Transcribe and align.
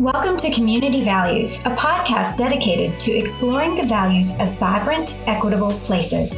Welcome 0.00 0.38
to 0.38 0.50
Community 0.50 1.04
Values, 1.04 1.58
a 1.58 1.76
podcast 1.76 2.38
dedicated 2.38 2.98
to 3.00 3.12
exploring 3.12 3.74
the 3.74 3.86
values 3.86 4.32
of 4.38 4.56
vibrant, 4.58 5.14
equitable 5.26 5.72
places. 5.72 6.32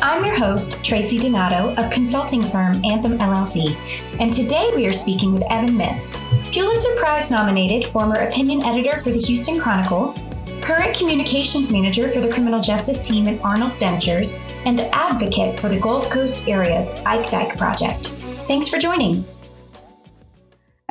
I'm 0.00 0.24
your 0.24 0.36
host, 0.36 0.84
Tracy 0.84 1.18
Donato 1.18 1.74
of 1.82 1.90
consulting 1.90 2.40
firm 2.40 2.80
Anthem 2.84 3.18
LLC, 3.18 3.74
and 4.20 4.32
today 4.32 4.70
we 4.76 4.86
are 4.86 4.92
speaking 4.92 5.32
with 5.32 5.42
Evan 5.50 5.74
Mintz, 5.74 6.14
Pulitzer 6.54 6.94
Prize 6.94 7.28
nominated 7.28 7.90
former 7.90 8.20
opinion 8.20 8.64
editor 8.64 8.96
for 9.00 9.10
the 9.10 9.20
Houston 9.20 9.58
Chronicle, 9.58 10.14
current 10.60 10.96
communications 10.96 11.72
manager 11.72 12.08
for 12.08 12.20
the 12.20 12.30
criminal 12.30 12.60
justice 12.60 13.00
team 13.00 13.26
at 13.26 13.42
Arnold 13.42 13.72
Ventures, 13.80 14.38
and 14.64 14.80
advocate 14.92 15.58
for 15.58 15.68
the 15.68 15.80
Gulf 15.80 16.08
Coast 16.08 16.46
area's 16.46 16.92
Ike 17.04 17.28
Dike 17.32 17.58
Project. 17.58 18.10
Thanks 18.46 18.68
for 18.68 18.78
joining. 18.78 19.24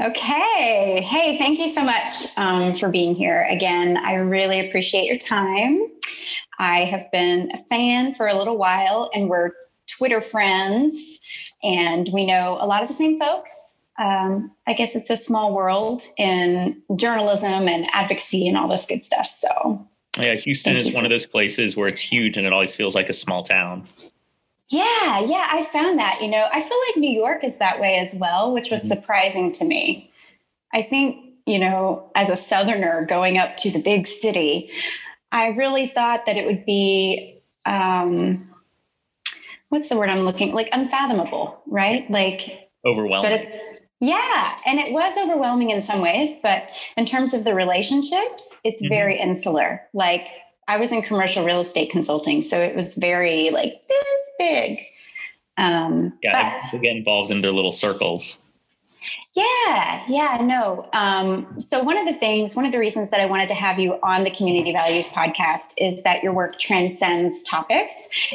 Okay. 0.01 1.05
Hey, 1.07 1.37
thank 1.37 1.59
you 1.59 1.67
so 1.67 1.83
much 1.83 2.25
um, 2.35 2.73
for 2.73 2.89
being 2.89 3.13
here. 3.13 3.47
Again, 3.51 3.97
I 3.97 4.15
really 4.15 4.59
appreciate 4.59 5.05
your 5.05 5.17
time. 5.17 5.79
I 6.57 6.85
have 6.85 7.11
been 7.11 7.51
a 7.53 7.57
fan 7.57 8.15
for 8.15 8.27
a 8.27 8.35
little 8.35 8.57
while, 8.57 9.11
and 9.13 9.29
we're 9.29 9.51
Twitter 9.87 10.19
friends, 10.19 11.19
and 11.61 12.09
we 12.11 12.25
know 12.25 12.57
a 12.59 12.65
lot 12.65 12.81
of 12.81 12.87
the 12.87 12.95
same 12.95 13.19
folks. 13.19 13.77
Um, 13.99 14.51
I 14.65 14.73
guess 14.73 14.95
it's 14.95 15.11
a 15.11 15.17
small 15.17 15.53
world 15.53 16.01
in 16.17 16.81
journalism 16.95 17.67
and 17.67 17.85
advocacy 17.91 18.47
and 18.47 18.57
all 18.57 18.67
this 18.67 18.87
good 18.87 19.03
stuff. 19.03 19.27
So, 19.27 19.87
yeah, 20.19 20.33
Houston 20.33 20.77
is 20.77 20.91
one 20.95 21.05
of 21.05 21.11
those 21.11 21.27
places 21.27 21.77
where 21.77 21.87
it's 21.87 22.01
huge 22.01 22.37
and 22.37 22.47
it 22.47 22.53
always 22.53 22.73
feels 22.75 22.95
like 22.95 23.09
a 23.09 23.13
small 23.13 23.43
town. 23.43 23.87
Yeah, 24.71 25.19
yeah, 25.19 25.49
I 25.51 25.65
found 25.65 25.99
that. 25.99 26.21
You 26.21 26.29
know, 26.29 26.47
I 26.51 26.61
feel 26.61 26.77
like 26.87 26.97
New 26.97 27.11
York 27.11 27.43
is 27.43 27.57
that 27.57 27.81
way 27.81 27.97
as 27.97 28.15
well, 28.15 28.53
which 28.53 28.71
was 28.71 28.79
mm-hmm. 28.79 28.87
surprising 28.87 29.51
to 29.53 29.65
me. 29.65 30.09
I 30.73 30.81
think, 30.81 31.17
you 31.45 31.59
know, 31.59 32.09
as 32.15 32.29
a 32.29 32.37
Southerner 32.37 33.05
going 33.05 33.37
up 33.37 33.57
to 33.57 33.69
the 33.69 33.81
big 33.81 34.07
city, 34.07 34.71
I 35.29 35.47
really 35.47 35.87
thought 35.87 36.25
that 36.25 36.37
it 36.37 36.45
would 36.45 36.65
be, 36.65 37.41
um, 37.65 38.49
what's 39.67 39.89
the 39.89 39.97
word 39.97 40.09
I'm 40.09 40.23
looking 40.23 40.53
like 40.53 40.69
unfathomable, 40.71 41.61
right? 41.67 42.09
Like 42.09 42.69
overwhelming. 42.85 43.51
Yeah, 43.99 44.57
and 44.65 44.79
it 44.79 44.93
was 44.93 45.17
overwhelming 45.17 45.69
in 45.69 45.83
some 45.83 45.99
ways, 45.99 46.37
but 46.41 46.67
in 46.95 47.05
terms 47.05 47.33
of 47.33 47.43
the 47.43 47.53
relationships, 47.53 48.55
it's 48.63 48.81
mm-hmm. 48.81 48.89
very 48.89 49.19
insular. 49.19 49.81
Like 49.93 50.27
I 50.67 50.77
was 50.77 50.91
in 50.91 51.01
commercial 51.01 51.43
real 51.43 51.61
estate 51.61 51.91
consulting, 51.91 52.41
so 52.41 52.59
it 52.59 52.75
was 52.75 52.95
very 52.95 53.49
like 53.51 53.81
this 53.87 54.19
big. 54.39 54.79
Um, 55.57 56.13
yeah, 56.23 56.69
but, 56.71 56.81
get 56.81 56.95
involved 56.95 57.31
in 57.31 57.41
their 57.41 57.51
little 57.51 57.71
circles. 57.71 58.39
Yeah, 59.33 60.03
yeah, 60.09 60.39
no. 60.41 60.89
Um, 60.91 61.57
so, 61.57 61.81
one 61.81 61.97
of 61.97 62.05
the 62.05 62.13
things, 62.13 62.53
one 62.53 62.65
of 62.65 62.73
the 62.73 62.77
reasons 62.77 63.11
that 63.11 63.21
I 63.21 63.25
wanted 63.25 63.47
to 63.49 63.55
have 63.55 63.79
you 63.79 63.97
on 64.03 64.25
the 64.25 64.29
Community 64.29 64.73
Values 64.73 65.07
podcast 65.07 65.73
is 65.77 66.03
that 66.03 66.21
your 66.21 66.33
work 66.33 66.59
transcends 66.59 67.41
topics, 67.43 67.93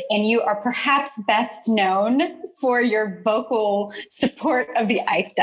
and 0.08 0.26
you 0.26 0.40
are 0.40 0.56
perhaps 0.56 1.12
best 1.26 1.68
known 1.68 2.42
for 2.56 2.80
your 2.80 3.20
vocal 3.24 3.92
support 4.08 4.68
of 4.76 4.88
the 4.88 5.02
Ike 5.06 5.36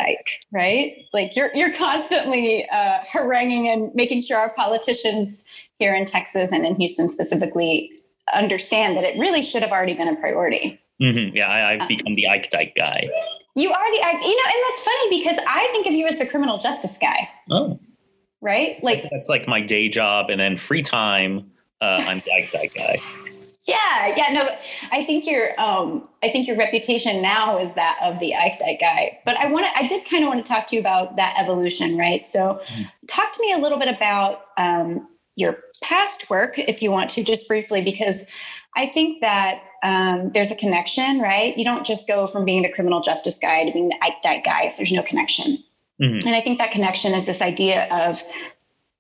right? 0.52 1.06
Like 1.14 1.36
you're 1.36 1.52
you're 1.54 1.74
constantly 1.74 2.68
uh, 2.70 3.00
haranguing 3.08 3.70
and 3.70 3.94
making 3.94 4.24
sure 4.24 4.38
our 4.38 4.50
politicians 4.56 5.44
here 5.80 5.96
in 5.96 6.06
Texas 6.06 6.52
and 6.52 6.66
in 6.66 6.76
Houston 6.76 7.12
specifically 7.12 7.92
understand 8.34 8.96
that 8.98 9.04
it 9.04 9.18
really 9.18 9.42
should 9.42 9.62
have 9.62 9.72
already 9.72 9.94
been 9.94 10.08
a 10.08 10.16
priority. 10.16 10.80
Mm-hmm. 11.02 11.36
Yeah, 11.36 11.50
I, 11.50 11.74
have 11.74 11.82
um, 11.82 11.88
become 11.88 12.16
the 12.16 12.28
Ike 12.28 12.50
Dike 12.50 12.74
guy. 12.76 13.10
You 13.56 13.72
are 13.72 13.92
the 13.92 14.06
Ike, 14.06 14.24
you 14.24 14.36
know, 14.36 14.44
and 14.46 14.64
that's 14.70 14.84
funny 14.84 15.20
because 15.20 15.38
I 15.48 15.68
think 15.72 15.88
of 15.88 15.94
you 15.94 16.08
as 16.08 16.20
the 16.20 16.26
criminal 16.26 16.58
justice 16.58 16.98
guy. 17.00 17.30
Oh, 17.52 17.80
right. 18.42 18.82
Like 18.84 19.02
that's, 19.02 19.14
that's 19.14 19.30
like 19.30 19.48
my 19.48 19.62
day 19.62 19.90
job, 19.90 20.30
and 20.30 20.40
then 20.40 20.58
free 20.58 20.82
time, 20.82 21.52
uh, 21.82 22.04
I'm 22.06 22.22
the 22.26 22.32
Ike 22.32 22.52
Dike 22.52 22.74
guy. 22.76 22.98
Yeah, 23.66 24.14
yeah, 24.18 24.34
no, 24.34 24.50
I 24.92 25.06
think 25.06 25.26
your 25.26 25.58
um, 25.58 26.10
I 26.22 26.28
think 26.28 26.50
your 26.50 26.58
reputation 26.58 27.22
now 27.22 27.58
is 27.58 27.74
that 27.76 27.98
of 28.04 28.20
the 28.20 28.36
Ike 28.36 28.60
Dike 28.60 28.82
guy. 28.82 29.20
But 29.24 29.38
I 29.38 29.50
want 29.50 29.66
to, 29.66 29.82
I 29.82 29.88
did 29.88 30.04
kind 30.04 30.22
of 30.26 30.28
want 30.28 30.46
to 30.46 30.52
talk 30.52 30.68
to 30.68 30.76
you 30.76 30.82
about 30.82 31.16
that 31.16 31.36
evolution, 31.40 31.98
right? 31.98 32.28
So, 32.28 32.60
mm. 32.68 32.92
talk 33.08 33.32
to 33.32 33.42
me 33.42 33.54
a 33.54 33.58
little 33.58 33.80
bit 33.80 33.88
about 33.88 34.42
um, 34.58 35.08
your 35.36 35.58
past 35.82 36.30
work, 36.30 36.58
if 36.58 36.82
you 36.82 36.92
want 36.92 37.10
to, 37.12 37.24
just 37.24 37.48
briefly, 37.48 37.82
because 37.82 38.26
I 38.76 38.86
think 38.86 39.22
that 39.22 39.64
um, 39.84 40.32
there's 40.34 40.52
a 40.52 40.56
connection, 40.56 41.20
right? 41.20 41.58
You 41.58 41.66
don't 41.66 41.86
just 41.86 42.08
go 42.08 42.28
from 42.28 42.46
being 42.46 42.62
the 42.62 42.72
criminal 42.72 43.02
justice 43.02 43.38
guy 43.40 43.66
to 43.66 43.72
being 43.72 43.90
the 43.90 43.98
Ike 44.02 44.44
guy 44.44 44.64
if 44.64 44.78
there's 44.78 44.92
no 44.92 45.04
connection. 45.04 45.64
Mm-hmm. 46.02 46.28
And 46.28 46.36
I 46.36 46.42
think 46.42 46.58
that 46.58 46.72
connection 46.72 47.14
is 47.14 47.26
this 47.26 47.42
idea 47.42 47.88
of 47.92 48.24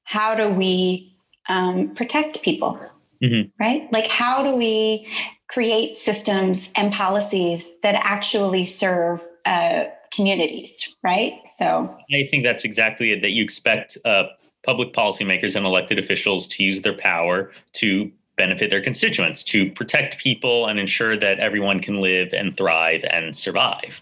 how 0.03 0.35
do 0.35 0.49
we 0.49 1.16
um, 1.49 1.95
protect 1.95 2.41
people, 2.41 2.79
mm-hmm. 3.22 3.49
right? 3.59 3.91
Like, 3.91 4.07
how 4.07 4.43
do 4.43 4.55
we 4.55 5.07
create 5.47 5.97
systems 5.97 6.72
and 6.75 6.93
policies 6.93 7.72
that 7.83 7.95
actually 8.03 8.66
serve 8.66 9.23
uh, 9.45 9.85
communities, 10.11 10.95
right? 11.03 11.33
So 11.57 11.95
I 12.11 12.27
think 12.29 12.43
that's 12.43 12.63
exactly 12.63 13.11
it 13.11 13.22
that 13.22 13.31
you 13.31 13.43
expect 13.43 13.97
uh, 14.05 14.23
public 14.63 14.94
policymakers 14.94 15.56
and 15.56 15.66
elected 15.66 16.00
officials 16.00 16.47
to 16.47 16.63
use 16.63 16.81
their 16.81 16.97
power 16.97 17.51
to 17.74 18.12
benefit 18.35 18.69
their 18.69 18.81
constituents, 18.81 19.44
to 19.44 19.69
protect 19.72 20.18
people 20.18 20.68
and 20.68 20.79
ensure 20.79 21.16
that 21.16 21.40
everyone 21.40 21.79
can 21.79 22.01
live 22.01 22.34
and 22.34 22.57
thrive 22.57 23.03
and 23.09 23.35
survive. 23.35 24.02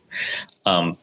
Um, 0.66 0.98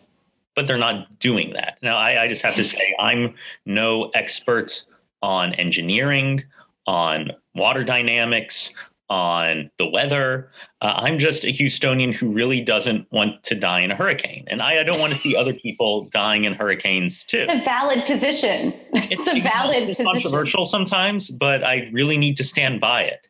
but 0.55 0.67
they're 0.67 0.79
not 0.79 1.19
doing 1.19 1.53
that. 1.53 1.79
Now, 1.83 1.97
I, 1.97 2.25
I 2.25 2.29
just 2.29 2.43
have 2.43 2.57
to 2.57 2.65
say, 2.65 2.95
I'm 2.99 3.35
no 3.67 4.11
expert 4.15 4.87
on 5.23 5.55
engineering, 5.55 6.43
on 6.87 7.33
water 7.55 7.85
dynamics, 7.85 8.75
on 9.11 9.71
the 9.79 9.87
weather. 9.87 10.51
Uh, 10.83 10.95
I'm 10.97 11.19
just 11.19 11.45
a 11.45 11.49
Houstonian 11.49 12.15
who 12.15 12.31
really 12.31 12.61
doesn't 12.61 13.11
want 13.11 13.43
to 13.45 13.55
die 13.55 13.81
in 13.81 13.91
a 13.91 13.97
hurricane. 13.97 14.45
And 14.49 14.61
I, 14.61 14.81
I 14.81 14.83
don't 14.83 14.99
want 14.99 15.13
to 15.13 15.19
see 15.19 15.35
other 15.35 15.55
people 15.55 16.05
dying 16.13 16.45
in 16.45 16.55
hurricanes 16.55 17.25
too. 17.25 17.47
It's 17.49 17.55
a 17.55 17.65
valid 17.65 18.05
position. 18.05 18.75
It's, 18.93 19.21
it's 19.21 19.29
a 19.29 19.41
valid 19.41 19.89
it's 19.89 19.99
position. 19.99 20.13
controversial 20.13 20.67
sometimes, 20.67 21.31
but 21.31 21.65
I 21.65 21.89
really 21.93 22.19
need 22.19 22.37
to 22.37 22.45
stand 22.45 22.81
by 22.81 23.03
it. 23.03 23.27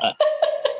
Uh, 0.00 0.12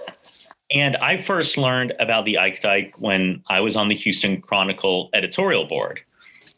and 0.71 0.97
I 0.97 1.19
first 1.19 1.57
learned 1.57 1.93
about 1.99 2.25
the 2.25 2.39
Ike 2.39 2.61
Dike 2.61 2.95
when 2.99 3.43
I 3.49 3.61
was 3.61 3.75
on 3.77 3.89
the 3.89 3.97
Houston 3.97 4.41
Chronicle 4.41 5.11
editorial 5.13 5.67
board. 5.67 6.01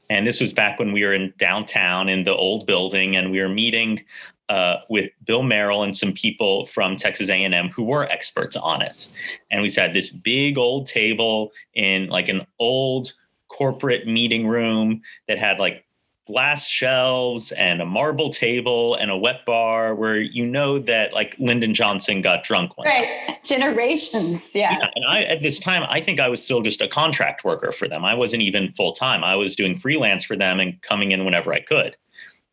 And 0.08 0.26
this 0.26 0.40
was 0.40 0.52
back 0.52 0.78
when 0.78 0.92
we 0.92 1.04
were 1.04 1.12
in 1.12 1.32
downtown 1.36 2.08
in 2.08 2.24
the 2.24 2.34
old 2.34 2.66
building 2.66 3.16
and 3.16 3.30
we 3.32 3.40
were 3.40 3.48
meeting 3.48 4.04
uh, 4.48 4.76
with 4.88 5.10
Bill 5.24 5.42
Merrell 5.42 5.84
and 5.84 5.96
some 5.96 6.12
people 6.12 6.66
from 6.66 6.96
Texas 6.96 7.28
A&M 7.28 7.68
who 7.68 7.84
were 7.84 8.04
experts 8.04 8.56
on 8.56 8.82
it. 8.82 9.06
And 9.50 9.62
we 9.62 9.68
sat 9.68 9.92
this 9.92 10.10
big 10.10 10.58
old 10.58 10.86
table 10.86 11.52
in 11.74 12.08
like 12.08 12.28
an 12.28 12.46
old 12.58 13.12
corporate 13.48 14.06
meeting 14.06 14.46
room 14.46 15.02
that 15.28 15.38
had 15.38 15.58
like 15.58 15.84
glass 16.26 16.66
shelves 16.66 17.52
and 17.52 17.80
a 17.80 17.86
marble 17.86 18.30
table 18.30 18.96
and 18.96 19.12
a 19.12 19.16
wet 19.16 19.46
bar 19.46 19.94
where 19.94 20.16
you 20.16 20.44
know 20.44 20.78
that 20.78 21.12
like 21.12 21.36
Lyndon 21.38 21.72
Johnson 21.72 22.20
got 22.20 22.42
drunk 22.42 22.76
one 22.76 22.88
right 22.88 23.38
generations 23.44 24.42
yeah. 24.52 24.72
yeah. 24.72 24.88
and 24.96 25.04
I 25.08 25.22
at 25.22 25.42
this 25.42 25.60
time 25.60 25.84
I 25.88 26.00
think 26.00 26.18
I 26.18 26.28
was 26.28 26.42
still 26.42 26.62
just 26.62 26.82
a 26.82 26.88
contract 26.88 27.44
worker 27.44 27.70
for 27.70 27.86
them 27.86 28.04
I 28.04 28.14
wasn't 28.14 28.42
even 28.42 28.72
full 28.72 28.92
time 28.92 29.22
I 29.22 29.36
was 29.36 29.54
doing 29.54 29.78
freelance 29.78 30.24
for 30.24 30.36
them 30.36 30.58
and 30.58 30.82
coming 30.82 31.12
in 31.12 31.24
whenever 31.24 31.54
I 31.54 31.60
could 31.60 31.96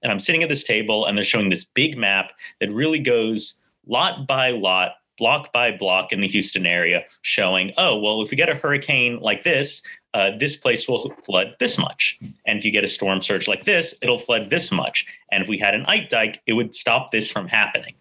and 0.04 0.12
I'm 0.12 0.20
sitting 0.20 0.44
at 0.44 0.50
this 0.50 0.64
table 0.64 1.06
and 1.06 1.18
they're 1.18 1.24
showing 1.24 1.50
this 1.50 1.64
big 1.64 1.98
map 1.98 2.32
that 2.60 2.72
really 2.72 3.00
goes 3.00 3.56
lot 3.88 4.28
by 4.28 4.52
lot, 4.52 4.92
block 5.18 5.52
by 5.54 5.72
block 5.72 6.12
in 6.12 6.22
the 6.22 6.28
Houston 6.28 6.66
area, 6.66 7.04
showing, 7.22 7.74
oh, 7.78 7.98
well, 7.98 8.22
if 8.22 8.30
we 8.30 8.38
get 8.38 8.50
a 8.50 8.56
hurricane 8.56 9.20
like 9.20 9.44
this, 9.44 9.82
uh, 10.14 10.32
this 10.38 10.56
place 10.56 10.88
will 10.88 11.14
flood 11.26 11.56
this 11.60 11.78
much. 11.78 12.20
And 12.46 12.60
if 12.60 12.66
you 12.66 12.72
get 12.72 12.84
a 12.84 12.88
storm 12.88 13.22
surge 13.22 13.48
like 13.48 13.66
this, 13.66 13.96
it'll 14.02 14.20
flood 14.20 14.50
this 14.50 14.72
much. 14.72 15.08
And 15.32 15.42
if 15.42 15.50
we 15.50 15.58
had 15.58 15.74
an 15.74 15.86
Ike 15.88 16.10
Dike, 16.10 16.42
it 16.46 16.54
would 16.54 16.76
stop 16.76 17.12
this 17.12 17.32
from 17.32 17.48
happening. 17.48 17.96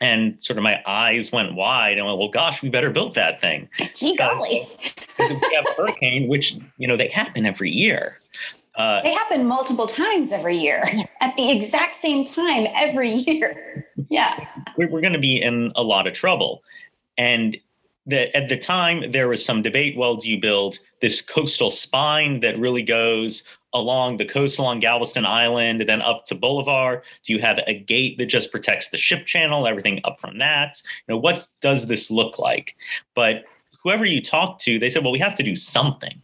And 0.00 0.40
sort 0.40 0.58
of 0.58 0.62
my 0.62 0.80
eyes 0.86 1.32
went 1.32 1.54
wide 1.54 1.98
and 1.98 2.06
went, 2.06 2.18
well, 2.18 2.28
gosh, 2.28 2.62
we 2.62 2.68
better 2.68 2.90
build 2.90 3.16
that 3.16 3.40
thing. 3.40 3.68
Gee 3.94 4.16
golly. 4.16 4.68
Because 5.18 5.32
if 5.32 5.42
we 5.42 5.54
have 5.56 5.64
a 5.66 5.72
hurricane, 5.72 6.28
which, 6.28 6.56
you 6.76 6.86
know, 6.86 6.96
they 6.96 7.08
happen 7.08 7.44
every 7.44 7.72
year, 7.72 8.20
uh, 8.78 9.02
they 9.02 9.12
happen 9.12 9.44
multiple 9.44 9.88
times 9.88 10.30
every 10.30 10.56
year 10.56 10.82
at 11.20 11.36
the 11.36 11.50
exact 11.50 11.96
same 11.96 12.24
time 12.24 12.66
every 12.74 13.10
year. 13.10 13.84
Yeah. 14.10 14.46
We're, 14.78 14.88
we're 14.88 15.02
going 15.02 15.12
to 15.12 15.18
be 15.18 15.42
in 15.42 15.70
a 15.76 15.82
lot 15.82 16.06
of 16.06 16.14
trouble. 16.14 16.62
And 17.18 17.58
the, 18.06 18.34
at 18.34 18.48
the 18.48 18.56
time, 18.56 19.12
there 19.12 19.28
was 19.28 19.44
some 19.44 19.60
debate 19.60 19.98
well, 19.98 20.16
do 20.16 20.30
you 20.30 20.40
build 20.40 20.78
this 21.02 21.20
coastal 21.20 21.70
spine 21.70 22.40
that 22.40 22.58
really 22.58 22.80
goes 22.82 23.42
along 23.74 24.16
the 24.16 24.24
coast 24.24 24.58
along 24.58 24.80
Galveston 24.80 25.26
Island, 25.26 25.84
then 25.86 26.00
up 26.00 26.24
to 26.26 26.34
Bolivar? 26.34 27.02
Do 27.24 27.32
you 27.34 27.40
have 27.40 27.58
a 27.66 27.78
gate 27.78 28.16
that 28.16 28.26
just 28.26 28.50
protects 28.50 28.88
the 28.88 28.96
ship 28.96 29.26
channel, 29.26 29.66
everything 29.66 30.00
up 30.04 30.20
from 30.20 30.38
that? 30.38 30.80
You 31.06 31.14
know, 31.14 31.18
what 31.18 31.48
does 31.60 31.86
this 31.86 32.10
look 32.10 32.38
like? 32.38 32.76
But 33.14 33.44
whoever 33.82 34.06
you 34.06 34.22
talk 34.22 34.58
to, 34.60 34.78
they 34.78 34.88
said, 34.88 35.02
well, 35.02 35.12
we 35.12 35.18
have 35.18 35.36
to 35.36 35.42
do 35.42 35.54
something. 35.54 36.22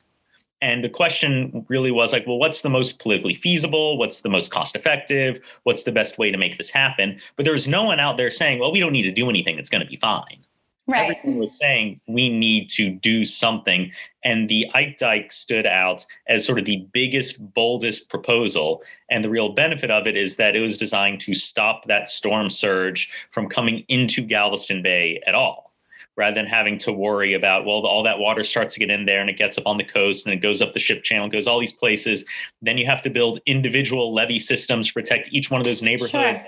And 0.65 0.83
the 0.83 0.89
question 0.89 1.67
really 1.69 1.91
was 1.91 2.11
like, 2.11 2.27
well, 2.27 2.39
what's 2.39 2.63
the 2.63 2.71
most 2.71 2.99
politically 2.99 3.35
feasible? 3.35 3.99
What's 3.99 4.23
the 4.23 4.31
most 4.31 4.51
cost 4.51 4.75
effective? 4.75 5.39
What's 5.65 5.83
the 5.83 5.93
best 5.93 6.17
way 6.17 6.31
to 6.31 6.39
make 6.39 6.57
this 6.57 6.71
happen? 6.71 7.21
But 7.37 7.45
there 7.45 7.53
was 7.53 7.69
no 7.69 7.83
one 7.83 8.01
out 8.01 8.17
there 8.17 8.31
saying, 8.31 8.61
well, 8.61 8.73
we 8.73 8.81
don't 8.81 8.93
need 8.93 9.03
to 9.03 9.13
do 9.13 9.29
anything. 9.29 9.59
It's 9.59 9.69
going 9.69 9.85
to 9.85 9.87
be 9.87 9.99
fine. 9.99 10.43
Right. 10.87 11.19
Everyone 11.19 11.41
was 11.41 11.59
saying 11.59 12.01
we 12.09 12.31
need 12.31 12.71
to 12.71 12.89
do 12.89 13.27
something. 13.27 13.93
And 14.25 14.49
the 14.49 14.65
Ike 14.73 14.97
Dike 14.97 15.33
stood 15.33 15.67
out 15.67 16.07
as 16.29 16.47
sort 16.47 16.59
of 16.59 16.65
the 16.65 16.89
biggest, 16.95 17.37
boldest 17.53 18.09
proposal. 18.09 18.81
And 19.11 19.23
the 19.23 19.29
real 19.29 19.51
benefit 19.51 19.91
of 19.91 20.07
it 20.07 20.17
is 20.17 20.37
that 20.37 20.57
it 20.57 20.61
was 20.61 20.79
designed 20.79 21.21
to 21.21 21.35
stop 21.35 21.89
that 21.89 22.09
storm 22.09 22.49
surge 22.49 23.11
from 23.33 23.51
coming 23.51 23.85
into 23.89 24.23
Galveston 24.23 24.83
Bay 24.83 25.21
at 25.27 25.35
all, 25.35 25.74
rather 26.17 26.35
than 26.35 26.47
having 26.47 26.79
to 26.79 26.93
worry 26.93 27.35
about, 27.35 27.65
well, 27.65 27.87
all 27.87 28.03
that 28.05 28.19
water 28.19 28.45
starts 28.45 28.75
to 28.75 28.81
get 28.81 28.91
in 28.91 29.05
there 29.05 29.21
and 29.21 29.29
it 29.29 29.37
gets 29.37 29.59
up 29.59 29.67
on 29.67 29.77
the 29.79 29.85
coast 29.85 30.27
and 30.27 30.35
it 30.35 30.39
goes 30.39 30.63
up 30.63 30.73
the 30.73 30.79
ship 30.79 31.03
channel, 31.03 31.29
goes 31.29 31.47
all 31.47 31.59
these 31.59 31.73
places. 31.73 32.25
Then 32.63 32.79
you 32.79 32.87
have 32.87 33.03
to 33.03 33.11
build 33.11 33.41
individual 33.47 34.15
levee 34.15 34.39
systems 34.39 34.89
to 34.89 34.93
protect 34.93 35.33
each 35.33 35.51
one 35.51 35.61
of 35.61 35.65
those 35.65 35.83
neighborhoods. 35.83 36.13
Sure. 36.13 36.45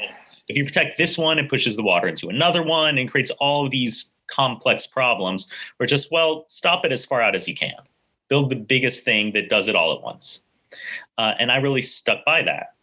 If 0.48 0.56
you 0.56 0.64
protect 0.64 0.98
this 0.98 1.18
one, 1.18 1.40
it 1.40 1.50
pushes 1.50 1.74
the 1.74 1.82
water 1.82 2.06
into 2.06 2.28
another 2.28 2.62
one 2.62 2.98
and 2.98 3.10
creates 3.10 3.32
all 3.32 3.64
of 3.64 3.72
these 3.72 4.12
complex 4.26 4.86
problems 4.86 5.46
or 5.78 5.86
just 5.86 6.10
well 6.10 6.44
stop 6.48 6.84
it 6.84 6.92
as 6.92 7.04
far 7.04 7.20
out 7.20 7.34
as 7.34 7.46
you 7.46 7.54
can 7.54 7.74
build 8.28 8.50
the 8.50 8.56
biggest 8.56 9.04
thing 9.04 9.32
that 9.32 9.48
does 9.48 9.68
it 9.68 9.76
all 9.76 9.94
at 9.94 10.02
once 10.02 10.40
uh, 11.18 11.32
and 11.38 11.50
i 11.50 11.56
really 11.56 11.82
stuck 11.82 12.24
by 12.24 12.42
that 12.42 12.74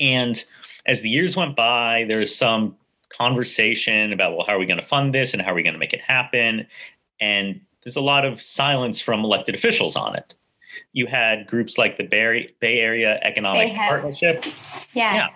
and 0.00 0.44
as 0.86 1.00
the 1.02 1.08
years 1.08 1.36
went 1.36 1.54
by 1.54 2.04
there 2.08 2.18
was 2.18 2.34
some 2.34 2.76
conversation 3.18 4.12
about 4.12 4.36
well 4.36 4.46
how 4.46 4.54
are 4.54 4.58
we 4.58 4.66
going 4.66 4.78
to 4.80 4.86
fund 4.86 5.14
this 5.14 5.32
and 5.32 5.42
how 5.42 5.52
are 5.52 5.54
we 5.54 5.62
going 5.62 5.72
to 5.74 5.78
make 5.78 5.92
it 5.92 6.00
happen 6.00 6.66
and 7.20 7.60
there's 7.84 7.96
a 7.96 8.00
lot 8.00 8.24
of 8.24 8.40
silence 8.40 9.00
from 9.00 9.24
elected 9.24 9.54
officials 9.54 9.96
on 9.96 10.14
it 10.16 10.34
you 10.92 11.06
had 11.06 11.46
groups 11.46 11.76
like 11.78 11.96
the 11.96 12.04
bay, 12.04 12.50
bay 12.60 12.78
area 12.80 13.18
economic 13.22 13.74
partnership 13.74 14.44
Yeah. 14.94 15.14
Yeah. 15.14 15.28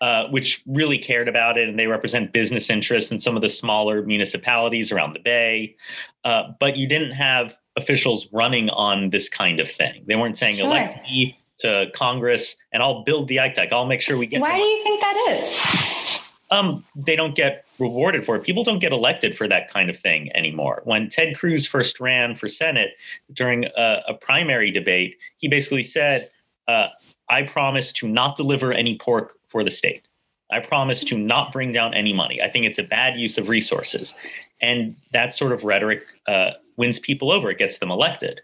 uh, 0.00 0.28
which 0.30 0.62
really 0.66 0.98
cared 0.98 1.28
about 1.28 1.56
it, 1.56 1.68
and 1.68 1.78
they 1.78 1.86
represent 1.86 2.32
business 2.32 2.68
interests 2.70 3.10
in 3.10 3.18
some 3.18 3.36
of 3.36 3.42
the 3.42 3.48
smaller 3.48 4.02
municipalities 4.02 4.92
around 4.92 5.12
the 5.14 5.20
bay. 5.20 5.76
Uh, 6.24 6.42
but 6.60 6.76
you 6.76 6.86
didn't 6.86 7.12
have 7.12 7.56
officials 7.76 8.28
running 8.32 8.68
on 8.70 9.10
this 9.10 9.28
kind 9.28 9.60
of 9.60 9.70
thing. 9.70 10.04
They 10.06 10.14
weren't 10.16 10.36
saying 10.36 10.56
Sure. 10.56 10.66
elect 10.66 11.02
me 11.04 11.38
to 11.60 11.86
Congress, 11.94 12.56
and 12.72 12.82
I'll 12.82 13.02
build 13.04 13.28
the 13.28 13.40
Ike 13.40 13.54
Dike. 13.54 13.72
I'll 13.72 13.86
make 13.86 14.00
sure 14.02 14.16
we 14.18 14.26
get. 14.26 14.40
Why 14.40 14.56
do 14.58 14.62
you 14.62 14.82
think 14.82 15.00
that 15.00 15.16
is? 15.40 16.20
Um, 16.54 16.84
they 16.94 17.16
don't 17.16 17.34
get 17.34 17.64
rewarded 17.78 18.24
for 18.24 18.36
it. 18.36 18.44
People 18.44 18.64
don't 18.64 18.78
get 18.78 18.92
elected 18.92 19.36
for 19.36 19.48
that 19.48 19.72
kind 19.72 19.90
of 19.90 19.98
thing 19.98 20.30
anymore. 20.34 20.82
When 20.84 21.08
Ted 21.08 21.36
Cruz 21.36 21.66
first 21.66 22.00
ran 22.00 22.36
for 22.36 22.48
Senate 22.48 22.90
during 23.32 23.64
a, 23.64 24.02
a 24.08 24.14
primary 24.14 24.70
debate, 24.70 25.16
he 25.38 25.48
basically 25.48 25.82
said, 25.82 26.30
uh, 26.68 26.88
I 27.28 27.42
promise 27.42 27.92
to 27.94 28.08
not 28.08 28.36
deliver 28.36 28.72
any 28.72 28.98
pork 28.98 29.34
for 29.48 29.64
the 29.64 29.70
state. 29.70 30.06
I 30.50 30.60
promise 30.60 31.02
to 31.04 31.18
not 31.18 31.52
bring 31.52 31.72
down 31.72 31.94
any 31.94 32.12
money. 32.12 32.40
I 32.40 32.48
think 32.48 32.66
it's 32.66 32.78
a 32.78 32.84
bad 32.84 33.18
use 33.18 33.38
of 33.38 33.48
resources. 33.48 34.14
And 34.60 34.96
that 35.12 35.34
sort 35.34 35.52
of 35.52 35.64
rhetoric 35.64 36.02
uh, 36.28 36.50
wins 36.76 36.98
people 36.98 37.32
over, 37.32 37.50
it 37.50 37.58
gets 37.58 37.78
them 37.78 37.90
elected. 37.90 38.40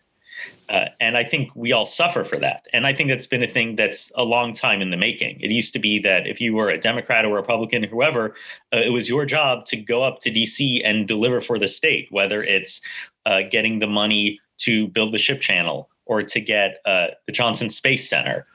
Uh, 0.70 0.84
and 1.00 1.16
I 1.16 1.24
think 1.24 1.50
we 1.56 1.72
all 1.72 1.84
suffer 1.84 2.22
for 2.22 2.38
that. 2.38 2.66
And 2.72 2.86
I 2.86 2.94
think 2.94 3.10
that's 3.10 3.26
been 3.26 3.42
a 3.42 3.52
thing 3.52 3.74
that's 3.74 4.12
a 4.14 4.22
long 4.22 4.54
time 4.54 4.80
in 4.80 4.90
the 4.90 4.96
making. 4.96 5.40
It 5.40 5.50
used 5.50 5.72
to 5.72 5.80
be 5.80 5.98
that 6.00 6.28
if 6.28 6.40
you 6.40 6.54
were 6.54 6.70
a 6.70 6.78
Democrat 6.78 7.24
or 7.24 7.32
a 7.32 7.40
Republican, 7.40 7.84
or 7.84 7.88
whoever, 7.88 8.36
uh, 8.72 8.78
it 8.78 8.90
was 8.90 9.08
your 9.08 9.26
job 9.26 9.66
to 9.66 9.76
go 9.76 10.04
up 10.04 10.20
to 10.20 10.30
DC 10.30 10.80
and 10.84 11.08
deliver 11.08 11.40
for 11.40 11.58
the 11.58 11.66
state, 11.66 12.06
whether 12.10 12.42
it's 12.44 12.80
uh, 13.26 13.40
getting 13.50 13.80
the 13.80 13.88
money 13.88 14.38
to 14.58 14.86
build 14.88 15.12
the 15.12 15.18
ship 15.18 15.40
channel 15.40 15.90
or 16.06 16.22
to 16.22 16.40
get 16.40 16.78
uh, 16.86 17.08
the 17.26 17.32
Johnson 17.32 17.68
Space 17.68 18.08
Center 18.08 18.46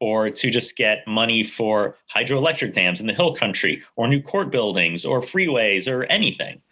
or 0.00 0.30
to 0.30 0.50
just 0.50 0.76
get 0.76 1.06
money 1.06 1.44
for 1.44 1.96
hydroelectric 2.14 2.72
dams 2.72 3.00
in 3.00 3.08
the 3.08 3.12
hill 3.12 3.34
country 3.34 3.82
or 3.96 4.08
new 4.08 4.22
court 4.22 4.50
buildings 4.50 5.04
or 5.04 5.20
freeways 5.20 5.86
or 5.86 6.04
anything. 6.04 6.62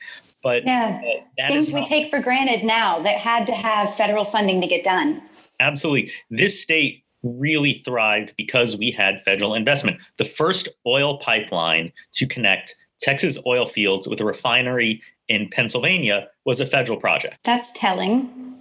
But 0.43 0.65
Yeah. 0.65 1.01
uh, 1.03 1.21
that 1.39 1.49
Things 1.49 1.69
is 1.69 1.75
we 1.75 1.85
take 1.85 2.11
for 2.11 2.21
granted 2.21 2.65
now 2.65 3.01
that 3.01 3.19
had 3.19 3.47
to 3.49 3.55
have 3.55 3.95
federal 3.95 4.25
funding 4.25 4.61
to 4.61 4.67
get 4.67 4.85
done. 4.85 5.23
Absolutely. 5.61 6.13
This 6.31 6.63
state 6.63 7.03
really 7.23 7.83
thrived 7.85 8.33
because 8.37 8.77
we 8.77 8.91
had 8.91 9.23
federal 9.25 9.55
investment. 9.55 9.99
The 10.19 10.25
first 10.25 10.69
oil 10.87 11.19
pipeline 11.19 11.93
to 12.13 12.27
connect 12.27 12.75
Texas 13.01 13.39
oil 13.47 13.67
fields 13.67 14.07
with 14.07 14.21
a 14.21 14.25
refinery 14.25 15.03
in 15.29 15.49
Pennsylvania 15.51 16.29
was 16.45 16.61
a 16.61 16.67
federal 16.67 16.99
project. 16.99 17.39
That's 17.45 17.73
telling. 17.73 18.55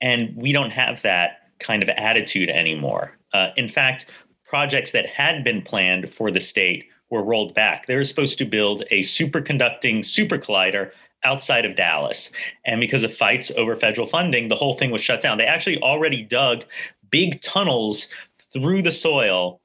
And 0.00 0.34
we 0.36 0.52
don't 0.52 0.70
have 0.70 1.02
that 1.02 1.38
kind 1.60 1.82
of 1.82 1.88
attitude 1.90 2.48
anymore. 2.48 3.16
Uh, 3.32 3.48
in 3.56 3.68
fact, 3.68 4.06
projects 4.44 4.92
that 4.92 5.06
had 5.06 5.44
been 5.44 5.62
planned 5.62 6.12
for 6.14 6.30
the 6.30 6.40
state 6.40 6.86
were 7.10 7.22
rolled 7.22 7.54
back. 7.54 7.86
They 7.86 7.96
were 7.96 8.04
supposed 8.04 8.38
to 8.38 8.44
build 8.44 8.82
a 8.90 9.00
superconducting 9.00 10.04
super 10.04 10.38
collider 10.38 10.90
outside 11.26 11.64
of 11.64 11.76
Dallas. 11.76 12.30
And 12.64 12.80
because 12.80 13.02
of 13.02 13.14
fights 13.14 13.50
over 13.56 13.76
federal 13.76 14.06
funding, 14.06 14.48
the 14.48 14.56
whole 14.56 14.76
thing 14.78 14.90
was 14.90 15.02
shut 15.02 15.20
down. 15.20 15.38
They 15.38 15.44
actually 15.44 15.78
already 15.82 16.22
dug 16.22 16.64
big 17.10 17.42
tunnels 17.42 18.06
through 18.52 18.82
the 18.82 18.92
soil, 18.92 19.60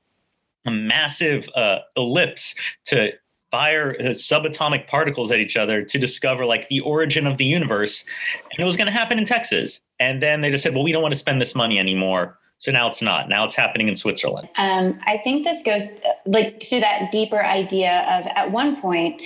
a 0.65 0.71
massive 0.71 1.47
uh, 1.55 1.79
ellipse 1.95 2.55
to 2.85 3.11
fire 3.51 3.95
uh, 3.99 4.03
subatomic 4.05 4.87
particles 4.87 5.31
at 5.31 5.39
each 5.39 5.57
other 5.57 5.83
to 5.83 5.99
discover 5.99 6.45
like 6.45 6.67
the 6.69 6.79
origin 6.79 7.27
of 7.27 7.37
the 7.37 7.45
universe. 7.45 8.05
And 8.51 8.59
it 8.59 8.63
was 8.63 8.77
going 8.77 8.87
to 8.87 8.91
happen 8.91 9.19
in 9.19 9.25
Texas. 9.25 9.81
And 9.99 10.21
then 10.21 10.41
they 10.41 10.49
just 10.49 10.63
said, 10.63 10.73
well, 10.73 10.83
we 10.83 10.91
don't 10.91 11.01
want 11.01 11.13
to 11.13 11.19
spend 11.19 11.41
this 11.41 11.53
money 11.53 11.77
anymore. 11.77 12.37
So 12.61 12.71
now 12.71 12.87
it's 12.87 13.01
not. 13.01 13.27
Now 13.27 13.43
it's 13.45 13.55
happening 13.55 13.87
in 13.87 13.95
Switzerland. 13.95 14.47
Um, 14.55 14.99
I 15.07 15.17
think 15.17 15.43
this 15.45 15.63
goes 15.63 15.81
like 16.27 16.59
to 16.59 16.79
that 16.79 17.11
deeper 17.11 17.43
idea 17.43 18.01
of 18.07 18.27
at 18.35 18.51
one 18.51 18.79
point, 18.79 19.19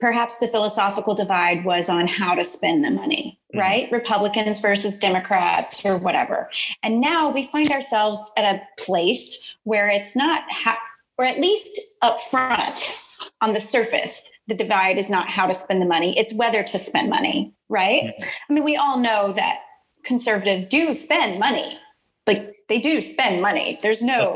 perhaps 0.00 0.38
the 0.38 0.48
philosophical 0.48 1.14
divide 1.14 1.64
was 1.64 1.88
on 1.88 2.08
how 2.08 2.34
to 2.34 2.42
spend 2.42 2.84
the 2.84 2.90
money, 2.90 3.38
Mhm. 3.54 3.60
right? 3.60 3.92
Republicans 3.92 4.58
versus 4.58 4.98
Democrats 4.98 5.84
or 5.84 5.96
whatever. 5.96 6.50
And 6.82 7.00
now 7.00 7.28
we 7.30 7.44
find 7.44 7.70
ourselves 7.70 8.20
at 8.36 8.44
a 8.52 8.60
place 8.82 9.54
where 9.62 9.88
it's 9.88 10.16
not, 10.16 10.42
ha- 10.50 10.80
or 11.18 11.24
at 11.24 11.38
least 11.40 11.78
up 12.02 12.18
front 12.18 12.98
on 13.40 13.52
the 13.54 13.60
surface, 13.60 14.28
the 14.48 14.54
divide 14.54 14.98
is 14.98 15.08
not 15.08 15.28
how 15.28 15.46
to 15.46 15.54
spend 15.54 15.80
the 15.80 15.86
money, 15.86 16.18
it's 16.18 16.32
whether 16.34 16.64
to 16.64 16.78
spend 16.80 17.10
money, 17.10 17.54
right? 17.68 18.06
Mhm. 18.06 18.28
I 18.50 18.52
mean, 18.52 18.64
we 18.64 18.76
all 18.76 18.98
know 18.98 19.32
that 19.34 19.60
conservatives 20.02 20.66
do 20.66 20.94
spend 20.94 21.38
money. 21.38 21.78
Like 22.26 22.51
they 22.72 22.78
do 22.78 23.02
spend 23.02 23.42
money. 23.42 23.78
There's 23.82 24.00
no, 24.00 24.34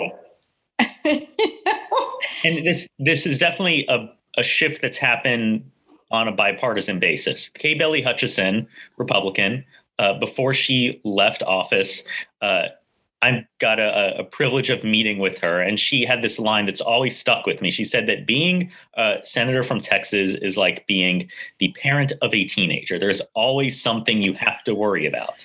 you 1.06 1.26
know? 1.64 2.18
And 2.44 2.66
this 2.66 2.86
this 2.98 3.24
is 3.24 3.38
definitely 3.38 3.86
a, 3.88 4.10
a 4.36 4.42
shift 4.42 4.82
that's 4.82 4.98
happened 4.98 5.70
on 6.10 6.28
a 6.28 6.32
bipartisan 6.32 7.00
basis. 7.00 7.48
Kay 7.48 7.72
Bailey 7.72 8.02
Hutchison, 8.02 8.68
Republican, 8.98 9.64
uh, 9.98 10.18
before 10.18 10.52
she 10.52 11.00
left 11.02 11.42
office, 11.44 12.02
uh, 12.42 12.64
I 13.22 13.46
got 13.58 13.80
a, 13.80 14.18
a 14.18 14.24
privilege 14.24 14.68
of 14.68 14.84
meeting 14.84 15.18
with 15.18 15.38
her, 15.38 15.62
and 15.62 15.80
she 15.80 16.04
had 16.04 16.20
this 16.20 16.38
line 16.38 16.66
that's 16.66 16.82
always 16.82 17.18
stuck 17.18 17.46
with 17.46 17.62
me. 17.62 17.70
She 17.70 17.86
said 17.86 18.06
that 18.06 18.26
being 18.26 18.70
a 18.98 19.14
senator 19.24 19.62
from 19.62 19.80
Texas 19.80 20.36
is 20.42 20.58
like 20.58 20.86
being 20.86 21.30
the 21.58 21.74
parent 21.82 22.12
of 22.20 22.34
a 22.34 22.44
teenager. 22.44 22.98
There's 22.98 23.22
always 23.32 23.80
something 23.80 24.20
you 24.20 24.34
have 24.34 24.62
to 24.64 24.74
worry 24.74 25.06
about. 25.06 25.42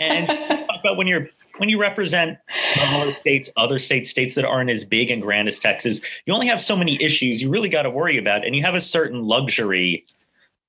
And 0.00 0.28
talk 0.28 0.80
about 0.80 0.96
when 0.96 1.06
you're 1.06 1.28
when 1.58 1.68
you 1.68 1.80
represent 1.80 2.38
smaller 2.74 3.14
states, 3.14 3.50
other 3.56 3.78
states, 3.78 4.10
states 4.10 4.34
that 4.34 4.44
aren't 4.44 4.70
as 4.70 4.84
big 4.84 5.10
and 5.10 5.22
grand 5.22 5.48
as 5.48 5.58
Texas, 5.58 6.00
you 6.24 6.34
only 6.34 6.46
have 6.46 6.60
so 6.60 6.76
many 6.76 7.02
issues 7.02 7.40
you 7.40 7.50
really 7.50 7.68
got 7.68 7.82
to 7.82 7.90
worry 7.90 8.18
about, 8.18 8.44
and 8.44 8.54
you 8.54 8.62
have 8.62 8.74
a 8.74 8.80
certain 8.80 9.24
luxury 9.24 10.04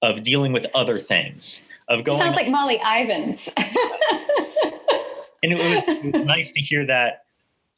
of 0.01 0.23
dealing 0.23 0.53
with 0.53 0.65
other 0.73 0.99
things. 0.99 1.61
Of 1.89 2.03
going, 2.03 2.19
Sounds 2.19 2.35
like 2.35 2.49
Molly 2.49 2.79
Ivins. 2.85 3.49
and 3.57 5.53
it 5.53 5.57
was, 5.57 5.83
it 5.87 6.13
was 6.13 6.25
nice 6.25 6.51
to 6.51 6.61
hear 6.61 6.85
that, 6.85 7.23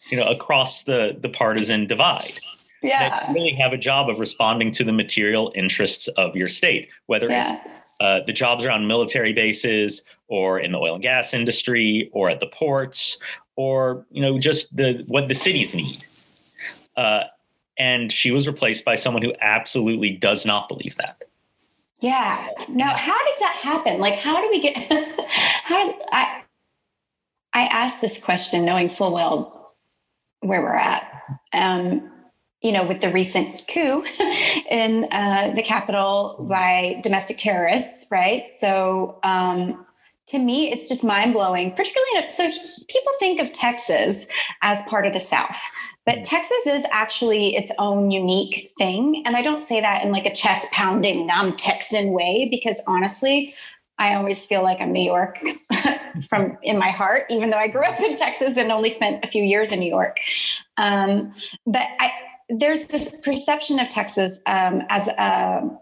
you 0.10 0.18
know, 0.18 0.25
across 0.25 0.84
the 0.84 1.18
the 1.20 1.30
partisan 1.30 1.86
divide. 1.86 2.39
That 2.82 2.88
yeah. 2.88 3.28
you 3.28 3.36
really 3.36 3.54
have 3.54 3.74
a 3.74 3.78
job 3.78 4.10
of 4.10 4.18
responding 4.20 4.72
to 4.74 4.84
the 4.84 4.94
material 4.94 5.51
interests 5.54 6.08
of 6.08 6.36
your 6.36 6.48
state, 6.48 6.89
whether 7.06 7.28
it's 7.30 7.51
Yeah. 7.51 7.62
Uh, 8.00 8.22
the 8.25 8.34
jobs 8.34 8.63
around 8.63 8.88
military 8.88 9.34
bases 9.34 10.03
or 10.27 10.60
in 10.60 10.72
the 10.72 10.77
oil 10.77 10.96
and 10.96 11.03
gas 11.03 11.34
industry 11.34 12.10
or 12.13 12.29
at 12.29 12.39
the 12.39 12.48
ports 12.48 13.18
or 13.56 14.06
you 14.12 14.22
know 14.22 14.39
just 14.39 14.75
the 14.75 15.03
what 15.08 15.27
the 15.27 15.36
cities 15.36 15.74
need 15.74 16.06
uh, 16.98 17.24
and 17.77 18.12
she 18.12 18.32
was 18.32 18.48
replaced 18.48 18.84
by 18.84 18.96
someone 18.96 19.24
who 19.24 19.34
absolutely 19.41 20.12
does 20.12 20.46
not 20.46 20.68
believe 20.68 20.96
that 20.98 21.24
Yeah. 22.01 22.48
Now, 22.70 22.96
how 22.96 23.18
does 23.27 23.39
that 23.39 23.56
happen? 23.62 24.00
Like, 24.00 24.15
how 24.15 24.41
do 24.41 24.50
we 24.50 24.62
get? 24.62 24.77
how 25.63 25.86
does 25.86 25.96
I? 26.12 26.44
I 27.53 27.63
asked 27.63 28.00
this 28.00 28.24
question 28.24 28.63
knowing 28.63 28.89
full 28.89 29.12
well 29.12 29.75
where 30.41 30.62
we're 30.62 30.75
at. 30.75 31.12
Um, 31.53 32.10
you 32.62 32.72
know, 32.72 32.86
with 32.86 33.01
the 33.01 33.12
recent 33.12 33.68
coup 33.68 34.04
in 34.70 35.08
uh, 35.12 35.54
the 35.56 35.63
capital 35.63 36.46
by 36.50 37.00
domestic 37.04 37.38
terrorists, 37.38 38.06
right? 38.12 38.48
So, 38.60 39.20
um, 39.24 39.86
to 40.28 40.38
me, 40.38 40.72
it's 40.72 40.88
just 40.88 41.04
mind 41.04 41.34
blowing, 41.34 41.72
particularly. 41.72 42.30
So 42.30 42.51
people 42.88 43.12
think 43.20 43.39
of 43.39 43.51
Texas 43.51 44.28
as 44.62 44.80
part 44.84 45.08
of 45.08 45.13
the 45.13 45.20
South, 45.20 45.60
but 46.06 46.20
mm. 46.20 46.24
Texas 46.24 46.68
is 46.68 46.86
actually 46.92 47.56
its 47.56 47.72
own 47.80 48.12
unique 48.12 48.72
thing. 48.78 49.24
And 49.25 49.36
I 49.36 49.42
don't 49.42 49.62
say 49.62 49.82
that 49.82 50.04
in 50.04 50.12
like 50.12 50.28
a 50.28 50.34
chest 50.34 50.70
pounding, 50.72 51.25
non 51.25 51.58
Texan 51.58 52.12
way, 52.12 52.48
because 52.51 52.80
honestly, 52.86 53.56
I 53.98 54.16
always 54.16 54.46
feel 54.46 54.63
like 54.63 54.80
I'm 54.80 54.94
New 54.94 55.04
York 55.04 55.39
from 56.30 56.58
in 56.63 56.78
my 56.78 56.92
heart, 56.92 57.25
even 57.30 57.50
though 57.50 57.58
I 57.58 57.68
grew 57.68 57.84
up 57.84 58.00
in 58.00 58.16
Texas 58.16 58.56
and 58.56 58.72
only 58.72 58.92
spent 58.92 59.25
a 59.25 59.28
few 59.28 59.44
years 59.44 59.72
in 59.72 59.80
New 59.80 59.89
York. 59.89 60.18
Um, 60.78 61.34
but 61.66 61.86
I, 62.00 62.12
there's 62.50 62.88
this 62.88 63.20
perception 63.22 63.79
of 63.79 63.89
Texas 63.89 64.39
um, 64.46 64.84
as 64.89 65.08
a 65.08 65.79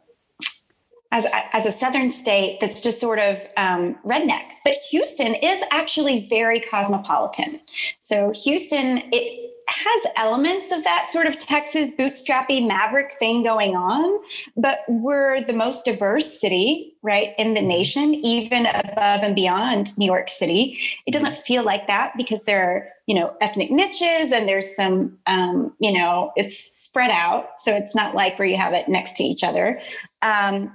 as 1.11 1.23
a, 1.23 1.55
as 1.55 1.65
a 1.65 1.71
southern 1.71 2.11
state 2.11 2.59
that's 2.59 2.81
just 2.81 2.99
sort 2.99 3.17
of 3.17 3.37
um, 3.55 3.95
redneck. 4.05 4.43
But 4.65 4.73
Houston 4.91 5.35
is 5.35 5.63
actually 5.71 6.27
very 6.29 6.59
cosmopolitan. 6.59 7.61
So 7.99 8.33
Houston, 8.43 9.03
it 9.13 9.51
has 9.67 10.11
elements 10.15 10.71
of 10.71 10.83
that 10.83 11.09
sort 11.11 11.27
of 11.27 11.37
Texas 11.39 11.91
bootstrappy 11.97 12.65
maverick 12.65 13.11
thing 13.13 13.43
going 13.43 13.75
on, 13.75 14.19
but 14.55 14.79
we're 14.87 15.41
the 15.41 15.53
most 15.53 15.85
diverse 15.85 16.39
city, 16.39 16.95
right, 17.03 17.33
in 17.37 17.53
the 17.53 17.61
nation, 17.61 18.13
even 18.13 18.65
above 18.65 19.23
and 19.23 19.35
beyond 19.35 19.97
New 19.97 20.05
York 20.05 20.29
City. 20.29 20.79
It 21.05 21.11
doesn't 21.11 21.37
feel 21.37 21.63
like 21.63 21.87
that 21.87 22.13
because 22.15 22.45
there 22.45 22.63
are, 22.63 22.89
you 23.07 23.15
know, 23.15 23.35
ethnic 23.41 23.69
niches 23.71 24.31
and 24.31 24.47
there's 24.47 24.75
some, 24.75 25.17
um, 25.25 25.73
you 25.79 25.91
know, 25.91 26.31
it's 26.35 26.57
spread 26.57 27.11
out. 27.11 27.49
So 27.61 27.75
it's 27.75 27.93
not 27.93 28.15
like 28.15 28.39
where 28.39 28.47
you 28.47 28.57
have 28.57 28.73
it 28.73 28.87
next 28.87 29.17
to 29.17 29.23
each 29.23 29.43
other. 29.43 29.81
Um, 30.21 30.71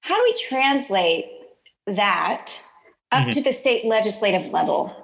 how 0.00 0.16
do 0.16 0.22
we 0.24 0.46
translate 0.48 1.26
that 1.86 2.52
up 3.12 3.22
mm-hmm. 3.22 3.30
to 3.30 3.42
the 3.42 3.52
state 3.52 3.84
legislative 3.84 4.48
level? 4.52 4.96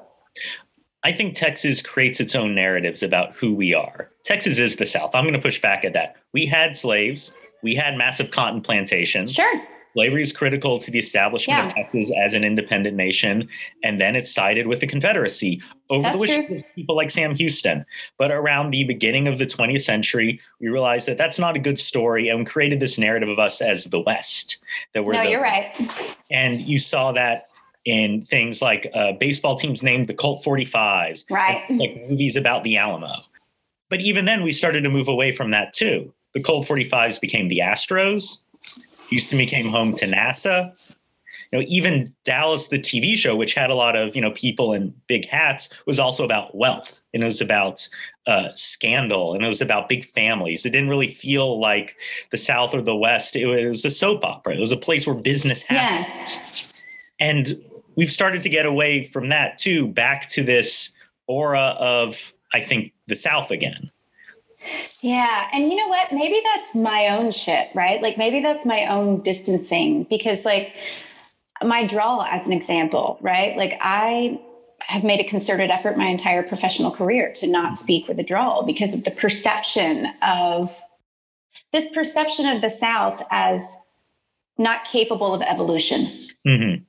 I 1.08 1.12
think 1.14 1.34
Texas 1.34 1.80
creates 1.80 2.20
its 2.20 2.34
own 2.34 2.54
narratives 2.54 3.02
about 3.02 3.34
who 3.34 3.54
we 3.54 3.72
are. 3.72 4.10
Texas 4.24 4.58
is 4.58 4.76
the 4.76 4.84
South. 4.84 5.14
I'm 5.14 5.24
going 5.24 5.32
to 5.32 5.40
push 5.40 5.58
back 5.58 5.82
at 5.82 5.94
that. 5.94 6.16
We 6.34 6.44
had 6.44 6.76
slaves, 6.76 7.32
we 7.62 7.74
had 7.74 7.96
massive 7.96 8.30
cotton 8.30 8.60
plantations. 8.60 9.32
Sure. 9.32 9.62
Slavery 9.94 10.20
is 10.20 10.34
critical 10.34 10.78
to 10.78 10.90
the 10.90 10.98
establishment 10.98 11.58
yeah. 11.60 11.66
of 11.66 11.74
Texas 11.74 12.12
as 12.22 12.34
an 12.34 12.44
independent 12.44 12.94
nation, 12.94 13.48
and 13.82 13.98
then 13.98 14.16
it 14.16 14.26
sided 14.26 14.66
with 14.66 14.80
the 14.80 14.86
Confederacy 14.86 15.62
over 15.88 16.02
That's 16.02 16.16
the 16.16 16.20
wishes 16.20 16.58
of 16.58 16.74
people 16.74 16.94
like 16.94 17.10
Sam 17.10 17.34
Houston. 17.34 17.86
But 18.18 18.30
around 18.30 18.70
the 18.70 18.84
beginning 18.84 19.28
of 19.28 19.38
the 19.38 19.46
20th 19.46 19.80
century, 19.80 20.40
we 20.60 20.68
realized 20.68 21.08
that 21.08 21.16
that's 21.16 21.38
not 21.38 21.56
a 21.56 21.58
good 21.58 21.78
story, 21.78 22.28
and 22.28 22.46
created 22.46 22.80
this 22.80 22.98
narrative 22.98 23.30
of 23.30 23.38
us 23.38 23.62
as 23.62 23.84
the 23.84 24.00
West. 24.00 24.58
That 24.92 25.06
we're 25.06 25.14
no, 25.14 25.24
the, 25.24 25.30
you're 25.30 25.42
right. 25.42 25.74
And 26.30 26.60
you 26.60 26.78
saw 26.78 27.12
that 27.12 27.47
in 27.88 28.22
things 28.26 28.60
like 28.60 28.90
uh, 28.92 29.12
baseball 29.12 29.56
teams 29.56 29.82
named 29.82 30.08
the 30.08 30.14
Colt 30.14 30.44
45s, 30.44 31.24
right? 31.30 31.64
Like 31.70 31.96
movies 32.06 32.36
about 32.36 32.62
the 32.62 32.76
Alamo. 32.76 33.22
But 33.88 34.02
even 34.02 34.26
then, 34.26 34.42
we 34.42 34.52
started 34.52 34.82
to 34.82 34.90
move 34.90 35.08
away 35.08 35.32
from 35.32 35.52
that 35.52 35.72
too. 35.72 36.12
The 36.34 36.42
Colt 36.42 36.68
45s 36.68 37.18
became 37.18 37.48
the 37.48 37.60
Astros. 37.60 38.38
Houston 39.08 39.38
became 39.38 39.70
home 39.70 39.96
to 39.96 40.06
NASA. 40.06 40.74
You 41.50 41.60
know, 41.60 41.64
even 41.66 42.14
Dallas, 42.24 42.68
the 42.68 42.78
TV 42.78 43.16
show, 43.16 43.34
which 43.34 43.54
had 43.54 43.70
a 43.70 43.74
lot 43.74 43.96
of 43.96 44.14
you 44.14 44.20
know 44.20 44.32
people 44.32 44.74
in 44.74 44.94
big 45.06 45.26
hats, 45.26 45.70
was 45.86 45.98
also 45.98 46.24
about 46.24 46.54
wealth 46.54 47.00
and 47.14 47.22
it 47.22 47.26
was 47.26 47.40
about 47.40 47.88
uh, 48.26 48.48
scandal 48.54 49.32
and 49.32 49.42
it 49.42 49.48
was 49.48 49.62
about 49.62 49.88
big 49.88 50.12
families. 50.12 50.66
It 50.66 50.70
didn't 50.70 50.90
really 50.90 51.14
feel 51.14 51.58
like 51.58 51.96
the 52.32 52.36
South 52.36 52.74
or 52.74 52.82
the 52.82 52.94
West. 52.94 53.34
It 53.34 53.46
was 53.46 53.86
a 53.86 53.90
soap 53.90 54.24
opera. 54.24 54.56
It 54.56 54.60
was 54.60 54.72
a 54.72 54.76
place 54.76 55.06
where 55.06 55.16
business 55.16 55.62
happened. 55.62 56.12
Yeah. 56.28 56.38
And 57.20 57.62
we've 57.98 58.12
started 58.12 58.44
to 58.44 58.48
get 58.48 58.64
away 58.64 59.02
from 59.02 59.28
that 59.28 59.58
too, 59.58 59.88
back 59.88 60.28
to 60.28 60.44
this 60.44 60.92
aura 61.26 61.74
of 61.80 62.32
I 62.54 62.60
think 62.60 62.92
the 63.08 63.16
South 63.16 63.50
again. 63.50 63.90
Yeah. 65.00 65.48
And 65.52 65.68
you 65.68 65.76
know 65.76 65.88
what? 65.88 66.12
Maybe 66.12 66.40
that's 66.54 66.74
my 66.76 67.08
own 67.08 67.32
shit, 67.32 67.68
right? 67.74 68.00
Like 68.00 68.16
maybe 68.16 68.40
that's 68.40 68.64
my 68.64 68.86
own 68.86 69.22
distancing 69.22 70.04
because, 70.04 70.44
like, 70.44 70.72
my 71.62 71.84
draw, 71.84 72.24
as 72.30 72.46
an 72.46 72.52
example, 72.52 73.18
right? 73.20 73.56
Like, 73.56 73.76
I 73.80 74.40
have 74.80 75.02
made 75.02 75.18
a 75.18 75.24
concerted 75.24 75.70
effort 75.70 75.98
my 75.98 76.06
entire 76.06 76.44
professional 76.44 76.92
career 76.92 77.32
to 77.36 77.48
not 77.48 77.78
speak 77.78 78.06
with 78.06 78.18
a 78.20 78.22
drawl 78.22 78.64
because 78.64 78.94
of 78.94 79.02
the 79.02 79.10
perception 79.10 80.06
of 80.22 80.72
this 81.72 81.92
perception 81.92 82.46
of 82.46 82.62
the 82.62 82.70
South 82.70 83.22
as 83.30 83.60
not 84.56 84.84
capable 84.84 85.34
of 85.34 85.42
evolution. 85.42 86.06
Mm-hmm. 86.46 86.82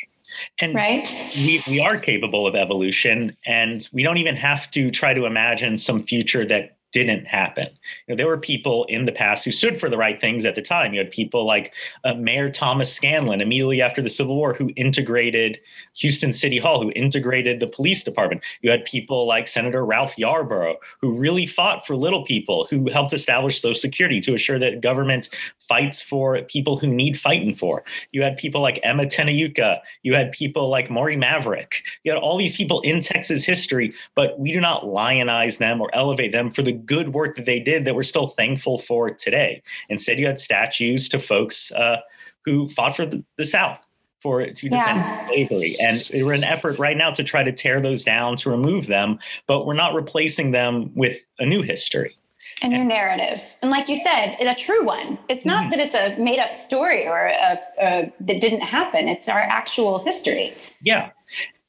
And 0.60 0.75
right? 0.75 1.08
we, 1.36 1.63
we 1.67 1.79
are 1.79 1.98
capable 1.98 2.48
of 2.48 2.55
evolution, 2.55 3.36
and 3.46 3.88
we 3.91 4.03
don't 4.03 4.17
even 4.17 4.36
have 4.36 4.69
to 4.72 4.91
try 4.91 5.13
to 5.13 5.25
imagine 5.25 5.77
some 5.77 6.03
future 6.03 6.46
that 6.46 6.79
didn't 6.91 7.25
happen. 7.25 7.67
You 8.08 8.13
know, 8.13 8.15
there 8.15 8.27
were 8.27 8.38
people 8.38 8.86
in 8.86 9.05
the 9.05 9.12
past 9.12 9.46
who 9.46 9.51
stood 9.51 9.79
for 9.79 9.89
the 9.89 9.98
right 9.98 10.19
things 10.19 10.46
at 10.46 10.55
the 10.55 10.62
time. 10.62 10.93
You 10.93 11.00
had 11.00 11.12
people 11.12 11.46
like 11.46 11.74
uh, 12.03 12.15
Mayor 12.15 12.50
Thomas 12.50 12.91
Scanlan 12.93 13.41
immediately 13.41 13.81
after 13.81 14.01
the 14.01 14.10
Civil 14.10 14.36
War 14.36 14.53
who 14.53 14.72
integrated 14.75 15.60
Houston 15.98 16.34
City 16.34 16.58
Hall, 16.58 16.81
who 16.81 16.91
integrated 16.96 17.60
the 17.60 17.67
police 17.67 18.03
department. 18.03 18.41
You 18.62 18.72
had 18.72 18.86
people 18.86 19.27
like 19.27 19.48
Senator 19.48 19.86
Ralph 19.86 20.17
Yarborough 20.17 20.77
who 21.01 21.13
really 21.13 21.46
fought 21.46 21.86
for 21.86 21.96
little 21.96 22.25
people, 22.25 22.67
who 22.69 22.89
helped 22.89 23.13
establish 23.13 23.62
Social 23.62 23.79
Security 23.79 24.19
to 24.22 24.34
assure 24.34 24.60
that 24.60 24.81
government 24.81 25.29
fights 25.67 26.01
for 26.01 26.41
people 26.43 26.77
who 26.77 26.88
need 26.88 27.19
fighting 27.19 27.53
for. 27.55 27.84
You 28.12 28.24
had 28.24 28.38
people 28.38 28.62
like 28.62 28.79
Emma 28.81 29.05
Tenayuca. 29.05 29.79
You 30.01 30.15
had 30.15 30.31
people 30.31 30.69
like 30.69 30.89
Maury 30.89 31.15
Maverick. 31.15 31.84
You 32.03 32.12
had 32.12 32.19
all 32.22 32.38
these 32.38 32.55
people 32.55 32.81
in 32.81 33.01
Texas 33.01 33.46
history, 33.46 33.93
but 34.15 34.39
we 34.39 34.51
do 34.51 34.60
not 34.60 34.88
lionize 34.88 35.60
them 35.60 35.79
or 35.79 35.89
elevate 35.93 36.31
them 36.31 36.50
for 36.50 36.63
the 36.63 36.79
good 36.86 37.14
work 37.14 37.36
that 37.36 37.46
they 37.46 37.60
did 37.60 37.86
that 37.86 37.96
we're 37.96 38.04
still 38.04 38.28
thankful 38.30 38.80
for 38.80 39.10
today. 39.12 39.62
Instead, 39.90 40.20
you 40.20 40.26
had 40.26 40.40
statues 40.40 41.10
to 41.10 41.20
folks 41.20 41.72
uh, 41.72 41.98
who 42.46 42.70
fought 42.70 42.96
for 42.96 43.06
the, 43.06 43.24
the 43.38 43.46
South 43.46 43.80
for 44.22 44.46
to 44.46 44.52
defend 44.52 44.72
yeah. 44.72 45.28
slavery. 45.28 45.76
And 45.80 46.10
we're 46.14 46.34
an 46.34 46.44
effort 46.44 46.78
right 46.78 46.98
now 46.98 47.12
to 47.12 47.24
try 47.24 47.44
to 47.44 47.52
tear 47.52 47.80
those 47.80 48.04
down, 48.04 48.36
to 48.38 48.50
remove 48.50 48.88
them, 48.88 49.20
but 49.48 49.66
we're 49.66 49.74
not 49.74 49.94
replacing 49.94 50.52
them 50.52 50.92
with 50.94 51.20
a 51.40 51.46
new 51.46 51.62
history. 51.62 52.16
A 52.62 52.68
new 52.68 52.80
and, 52.80 52.90
narrative. 52.90 53.42
And 53.62 53.72
like 53.72 53.88
you 53.88 53.96
said, 53.96 54.36
a 54.42 54.56
true 54.56 54.84
one. 54.84 55.18
It's 55.30 55.46
not 55.46 55.64
mm-hmm. 55.64 55.70
that 55.72 55.80
it's 55.80 55.96
a 55.96 56.22
made 56.22 56.40
up 56.40 56.56
story 56.56 57.08
or 57.08 57.28
a, 57.28 57.60
a, 57.80 58.14
that 58.20 58.42
didn't 58.42 58.62
happen. 58.62 59.08
It's 59.08 59.30
our 59.30 59.40
actual 59.40 60.04
history. 60.04 60.54
Yeah. 60.82 61.12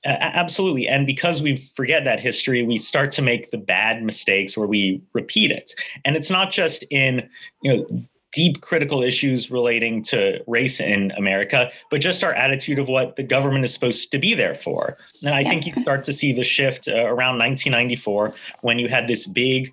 Absolutely. 0.05 0.89
And 0.89 1.07
because 1.07 1.43
we 1.43 1.69
forget 1.77 2.05
that 2.05 2.21
history, 2.21 2.65
we 2.65 2.79
start 2.79 3.13
to 3.13 3.23
make 3.23 3.51
the 3.51 3.59
bad 3.59 4.03
mistakes 4.03 4.57
where 4.57 4.67
we 4.67 5.03
repeat 5.13 5.51
it. 5.51 5.73
And 6.05 6.17
it's 6.17 6.31
not 6.31 6.53
just 6.53 6.85
in, 6.91 7.29
you 7.63 7.77
know, 7.77 8.05
deep 8.33 8.61
critical 8.61 9.03
issues 9.03 9.51
relating 9.51 10.03
to 10.05 10.43
race 10.47 10.81
in 10.81 11.11
America, 11.13 11.71
but 11.91 12.01
just 12.01 12.23
our 12.23 12.33
attitude 12.33 12.79
of 12.79 12.89
what 12.89 13.17
the 13.17 13.23
government 13.23 13.65
is 13.65 13.75
supposed 13.75 14.11
to 14.13 14.19
be 14.19 14.35
there 14.35 14.55
for. 14.55 14.97
And 15.23 15.35
I 15.35 15.41
yeah. 15.41 15.51
think 15.51 15.67
you 15.67 15.83
start 15.83 16.05
to 16.05 16.13
see 16.13 16.33
the 16.33 16.45
shift 16.45 16.89
uh, 16.89 16.93
around 16.93 17.39
1994 17.39 18.35
when 18.63 18.79
you 18.79 18.89
had 18.89 19.09
this 19.09 19.27
big 19.27 19.73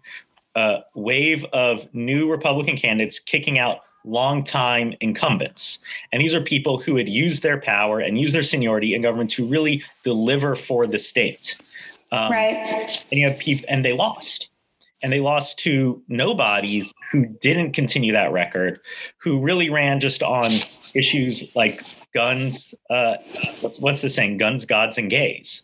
uh, 0.56 0.80
wave 0.96 1.46
of 1.54 1.88
new 1.94 2.30
Republican 2.30 2.78
candidates 2.78 3.20
kicking 3.20 3.60
out 3.60 3.82
longtime 4.08 4.96
incumbents. 5.02 5.80
And 6.12 6.22
these 6.22 6.34
are 6.34 6.42
people 6.42 6.80
who 6.80 6.96
had 6.96 7.10
used 7.10 7.44
their 7.44 7.60
power 7.60 8.00
and 8.00 8.20
used 8.20 8.34
their 8.34 8.44
seniority 8.44 8.96
in 8.96 9.02
government 9.02 9.32
to 9.32 9.46
really 9.46 9.84
deliver 10.04 10.56
for 10.56 10.88
the 10.88 10.98
state. 10.98 11.58
Um, 12.12 12.32
right. 12.32 13.06
And 13.12 13.20
you 13.20 13.28
have 13.28 13.38
people, 13.38 13.66
and 13.70 13.84
they 13.84 13.94
lost. 13.94 14.50
And 15.04 15.14
they 15.14 15.20
lost 15.20 15.60
to 15.60 16.02
nobodies 16.08 16.92
who 17.12 17.26
didn't 17.26 17.74
continue 17.74 18.14
that 18.14 18.32
record, 18.32 18.80
who 19.20 19.40
really 19.40 19.70
ran 19.70 20.00
just 20.00 20.24
on 20.24 20.50
issues 20.96 21.44
like 21.56 21.84
guns. 22.16 22.74
Uh, 22.90 23.18
what's, 23.62 23.80
what's 23.80 24.02
the 24.02 24.10
saying? 24.10 24.38
Guns, 24.38 24.66
gods, 24.66 24.98
and 24.98 25.10
gays. 25.10 25.62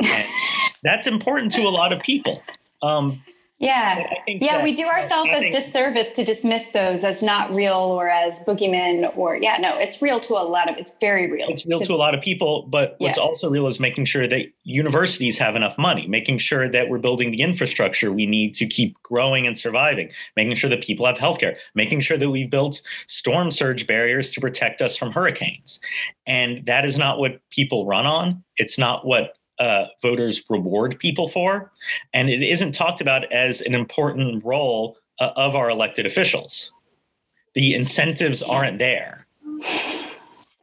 And 0.00 0.26
that's 0.84 1.08
important 1.08 1.52
to 1.52 1.62
a 1.62 1.70
lot 1.70 1.92
of 1.92 2.00
people. 2.02 2.40
Um, 2.82 3.20
yeah. 3.58 4.08
Yeah, 4.28 4.62
we 4.62 4.72
do 4.72 4.86
ourselves 4.86 5.30
a 5.32 5.50
disservice 5.50 6.10
to 6.12 6.24
dismiss 6.24 6.68
those 6.70 7.02
as 7.02 7.24
not 7.24 7.52
real 7.52 7.74
or 7.74 8.08
as 8.08 8.34
boogeymen 8.46 9.16
or 9.16 9.36
yeah, 9.36 9.56
no, 9.58 9.76
it's 9.78 10.00
real 10.00 10.20
to 10.20 10.34
a 10.34 10.44
lot 10.44 10.70
of 10.70 10.76
it's 10.76 10.94
very 11.00 11.28
real. 11.28 11.48
It's 11.48 11.66
real 11.66 11.80
to, 11.80 11.86
to 11.86 11.94
a 11.94 11.96
lot 11.96 12.14
of 12.14 12.20
people, 12.20 12.68
but 12.70 12.94
what's 12.98 13.18
also 13.18 13.50
real 13.50 13.66
is 13.66 13.80
making 13.80 14.04
sure 14.04 14.28
that 14.28 14.42
universities 14.62 15.38
have 15.38 15.56
enough 15.56 15.76
money, 15.76 16.06
making 16.06 16.38
sure 16.38 16.68
that 16.68 16.88
we're 16.88 16.98
building 16.98 17.32
the 17.32 17.42
infrastructure 17.42 18.12
we 18.12 18.26
need 18.26 18.54
to 18.54 18.66
keep 18.66 19.02
growing 19.02 19.44
and 19.44 19.58
surviving, 19.58 20.10
making 20.36 20.54
sure 20.54 20.70
that 20.70 20.82
people 20.82 21.04
have 21.04 21.16
healthcare, 21.16 21.56
making 21.74 22.00
sure 22.00 22.16
that 22.16 22.30
we've 22.30 22.50
built 22.50 22.80
storm 23.08 23.50
surge 23.50 23.88
barriers 23.88 24.30
to 24.30 24.40
protect 24.40 24.80
us 24.80 24.96
from 24.96 25.10
hurricanes. 25.10 25.80
And 26.28 26.64
that 26.66 26.84
is 26.84 26.96
not 26.96 27.18
what 27.18 27.40
people 27.50 27.86
run 27.86 28.06
on. 28.06 28.44
It's 28.56 28.78
not 28.78 29.04
what 29.04 29.37
uh, 29.58 29.86
voters 30.02 30.42
reward 30.48 30.98
people 30.98 31.28
for, 31.28 31.72
and 32.12 32.28
it 32.28 32.42
isn't 32.42 32.72
talked 32.72 33.00
about 33.00 33.30
as 33.32 33.60
an 33.60 33.74
important 33.74 34.44
role 34.44 34.96
uh, 35.20 35.30
of 35.36 35.54
our 35.56 35.70
elected 35.70 36.06
officials. 36.06 36.72
The 37.54 37.74
incentives 37.74 38.42
aren't 38.42 38.78
there. 38.78 39.26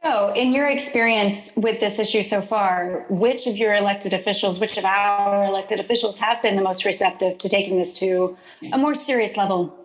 So, 0.02 0.32
in 0.34 0.52
your 0.52 0.68
experience 0.68 1.50
with 1.56 1.80
this 1.80 1.98
issue 1.98 2.22
so 2.22 2.40
far, 2.40 3.06
which 3.10 3.48
of 3.48 3.56
your 3.56 3.74
elected 3.74 4.12
officials, 4.12 4.60
which 4.60 4.78
of 4.78 4.84
our 4.84 5.44
elected 5.44 5.80
officials 5.80 6.18
have 6.20 6.40
been 6.42 6.54
the 6.54 6.62
most 6.62 6.84
receptive 6.84 7.38
to 7.38 7.48
taking 7.48 7.76
this 7.76 7.98
to 7.98 8.36
a 8.72 8.78
more 8.78 8.94
serious 8.94 9.36
level? 9.36 9.76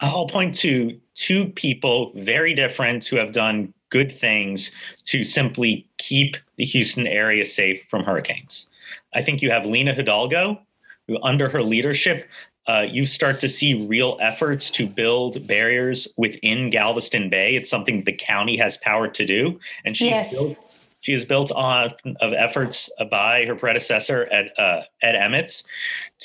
I'll 0.00 0.28
point 0.28 0.54
to 0.56 1.00
two 1.14 1.46
people 1.46 2.12
very 2.14 2.54
different 2.54 3.06
who 3.06 3.16
have 3.16 3.32
done 3.32 3.72
good 3.92 4.18
things 4.18 4.72
to 5.04 5.22
simply 5.22 5.86
keep 5.98 6.36
the 6.56 6.64
Houston 6.64 7.06
area 7.06 7.44
safe 7.44 7.84
from 7.90 8.02
hurricanes. 8.02 8.66
I 9.14 9.22
think 9.22 9.42
you 9.42 9.50
have 9.50 9.66
Lina 9.66 9.94
Hidalgo, 9.94 10.60
who, 11.06 11.22
under 11.22 11.48
her 11.50 11.62
leadership, 11.62 12.28
uh, 12.66 12.86
you 12.88 13.06
start 13.06 13.38
to 13.40 13.48
see 13.48 13.86
real 13.86 14.16
efforts 14.20 14.70
to 14.70 14.86
build 14.86 15.46
barriers 15.46 16.08
within 16.16 16.70
Galveston 16.70 17.28
Bay. 17.28 17.54
It's 17.54 17.68
something 17.68 18.02
the 18.04 18.12
county 18.12 18.56
has 18.56 18.76
power 18.78 19.08
to 19.08 19.26
do, 19.26 19.60
and 19.84 19.96
she 19.96 20.06
yes. 20.06 20.32
built, 20.32 20.56
she 21.00 21.12
has 21.12 21.24
built 21.24 21.50
on 21.52 21.92
of 22.20 22.32
efforts 22.32 22.88
by 23.10 23.44
her 23.44 23.56
predecessor 23.56 24.24
at 24.32 24.58
uh, 24.58 24.82
Ed 25.02 25.16
Emmett's 25.16 25.64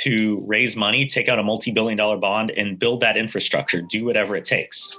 to 0.03 0.41
raise 0.45 0.75
money, 0.75 1.05
take 1.05 1.27
out 1.27 1.39
a 1.39 1.43
multi-billion 1.43 1.97
dollar 1.97 2.17
bond, 2.17 2.51
and 2.51 2.79
build 2.79 3.01
that 3.01 3.17
infrastructure. 3.17 3.81
Do 3.81 4.05
whatever 4.05 4.36
it 4.36 4.45
takes. 4.45 4.95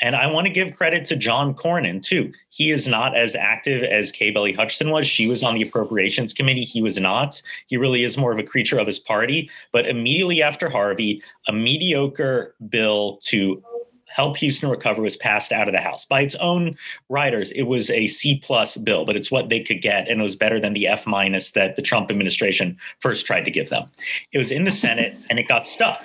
And 0.00 0.16
I 0.16 0.26
want 0.26 0.46
to 0.46 0.52
give 0.52 0.76
credit 0.76 1.04
to 1.06 1.16
John 1.16 1.54
Cornyn, 1.54 2.02
too. 2.02 2.32
He 2.50 2.70
is 2.70 2.88
not 2.88 3.16
as 3.16 3.34
active 3.34 3.82
as 3.82 4.12
Kay 4.12 4.30
Bailey 4.30 4.52
Hutchison 4.52 4.90
was. 4.90 5.06
She 5.06 5.26
was 5.26 5.42
on 5.42 5.54
the 5.54 5.62
Appropriations 5.62 6.32
Committee. 6.32 6.64
He 6.64 6.82
was 6.82 6.98
not. 6.98 7.40
He 7.66 7.76
really 7.76 8.04
is 8.04 8.18
more 8.18 8.32
of 8.32 8.38
a 8.38 8.42
creature 8.42 8.78
of 8.78 8.86
his 8.86 8.98
party. 8.98 9.50
But 9.72 9.88
immediately 9.88 10.42
after 10.42 10.68
Harvey, 10.68 11.22
a 11.48 11.52
mediocre 11.52 12.54
bill 12.68 13.18
to 13.24 13.62
help 14.06 14.36
Houston 14.36 14.68
recover 14.68 15.00
was 15.00 15.16
passed 15.16 15.52
out 15.52 15.68
of 15.68 15.72
the 15.72 15.80
House 15.80 16.04
by 16.04 16.20
its 16.20 16.34
own 16.34 16.76
writers. 17.08 17.50
It 17.52 17.62
was 17.62 17.88
a 17.88 18.06
C 18.06 18.38
plus 18.38 18.76
bill, 18.76 19.06
but 19.06 19.16
it's 19.16 19.30
what 19.30 19.48
they 19.48 19.60
could 19.60 19.80
get, 19.80 20.06
and 20.08 20.20
it 20.20 20.22
was 20.22 20.36
better 20.36 20.60
than 20.60 20.74
the 20.74 20.86
F 20.86 21.06
minus 21.06 21.52
that 21.52 21.76
the 21.76 21.82
Trump 21.82 22.10
administration 22.10 22.76
first 23.00 23.24
tried 23.24 23.46
to 23.46 23.50
give 23.50 23.70
them. 23.70 23.88
It 24.32 24.38
was 24.38 24.50
in 24.50 24.64
the 24.64 24.70
Senate, 24.70 25.16
and 25.30 25.38
it 25.38 25.48
got 25.48 25.66
stuck, 25.66 26.04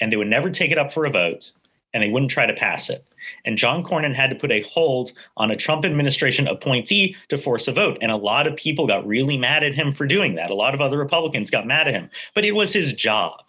and 0.00 0.12
they 0.12 0.16
would 0.16 0.28
never 0.28 0.50
take 0.50 0.70
it 0.70 0.76
up 0.76 0.92
for 0.92 1.06
a 1.06 1.10
vote, 1.10 1.52
and 1.96 2.02
they 2.02 2.10
wouldn't 2.10 2.30
try 2.30 2.44
to 2.44 2.52
pass 2.52 2.90
it. 2.90 3.06
And 3.46 3.56
John 3.56 3.82
Cornyn 3.82 4.14
had 4.14 4.28
to 4.28 4.36
put 4.36 4.52
a 4.52 4.60
hold 4.60 5.12
on 5.38 5.50
a 5.50 5.56
Trump 5.56 5.86
administration 5.86 6.46
appointee 6.46 7.16
to 7.30 7.38
force 7.38 7.66
a 7.68 7.72
vote. 7.72 7.96
And 8.02 8.12
a 8.12 8.16
lot 8.16 8.46
of 8.46 8.54
people 8.54 8.86
got 8.86 9.06
really 9.06 9.38
mad 9.38 9.64
at 9.64 9.74
him 9.74 9.94
for 9.94 10.06
doing 10.06 10.34
that. 10.34 10.50
A 10.50 10.54
lot 10.54 10.74
of 10.74 10.82
other 10.82 10.98
Republicans 10.98 11.50
got 11.50 11.66
mad 11.66 11.88
at 11.88 11.94
him, 11.94 12.10
but 12.34 12.44
it 12.44 12.52
was 12.52 12.70
his 12.70 12.92
job. 12.92 13.40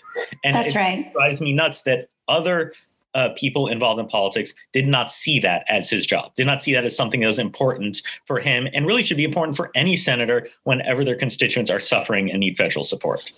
And 0.45 0.55
That's 0.55 0.73
it 0.73 0.79
right. 0.79 1.11
drives 1.11 1.41
me 1.41 1.51
nuts 1.51 1.81
that 1.81 2.07
other 2.29 2.71
uh, 3.15 3.31
people 3.35 3.67
involved 3.67 3.99
in 3.99 4.07
politics 4.07 4.53
did 4.71 4.87
not 4.87 5.11
see 5.11 5.41
that 5.41 5.65
as 5.67 5.89
his 5.89 6.05
job, 6.05 6.33
did 6.35 6.47
not 6.47 6.63
see 6.63 6.73
that 6.73 6.85
as 6.85 6.95
something 6.95 7.19
that 7.19 7.27
was 7.27 7.39
important 7.39 8.01
for 8.27 8.39
him 8.39 8.69
and 8.73 8.87
really 8.87 9.03
should 9.03 9.17
be 9.17 9.25
important 9.25 9.57
for 9.57 9.71
any 9.75 9.97
senator 9.97 10.47
whenever 10.63 11.03
their 11.03 11.17
constituents 11.17 11.69
are 11.69 11.81
suffering 11.81 12.31
and 12.31 12.39
need 12.39 12.55
federal 12.55 12.85
support. 12.85 13.29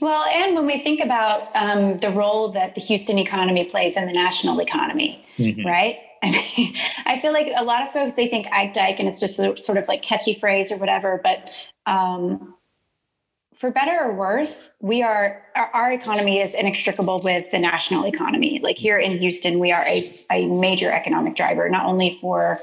Well, 0.00 0.24
and 0.26 0.54
when 0.54 0.66
we 0.66 0.78
think 0.82 1.00
about 1.00 1.54
um, 1.54 1.98
the 1.98 2.10
role 2.10 2.48
that 2.50 2.74
the 2.74 2.80
Houston 2.80 3.18
economy 3.18 3.64
plays 3.64 3.96
in 3.96 4.06
the 4.06 4.12
national 4.12 4.60
economy, 4.60 5.24
mm-hmm. 5.36 5.66
right? 5.66 5.98
I 6.22 6.30
mean, 6.30 6.74
I 7.06 7.18
feel 7.18 7.32
like 7.32 7.48
a 7.56 7.64
lot 7.64 7.82
of 7.82 7.92
folks 7.92 8.14
they 8.14 8.28
think 8.28 8.46
Ike 8.52 8.74
Dike, 8.74 8.98
and 8.98 9.08
it's 9.08 9.20
just 9.20 9.38
a 9.38 9.56
sort 9.56 9.78
of 9.78 9.86
like 9.88 10.02
catchy 10.02 10.34
phrase 10.34 10.72
or 10.72 10.78
whatever. 10.78 11.20
But 11.22 11.50
um, 11.86 12.54
for 13.58 13.72
better 13.72 14.04
or 14.04 14.14
worse, 14.14 14.56
we 14.80 15.02
are 15.02 15.42
our, 15.56 15.70
our, 15.74 15.92
economy 15.92 16.40
is 16.40 16.54
inextricable 16.54 17.20
with 17.20 17.50
the 17.50 17.58
national 17.58 18.06
economy. 18.06 18.60
Like 18.62 18.76
here 18.76 18.98
in 18.98 19.18
Houston, 19.18 19.58
we 19.58 19.72
are 19.72 19.82
a, 19.82 20.14
a 20.30 20.46
major 20.46 20.92
economic 20.92 21.34
driver, 21.34 21.68
not 21.68 21.84
only 21.86 22.16
for 22.20 22.60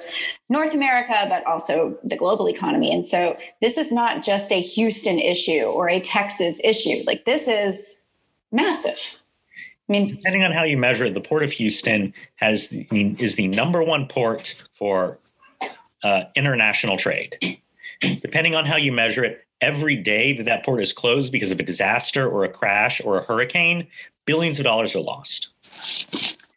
North 0.48 0.74
America, 0.74 1.26
but 1.28 1.46
also 1.46 1.98
the 2.04 2.16
global 2.16 2.48
economy. 2.48 2.94
And 2.94 3.06
so 3.06 3.38
this 3.62 3.78
is 3.78 3.92
not 3.92 4.24
just 4.24 4.52
a 4.54 4.62
Houston 4.62 5.20
issue 5.20 5.64
or 5.64 5.90
a 5.90 6.00
Texas 6.00 6.62
issue. 6.64 7.04
Like 7.06 7.26
this 7.26 7.50
is 7.50 8.02
massive. 8.54 9.20
I 9.88 9.92
mean, 9.92 10.08
depending 10.08 10.44
on 10.44 10.54
how 10.54 10.64
you 10.64 10.78
measure 10.78 11.06
it, 11.06 11.14
the 11.14 11.22
port 11.22 11.44
of 11.44 11.52
Houston 11.52 12.14
has 12.38 12.72
is 12.72 13.36
the 13.36 13.50
number 13.50 13.84
one 13.84 14.08
port 14.08 14.56
for 14.80 15.20
uh, 16.04 16.24
international 16.36 16.98
trade. 16.98 17.60
Depending 18.02 18.56
on 18.56 18.66
how 18.66 18.78
you 18.78 18.92
measure 18.92 19.24
it, 19.24 19.45
every 19.62 19.96
day 19.96 20.36
that 20.38 20.46
that 20.46 20.66
port 20.66 20.82
is 20.82 20.94
closed 20.94 21.32
because 21.32 21.52
of 21.52 21.60
a 21.60 21.64
disaster 21.64 22.30
or 22.30 22.44
a 22.44 22.50
crash 22.50 23.02
or 23.04 23.18
a 23.18 23.24
hurricane, 23.24 23.88
billions 24.26 24.60
of 24.60 24.66
dollars 24.66 24.96
are 24.96 25.02
lost. 25.02 25.50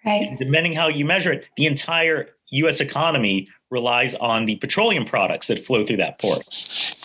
Right. 0.05 0.29
And 0.29 0.39
depending 0.39 0.75
how 0.75 0.89
you 0.89 1.05
measure 1.05 1.33
it, 1.33 1.45
the 1.57 1.67
entire 1.67 2.31
U.S. 2.51 2.81
economy 2.81 3.49
relies 3.71 4.15
on 4.15 4.47
the 4.47 4.57
petroleum 4.57 5.05
products 5.05 5.49
that 5.49 5.65
flow 5.65 5.85
through 5.85 5.99
that 5.99 6.19
port. 6.19 6.43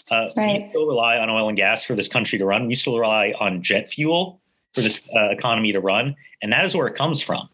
Uh, 0.09 0.29
right. 0.37 0.63
We 0.63 0.69
still 0.69 0.87
rely 0.87 1.17
on 1.17 1.29
oil 1.29 1.49
and 1.49 1.57
gas 1.57 1.83
for 1.83 1.95
this 1.95 2.07
country 2.07 2.37
to 2.39 2.45
run. 2.45 2.67
We 2.67 2.75
still 2.75 2.97
rely 2.97 3.33
on 3.39 3.61
jet 3.61 3.91
fuel 3.91 4.39
for 4.73 4.81
this 4.81 5.01
uh, 5.15 5.29
economy 5.29 5.71
to 5.73 5.79
run, 5.79 6.15
and 6.41 6.51
that 6.51 6.65
is 6.65 6.75
where 6.75 6.87
it 6.87 6.95
comes 6.95 7.21
from. 7.21 7.49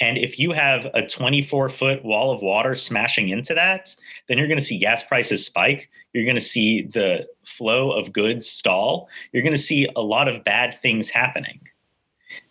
And 0.00 0.16
if 0.18 0.38
you 0.38 0.52
have 0.52 0.86
a 0.94 1.06
24 1.06 1.68
foot 1.68 2.04
wall 2.04 2.30
of 2.30 2.42
water 2.42 2.74
smashing 2.74 3.28
into 3.28 3.54
that, 3.54 3.94
then 4.28 4.38
you're 4.38 4.48
going 4.48 4.58
to 4.58 4.64
see 4.64 4.78
gas 4.78 5.02
prices 5.02 5.44
spike. 5.44 5.90
You're 6.12 6.24
going 6.24 6.36
to 6.36 6.40
see 6.40 6.82
the 6.82 7.26
flow 7.44 7.92
of 7.92 8.12
goods 8.12 8.48
stall. 8.48 9.08
You're 9.32 9.42
going 9.42 9.54
to 9.54 9.62
see 9.62 9.88
a 9.94 10.02
lot 10.02 10.28
of 10.28 10.44
bad 10.44 10.78
things 10.80 11.08
happening. 11.08 11.60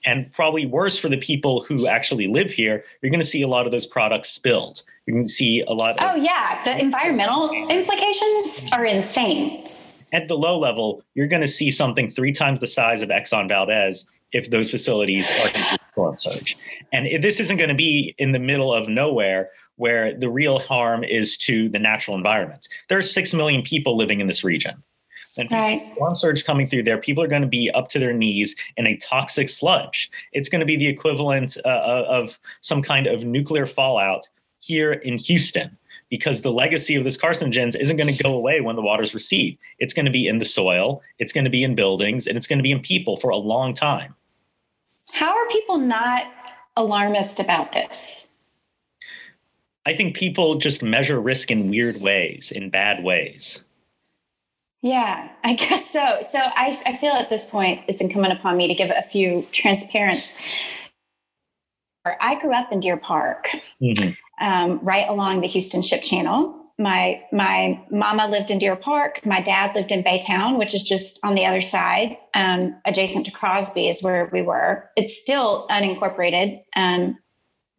And 0.06 0.32
probably 0.34 0.66
worse 0.66 0.98
for 0.98 1.10
the 1.10 1.18
people 1.18 1.64
who 1.64 1.88
actually 1.88 2.28
live 2.28 2.52
here, 2.52 2.84
you're 3.02 3.10
going 3.10 3.22
to 3.22 3.28
see 3.28 3.42
a 3.42 3.48
lot 3.48 3.66
of 3.66 3.72
those 3.72 3.88
products 3.88 4.30
spilled. 4.30 4.84
You're 5.06 5.16
going 5.16 5.28
to 5.28 5.34
see 5.34 5.62
a 5.62 5.74
lot 5.74 5.98
of. 5.98 5.98
Oh, 6.02 6.16
yeah. 6.16 6.64
The 6.64 6.80
environmental 6.80 7.50
implications 7.70 8.70
are 8.74 8.86
insane. 8.86 9.70
At 10.12 10.28
the 10.28 10.36
low 10.36 10.60
level, 10.60 11.04
you're 11.14 11.28
going 11.28 11.42
to 11.42 11.48
see 11.48 11.72
something 11.72 12.10
three 12.12 12.34
times 12.34 12.60
the 12.60 12.68
size 12.68 13.02
of 13.02 13.10
Exxon 13.10 13.48
Valdez 13.48 14.06
if 14.32 14.50
those 14.50 14.70
facilities 14.70 15.30
are 15.30 15.78
storm 15.90 16.18
surge. 16.18 16.58
And 16.94 17.24
this 17.24 17.40
isn't 17.40 17.58
going 17.58 17.70
to 17.70 17.76
be 17.76 18.16
in 18.18 18.32
the 18.32 18.40
middle 18.40 18.74
of 18.74 18.88
nowhere 18.88 19.50
where 19.76 20.18
the 20.18 20.30
real 20.30 20.60
harm 20.60 21.04
is 21.04 21.38
to 21.38 21.70
the 21.70 21.80
natural 21.80 22.18
environment. 22.18 22.68
There 22.90 22.98
are 22.98 23.04
6 23.04 23.34
million 23.34 23.62
people 23.62 23.98
living 23.98 24.20
in 24.20 24.28
this 24.28 24.44
region. 24.44 24.84
And 25.38 25.50
right. 25.52 25.92
storm 25.96 26.16
surge 26.16 26.44
coming 26.44 26.68
through 26.68 26.84
there, 26.84 26.98
people 26.98 27.24
are 27.24 27.28
going 27.28 27.44
to 27.44 27.48
be 27.48 27.70
up 27.72 27.88
to 27.90 28.00
their 28.00 28.14
knees 28.14 28.56
in 28.78 28.88
a 28.88 28.98
toxic 28.98 29.48
sludge. 29.48 30.10
It's 30.34 30.50
going 30.50 30.60
to 30.60 30.66
be 30.66 30.76
the 30.76 30.88
equivalent 30.88 31.56
uh, 31.64 31.70
of 32.08 32.40
some 32.62 32.82
kind 32.82 33.08
of 33.08 33.24
nuclear 33.24 33.66
fallout 33.66 34.28
here 34.60 34.94
in 34.94 35.18
Houston 35.18 35.78
because 36.10 36.42
the 36.42 36.52
legacy 36.52 36.96
of 36.96 37.04
this 37.04 37.18
carcinogens 37.18 37.80
isn't 37.80 37.96
going 37.96 38.14
to 38.14 38.24
go 38.24 38.34
away 38.34 38.62
when 38.62 38.76
the 38.76 38.82
waters 38.82 39.14
recede. 39.14 39.58
It's 39.78 39.94
going 39.94 40.08
to 40.08 40.12
be 40.12 40.28
in 40.28 40.40
the 40.40 40.46
soil, 40.46 41.02
it's 41.20 41.32
going 41.32 41.44
to 41.44 41.52
be 41.52 41.64
in 41.64 41.76
buildings, 41.76 42.26
and 42.28 42.36
it's 42.36 42.48
going 42.48 42.60
to 42.60 42.64
be 42.64 42.72
in 42.72 42.82
people 42.82 43.18
for 43.18 43.30
a 43.30 43.38
long 43.38 43.74
time. 43.74 44.16
How 45.14 45.36
are 45.36 45.48
people 45.50 45.78
not 45.78 46.26
alarmist 46.76 47.40
about 47.40 47.74
this? 47.74 48.28
I 49.86 49.94
think 49.94 50.16
people 50.16 50.56
just 50.56 50.84
measure 50.84 51.20
risk 51.20 51.50
in 51.50 51.70
weird 51.70 52.00
ways, 52.00 52.52
in 52.52 52.70
bad 52.70 53.04
ways. 53.04 53.60
Yeah, 54.82 55.30
I 55.44 55.54
guess 55.56 55.92
so. 55.92 56.20
So 56.30 56.40
I, 56.40 56.80
I 56.86 56.96
feel 56.98 57.14
at 57.14 57.30
this 57.30 57.46
point 57.46 57.82
it's 57.88 58.02
incumbent 58.02 58.34
upon 58.34 58.58
me 58.58 58.68
to 58.68 58.74
give 58.74 58.92
a 58.96 59.02
few 59.02 59.48
transparent. 59.52 60.30
I 62.06 62.40
grew 62.40 62.54
up 62.54 62.72
in 62.72 62.80
Deer 62.80 62.98
Park, 62.98 63.50
mm-hmm. 63.82 64.12
um, 64.44 64.80
right 64.82 65.08
along 65.08 65.42
the 65.42 65.48
Houston 65.48 65.82
Ship 65.82 66.02
Channel 66.02 66.60
my 66.80 67.22
my 67.32 67.80
mama 67.92 68.28
lived 68.28 68.50
in 68.50 68.58
Deer 68.58 68.76
Park. 68.76 69.26
My 69.26 69.42
dad 69.42 69.76
lived 69.76 69.92
in 69.92 70.04
Baytown, 70.04 70.58
which 70.58 70.74
is 70.74 70.82
just 70.82 71.20
on 71.24 71.36
the 71.36 71.46
other 71.46 71.62
side, 71.62 72.18
um, 72.34 72.80
adjacent 72.86 73.26
to 73.26 73.32
Crosby, 73.32 73.90
is 73.90 74.02
where 74.02 74.30
we 74.32 74.42
were. 74.42 74.90
It's 74.96 75.16
still 75.16 75.68
unincorporated. 75.70 76.62
Um, 76.76 77.18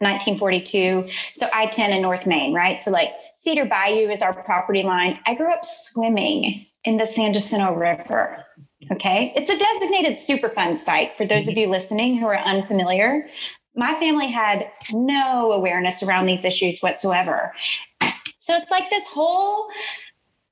1942. 0.00 1.08
So 1.34 1.48
I-10 1.52 1.90
in 1.90 2.02
North 2.02 2.26
Main, 2.26 2.54
right? 2.54 2.80
So 2.80 2.90
like 2.90 3.10
Cedar 3.40 3.66
Bayou 3.66 4.10
is 4.10 4.22
our 4.22 4.32
property 4.42 4.82
line. 4.82 5.18
I 5.26 5.34
grew 5.34 5.52
up 5.52 5.60
swimming 5.62 6.66
in 6.84 6.96
the 6.96 7.06
San 7.06 7.34
Jacinto 7.34 7.74
River. 7.74 8.44
Okay. 8.90 9.32
It's 9.36 9.50
a 9.50 9.58
designated 9.58 10.18
Superfund 10.18 10.78
site 10.78 11.12
for 11.12 11.26
those 11.26 11.48
of 11.48 11.56
you 11.56 11.68
listening 11.68 12.18
who 12.18 12.26
are 12.26 12.38
unfamiliar. 12.38 13.26
My 13.76 13.94
family 13.94 14.30
had 14.30 14.70
no 14.90 15.52
awareness 15.52 16.02
around 16.02 16.26
these 16.26 16.44
issues 16.44 16.80
whatsoever. 16.80 17.52
So 18.50 18.56
it's 18.56 18.70
like 18.72 18.90
this 18.90 19.06
whole 19.06 19.68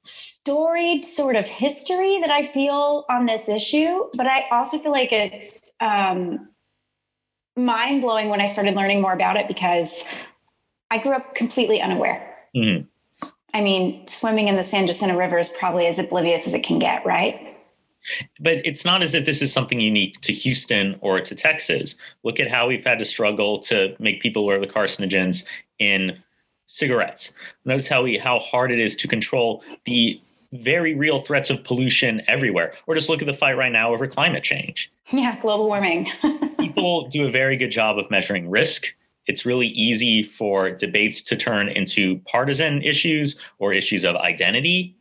storied 0.04 1.04
sort 1.04 1.34
of 1.34 1.46
history 1.46 2.20
that 2.20 2.30
I 2.30 2.44
feel 2.44 3.04
on 3.11 3.26
this 3.26 3.48
issue, 3.48 4.04
but 4.16 4.24
I 4.24 4.44
also 4.52 4.78
feel 4.78 4.92
like 4.92 5.11
it's 5.11 5.72
um, 5.80 6.48
mind 7.56 8.02
blowing 8.02 8.28
when 8.28 8.40
I 8.40 8.46
started 8.46 8.76
learning 8.76 9.00
more 9.00 9.12
about 9.12 9.37
it 9.37 9.48
because 9.48 10.04
I 10.92 10.98
grew 10.98 11.11
up 11.11 11.34
completely 11.34 11.80
unaware. 11.80 12.37
Mm-hmm. 12.54 12.87
I 13.52 13.62
mean, 13.62 14.06
swimming 14.06 14.46
in 14.46 14.54
the 14.54 14.62
San 14.62 14.87
Jacinto 14.87 15.16
River 15.16 15.40
is 15.40 15.48
probably 15.58 15.88
as 15.88 15.98
oblivious 15.98 16.46
as 16.46 16.54
it 16.54 16.62
can 16.62 16.78
get, 16.78 17.04
right? 17.04 17.58
But 18.38 18.58
it's 18.64 18.84
not 18.84 19.02
as 19.02 19.12
if 19.12 19.26
this 19.26 19.42
is 19.42 19.52
something 19.52 19.80
unique 19.80 20.20
to 20.20 20.32
Houston 20.32 20.98
or 21.00 21.20
to 21.20 21.34
Texas. 21.34 21.96
Look 22.22 22.38
at 22.38 22.48
how 22.48 22.68
we've 22.68 22.84
had 22.84 23.00
to 23.00 23.04
struggle 23.04 23.58
to 23.62 23.96
make 23.98 24.22
people 24.22 24.44
aware 24.44 24.54
of 24.54 24.62
the 24.62 24.72
carcinogens 24.72 25.42
in 25.80 26.22
cigarettes. 26.68 27.33
Notice 27.64 27.88
how 27.88 28.02
we 28.02 28.18
how 28.18 28.38
hard 28.38 28.70
it 28.70 28.78
is 28.78 28.94
to 28.96 29.09
control 29.09 29.64
the 29.87 30.20
very 30.52 30.94
real 30.94 31.22
threats 31.22 31.50
of 31.50 31.64
pollution 31.64 32.22
everywhere. 32.26 32.74
Or 32.87 32.94
just 32.94 33.09
look 33.09 33.20
at 33.20 33.26
the 33.26 33.35
fight 33.35 33.57
right 33.57 33.72
now 33.72 33.92
over 33.92 34.07
climate 34.07 34.44
change. 34.44 34.90
Yeah, 35.11 35.40
global 35.40 35.68
warming. 35.68 36.07
People 36.59 37.09
do 37.09 37.26
a 37.26 37.31
very 37.31 37.57
good 37.57 37.70
job 37.70 37.98
of 37.98 38.11
measuring 38.11 38.50
risk. 38.50 38.88
It's 39.26 39.46
really 39.46 39.68
easy 39.68 40.22
for 40.22 40.70
debates 40.70 41.22
to 41.22 41.35
turn 41.35 41.70
into 41.70 42.18
partisan 42.31 42.83
issues 42.83 43.35
or 43.59 43.72
issues 43.72 44.04
of 44.04 44.16
identity. 44.16 44.94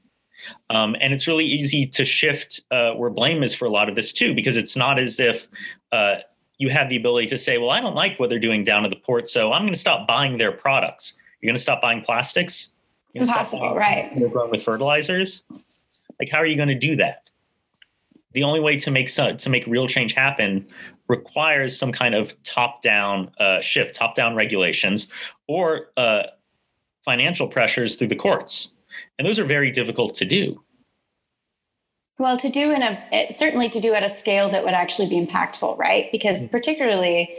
Um, 0.69 0.95
and 1.01 1.12
it's 1.12 1.27
really 1.27 1.43
easy 1.43 1.86
to 1.88 2.06
shift 2.06 2.62
uh, 2.71 2.93
where 2.93 3.10
blame 3.10 3.43
is 3.43 3.53
for 3.53 3.65
a 3.65 3.69
lot 3.69 3.89
of 3.89 3.97
this 3.97 4.13
too, 4.13 4.34
because 4.34 4.56
it's 4.56 4.77
not 4.77 4.97
as 4.97 5.19
if 5.19 5.45
uh, 5.91 6.15
you 6.58 6.69
have 6.69 6.88
the 6.88 6.95
ability 6.95 7.27
to 7.27 7.38
say, 7.38 7.58
well, 7.58 7.71
I 7.71 7.82
don't 7.82 7.95
like 7.95 8.17
what 8.17 8.30
they're 8.30 8.39
doing 8.39 8.63
down 8.63 8.86
at 8.86 8.91
the 8.91 8.95
port, 8.95 9.30
so 9.30 9.51
I'm 9.51 9.63
going 9.63 9.73
to 9.73 9.80
stop 9.80 10.08
buying 10.08 10.38
their 10.38 10.53
products. 10.53 11.15
You're 11.47 11.53
going 11.53 11.60
to 11.60 11.63
stop 11.63 11.81
buying 11.81 12.01
plastics? 12.01 12.71
Impossible, 13.13 13.73
right? 13.73 14.12
You're 14.17 14.27
grown 14.27 14.51
with 14.51 14.63
fertilizers. 14.63 15.43
Like, 16.19 16.29
how 16.29 16.39
are 16.39 16.45
you 16.45 16.57
going 16.57 16.67
to 16.67 16.75
do 16.75 16.97
that? 16.97 17.29
The 18.33 18.43
only 18.43 18.60
way 18.60 18.77
to 18.79 18.91
make 18.91 19.07
some, 19.07 19.38
to 19.38 19.49
make 19.49 19.65
real 19.65 19.88
change 19.88 20.12
happen 20.12 20.67
requires 21.07 21.79
some 21.79 21.93
kind 21.93 22.15
of 22.15 22.36
top-down 22.43 23.31
uh, 23.39 23.62
shift, 23.62 23.95
top-down 23.95 24.36
regulations, 24.36 25.07
or 25.47 25.88
uh, 25.95 26.23
financial 27.05 27.47
pressures 27.47 27.95
through 27.95 28.10
the 28.10 28.15
courts, 28.17 28.75
and 29.17 29.25
those 29.25 29.39
are 29.39 29.45
very 29.45 29.71
difficult 29.71 30.15
to 30.15 30.25
do. 30.25 30.62
Well, 32.19 32.36
to 32.39 32.49
do 32.49 32.71
in 32.71 32.83
a 32.83 33.29
certainly 33.31 33.69
to 33.69 33.79
do 33.79 33.93
at 33.93 34.03
a 34.03 34.10
scale 34.10 34.49
that 34.49 34.65
would 34.65 34.73
actually 34.73 35.07
be 35.07 35.25
impactful, 35.25 35.77
right? 35.77 36.12
Because 36.12 36.39
mm-hmm. 36.39 36.47
particularly, 36.47 37.33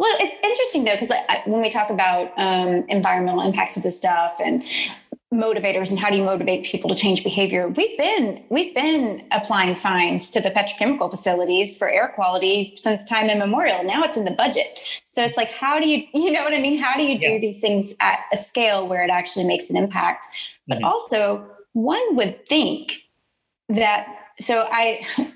well, 0.00 0.16
it's 0.18 0.34
interesting 0.42 0.84
though 0.84 0.94
because 0.94 1.10
when 1.44 1.60
we 1.60 1.68
talk 1.68 1.90
about 1.90 2.32
um, 2.38 2.86
environmental 2.88 3.42
impacts 3.42 3.76
of 3.76 3.82
this 3.82 3.98
stuff 3.98 4.38
and 4.42 4.64
motivators 5.32 5.90
and 5.90 5.98
how 5.98 6.08
do 6.08 6.16
you 6.16 6.24
motivate 6.24 6.64
people 6.64 6.90
to 6.90 6.96
change 6.96 7.22
behavior 7.22 7.68
we've 7.68 7.96
been 7.96 8.42
we've 8.48 8.74
been 8.74 9.22
applying 9.30 9.76
fines 9.76 10.28
to 10.28 10.40
the 10.40 10.50
petrochemical 10.50 11.08
facilities 11.08 11.76
for 11.76 11.88
air 11.88 12.08
quality 12.16 12.74
since 12.76 13.04
time 13.04 13.30
immemorial 13.30 13.84
now 13.84 14.02
it's 14.02 14.16
in 14.16 14.24
the 14.24 14.32
budget 14.32 14.76
so 15.06 15.22
it's 15.22 15.36
like 15.36 15.48
how 15.52 15.78
do 15.78 15.86
you 15.88 16.02
you 16.14 16.32
know 16.32 16.42
what 16.42 16.52
i 16.52 16.58
mean 16.58 16.82
how 16.82 16.96
do 16.96 17.04
you 17.04 17.16
do 17.16 17.28
yeah. 17.28 17.38
these 17.38 17.60
things 17.60 17.94
at 18.00 18.18
a 18.32 18.36
scale 18.36 18.88
where 18.88 19.04
it 19.04 19.10
actually 19.10 19.44
makes 19.44 19.70
an 19.70 19.76
impact 19.76 20.26
but 20.66 20.78
mm-hmm. 20.78 20.86
also 20.86 21.46
one 21.74 22.16
would 22.16 22.44
think 22.48 22.94
that 23.68 24.19
so 24.40 24.66
i 24.70 25.06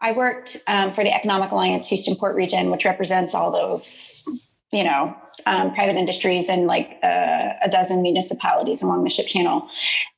i 0.00 0.12
worked 0.12 0.56
um, 0.66 0.92
for 0.92 1.04
the 1.04 1.12
economic 1.12 1.50
alliance 1.50 1.88
houston 1.88 2.16
port 2.16 2.34
region 2.34 2.70
which 2.70 2.84
represents 2.84 3.34
all 3.34 3.50
those 3.50 4.24
you 4.72 4.84
know 4.84 5.14
um, 5.46 5.74
private 5.74 5.96
industries 5.96 6.48
and 6.48 6.66
like 6.66 6.98
uh, 7.02 7.52
a 7.62 7.68
dozen 7.70 8.02
municipalities 8.02 8.82
along 8.82 9.04
the 9.04 9.10
ship 9.10 9.26
channel. 9.26 9.68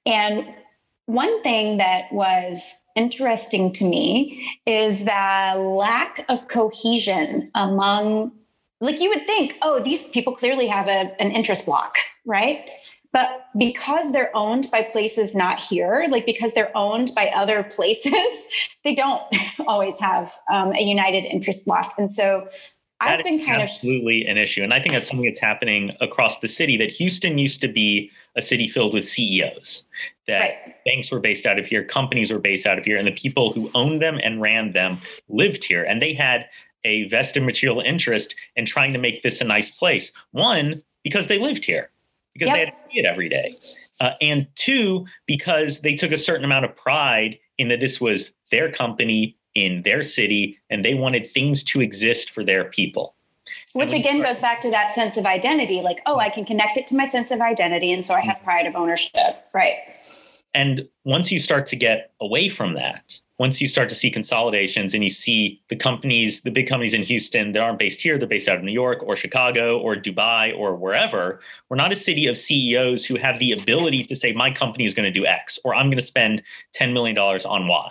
And 0.04 0.46
one 1.06 1.42
thing 1.42 1.78
that 1.78 2.12
was 2.12 2.62
interesting 2.96 3.72
to 3.74 3.84
me 3.84 4.58
is 4.66 5.00
the 5.00 5.54
lack 5.58 6.24
of 6.28 6.48
cohesion 6.48 7.50
among 7.54 8.32
like 8.80 9.00
you 9.00 9.10
would 9.10 9.26
think 9.26 9.54
oh 9.60 9.82
these 9.82 10.04
people 10.08 10.34
clearly 10.34 10.66
have 10.66 10.88
a, 10.88 11.14
an 11.20 11.30
interest 11.30 11.66
block 11.66 11.96
right 12.24 12.70
but 13.16 13.46
because 13.56 14.12
they're 14.12 14.36
owned 14.36 14.70
by 14.70 14.82
places 14.82 15.34
not 15.34 15.58
here 15.58 16.04
like 16.10 16.26
because 16.26 16.52
they're 16.52 16.76
owned 16.76 17.10
by 17.14 17.28
other 17.28 17.62
places 17.76 18.12
they 18.84 18.94
don't 18.94 19.22
always 19.66 19.98
have 19.98 20.34
um, 20.52 20.72
a 20.74 20.82
united 20.82 21.24
interest 21.24 21.64
block 21.64 21.94
and 21.96 22.10
so 22.10 22.46
I've 23.00 23.24
been 23.24 23.44
kind 23.44 23.60
absolutely 23.60 23.60
of 23.60 23.62
absolutely 23.62 24.26
an 24.26 24.38
issue, 24.38 24.62
and 24.62 24.72
I 24.72 24.80
think 24.80 24.92
that's 24.92 25.10
something 25.10 25.26
that's 25.26 25.38
happening 25.38 25.94
across 26.00 26.38
the 26.38 26.48
city. 26.48 26.78
That 26.78 26.90
Houston 26.92 27.36
used 27.36 27.60
to 27.60 27.68
be 27.68 28.10
a 28.36 28.40
city 28.40 28.68
filled 28.68 28.94
with 28.94 29.04
CEOs. 29.06 29.82
That 30.26 30.40
right. 30.40 30.84
banks 30.86 31.10
were 31.10 31.20
based 31.20 31.44
out 31.44 31.58
of 31.58 31.66
here, 31.66 31.84
companies 31.84 32.32
were 32.32 32.38
based 32.38 32.64
out 32.64 32.78
of 32.78 32.86
here, 32.86 32.96
and 32.96 33.06
the 33.06 33.12
people 33.12 33.52
who 33.52 33.70
owned 33.74 34.00
them 34.00 34.18
and 34.24 34.40
ran 34.40 34.72
them 34.72 34.98
lived 35.28 35.64
here, 35.64 35.84
and 35.84 36.00
they 36.00 36.14
had 36.14 36.46
a 36.86 37.06
vested 37.08 37.42
material 37.42 37.80
interest 37.80 38.34
in 38.56 38.64
trying 38.64 38.94
to 38.94 38.98
make 38.98 39.22
this 39.22 39.42
a 39.42 39.44
nice 39.44 39.70
place. 39.70 40.10
One, 40.30 40.82
because 41.04 41.28
they 41.28 41.38
lived 41.38 41.66
here, 41.66 41.90
because 42.38 42.48
yep. 42.48 42.56
they 42.56 42.64
had 42.66 42.70
to 42.70 42.92
see 42.92 42.98
it 43.00 43.06
every 43.06 43.28
day, 43.28 43.56
uh, 44.00 44.10
and 44.20 44.46
two, 44.56 45.06
because 45.26 45.80
they 45.80 45.94
took 45.94 46.12
a 46.12 46.18
certain 46.18 46.44
amount 46.44 46.64
of 46.64 46.76
pride 46.76 47.38
in 47.58 47.68
that 47.68 47.80
this 47.80 48.00
was 48.00 48.34
their 48.50 48.70
company 48.70 49.36
in 49.54 49.82
their 49.82 50.02
city 50.02 50.58
and 50.68 50.84
they 50.84 50.94
wanted 50.94 51.32
things 51.32 51.64
to 51.64 51.80
exist 51.80 52.30
for 52.30 52.44
their 52.44 52.64
people. 52.64 53.14
Which 53.72 53.92
again 53.92 54.22
goes 54.22 54.38
back 54.38 54.60
to 54.62 54.70
that 54.70 54.94
sense 54.94 55.16
of 55.16 55.24
identity 55.24 55.80
like, 55.80 55.98
oh, 56.06 56.18
I 56.18 56.30
can 56.30 56.44
connect 56.44 56.76
it 56.76 56.86
to 56.88 56.96
my 56.96 57.06
sense 57.08 57.30
of 57.30 57.40
identity. 57.40 57.92
And 57.92 58.04
so 58.04 58.14
I 58.14 58.20
have 58.20 58.42
pride 58.42 58.66
of 58.66 58.74
ownership. 58.74 59.46
Right. 59.52 59.76
And 60.54 60.88
once 61.04 61.30
you 61.30 61.40
start 61.40 61.66
to 61.68 61.76
get 61.76 62.12
away 62.20 62.48
from 62.48 62.74
that, 62.74 63.18
once 63.38 63.60
you 63.60 63.68
start 63.68 63.88
to 63.88 63.94
see 63.94 64.10
consolidations 64.10 64.94
and 64.94 65.04
you 65.04 65.10
see 65.10 65.60
the 65.68 65.76
companies, 65.76 66.40
the 66.42 66.50
big 66.50 66.66
companies 66.66 66.94
in 66.94 67.02
Houston 67.02 67.52
that 67.52 67.60
aren't 67.60 67.78
based 67.78 68.00
here, 68.00 68.16
they're 68.16 68.28
based 68.28 68.48
out 68.48 68.56
of 68.56 68.64
New 68.64 68.72
York 68.72 69.02
or 69.02 69.14
Chicago 69.14 69.78
or 69.78 69.94
Dubai 69.94 70.56
or 70.56 70.74
wherever, 70.74 71.40
we're 71.68 71.76
not 71.76 71.92
a 71.92 71.96
city 71.96 72.26
of 72.26 72.38
CEOs 72.38 73.04
who 73.04 73.16
have 73.16 73.38
the 73.38 73.52
ability 73.52 74.04
to 74.04 74.16
say, 74.16 74.32
my 74.32 74.50
company 74.50 74.84
is 74.84 74.94
going 74.94 75.04
to 75.04 75.20
do 75.20 75.26
X 75.26 75.58
or 75.64 75.74
I'm 75.74 75.86
going 75.86 75.98
to 75.98 76.06
spend 76.06 76.42
$10 76.74 76.92
million 76.92 77.18
on 77.18 77.68
Y. 77.68 77.88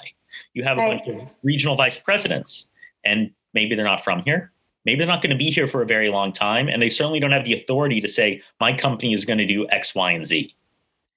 You 0.53 0.63
have 0.63 0.77
right. 0.77 0.93
a 0.93 1.11
bunch 1.11 1.21
of 1.21 1.27
regional 1.43 1.75
vice 1.75 1.99
presidents, 1.99 2.69
and 3.03 3.31
maybe 3.53 3.75
they're 3.75 3.85
not 3.85 4.03
from 4.03 4.23
here. 4.23 4.51
Maybe 4.85 4.99
they're 4.99 5.07
not 5.07 5.21
going 5.21 5.31
to 5.31 5.37
be 5.37 5.51
here 5.51 5.67
for 5.67 5.81
a 5.81 5.85
very 5.85 6.09
long 6.09 6.31
time. 6.31 6.67
And 6.67 6.81
they 6.81 6.89
certainly 6.89 7.19
don't 7.19 7.31
have 7.31 7.43
the 7.43 7.59
authority 7.59 8.01
to 8.01 8.07
say, 8.07 8.41
my 8.59 8.75
company 8.75 9.13
is 9.13 9.25
going 9.25 9.39
to 9.39 9.45
do 9.45 9.67
X, 9.69 9.95
Y, 9.95 10.11
and 10.11 10.25
Z. 10.25 10.55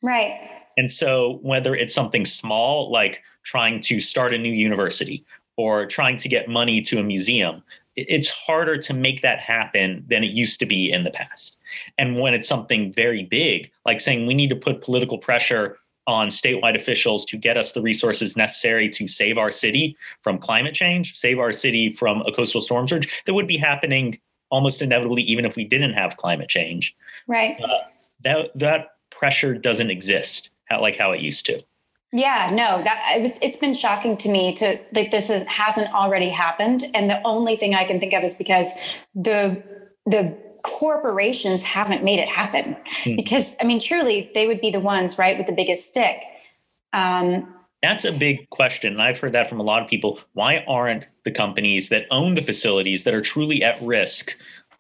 Right. 0.03 0.58
And 0.79 0.89
so, 0.89 1.41
whether 1.43 1.75
it's 1.75 1.93
something 1.93 2.25
small 2.25 2.93
like 2.93 3.25
trying 3.43 3.81
to 3.83 3.99
start 3.99 4.33
a 4.33 4.39
new 4.39 4.53
university 4.53 5.25
or 5.57 5.87
trying 5.87 6.19
to 6.19 6.29
get 6.29 6.49
money 6.49 6.81
to 6.83 7.01
a 7.01 7.03
museum, 7.03 7.65
it's 7.97 8.31
harder 8.31 8.79
to 8.79 8.95
make 8.95 9.23
that 9.23 9.41
happen 9.41 10.05
than 10.09 10.23
it 10.23 10.31
used 10.31 10.61
to 10.61 10.67
be 10.67 10.93
in 10.93 11.03
the 11.03 11.11
past. 11.11 11.57
And 11.99 12.21
when 12.21 12.33
it's 12.33 12.47
something 12.47 12.93
very 12.93 13.25
big, 13.25 13.73
like 13.85 14.01
saying 14.01 14.27
we 14.29 14.35
need 14.35 14.51
to 14.51 14.57
put 14.57 14.81
political 14.81 15.19
pressure 15.19 15.79
on 16.07 16.29
statewide 16.29 16.79
officials 16.81 17.25
to 17.25 17.37
get 17.37 17.57
us 17.57 17.73
the 17.73 17.83
resources 17.83 18.37
necessary 18.37 18.89
to 18.91 19.09
save 19.09 19.37
our 19.37 19.51
city 19.51 19.97
from 20.23 20.39
climate 20.39 20.75
change, 20.75 21.19
save 21.19 21.41
our 21.41 21.51
city 21.51 21.93
from 21.93 22.23
a 22.23 22.31
coastal 22.31 22.61
storm 22.61 22.87
surge 22.87 23.09
that 23.27 23.35
would 23.35 23.49
be 23.49 23.57
happening 23.57 24.21
almost 24.51 24.81
inevitably, 24.81 25.23
even 25.23 25.45
if 25.45 25.57
we 25.57 25.65
didn't 25.65 25.95
have 25.95 26.17
climate 26.19 26.49
change. 26.49 26.95
Right. 27.27 27.61
Uh, 27.61 27.79
that 28.23 28.51
that 28.55 28.91
pressure 29.11 29.55
doesn't 29.55 29.91
exist 29.91 30.51
how, 30.69 30.81
like 30.81 30.97
how 30.97 31.13
it 31.13 31.21
used 31.21 31.47
to. 31.47 31.63
Yeah, 32.13 32.51
no, 32.55 32.83
that 32.83 33.17
it's, 33.19 33.39
it's 33.43 33.59
been 33.59 33.75
shocking 33.75 34.17
to 34.19 34.31
me 34.31 34.55
to 34.55 34.79
like 34.93 35.11
this 35.11 35.29
is, 35.29 35.47
hasn't 35.47 35.93
already 35.93 36.31
happened, 36.31 36.85
and 36.95 37.11
the 37.11 37.21
only 37.23 37.57
thing 37.57 37.75
I 37.75 37.85
can 37.85 38.01
think 38.01 38.15
of 38.15 38.25
is 38.25 38.35
because 38.35 38.73
the 39.15 39.63
the 40.07 40.35
corporations 40.63 41.65
haven't 41.65 42.03
made 42.03 42.19
it 42.19 42.29
happen. 42.29 42.77
Hmm. 43.05 43.17
because 43.17 43.47
i 43.61 43.65
mean 43.65 43.81
truly 43.81 44.31
they 44.35 44.47
would 44.47 44.61
be 44.61 44.71
the 44.71 44.81
ones 44.81 45.19
right 45.19 45.37
with 45.37 45.47
the 45.47 45.53
biggest 45.53 45.89
stick. 45.89 46.17
Um, 46.93 47.55
that's 47.83 48.05
a 48.05 48.13
big 48.13 48.49
question. 48.51 48.95
And 48.95 49.03
i've 49.03 49.19
heard 49.19 49.33
that 49.33 49.49
from 49.49 49.61
a 49.61 49.63
lot 49.63 49.83
of 49.83 49.89
people. 49.89 50.21
Why 50.33 50.65
aren't 50.67 51.07
the 51.25 51.31
companies 51.31 51.91
that 51.91 52.07
own 52.11 52.35
the 52.35 52.43
facilities 52.43 53.05
that 53.05 53.15
are 53.15 53.21
truly 53.21 53.63
at 53.63 53.81
risk 53.83 54.37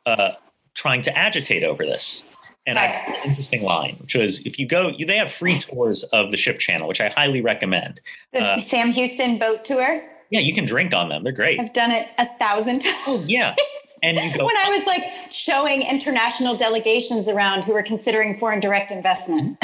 uh, 0.07 0.33
trying 0.74 1.03
to 1.03 1.16
agitate 1.16 1.62
over 1.62 1.85
this 1.85 2.24
and. 2.68 2.78
I 2.78 2.87
have 2.87 3.24
an 3.24 3.31
interesting 3.31 3.62
line, 3.62 3.96
which 4.00 4.14
was 4.14 4.40
if 4.40 4.59
you 4.59 4.66
go, 4.66 4.88
you, 4.88 5.07
they 5.07 5.16
have 5.16 5.33
free 5.33 5.59
tours 5.59 6.04
of 6.04 6.31
the 6.31 6.37
ship 6.37 6.59
channel, 6.59 6.87
which 6.88 7.00
I 7.00 7.09
highly 7.09 7.40
recommend. 7.40 8.00
The 8.33 8.40
uh, 8.40 8.61
Sam 8.61 8.92
Houston 8.92 9.38
boat 9.38 9.64
tour. 9.64 10.00
Yeah, 10.31 10.40
you 10.40 10.54
can 10.54 10.66
drink 10.66 10.92
on 10.92 11.09
them. 11.09 11.24
They're 11.24 11.33
great. 11.33 11.59
I've 11.59 11.72
done 11.72 11.90
it 11.90 12.09
a 12.18 12.28
thousand 12.38 12.81
times. 12.81 12.96
Oh 13.07 13.24
yeah, 13.26 13.54
and 14.02 14.18
you 14.18 14.37
go, 14.37 14.44
when 14.46 14.57
I 14.57 14.68
was 14.68 14.87
like 14.87 15.33
showing 15.33 15.83
international 15.83 16.57
delegations 16.57 17.28
around 17.28 17.62
who 17.62 17.72
were 17.72 17.83
considering 17.83 18.38
foreign 18.38 18.61
direct 18.61 18.90
investment. 18.90 19.59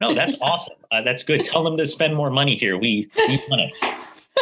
no, 0.00 0.14
that's 0.14 0.36
awesome. 0.40 0.76
Uh, 0.90 1.02
that's 1.02 1.24
good. 1.24 1.44
Tell 1.44 1.64
them 1.64 1.76
to 1.76 1.86
spend 1.86 2.14
more 2.14 2.30
money 2.30 2.56
here. 2.56 2.78
We 2.78 3.10
need 3.28 3.42
money. 3.48 3.72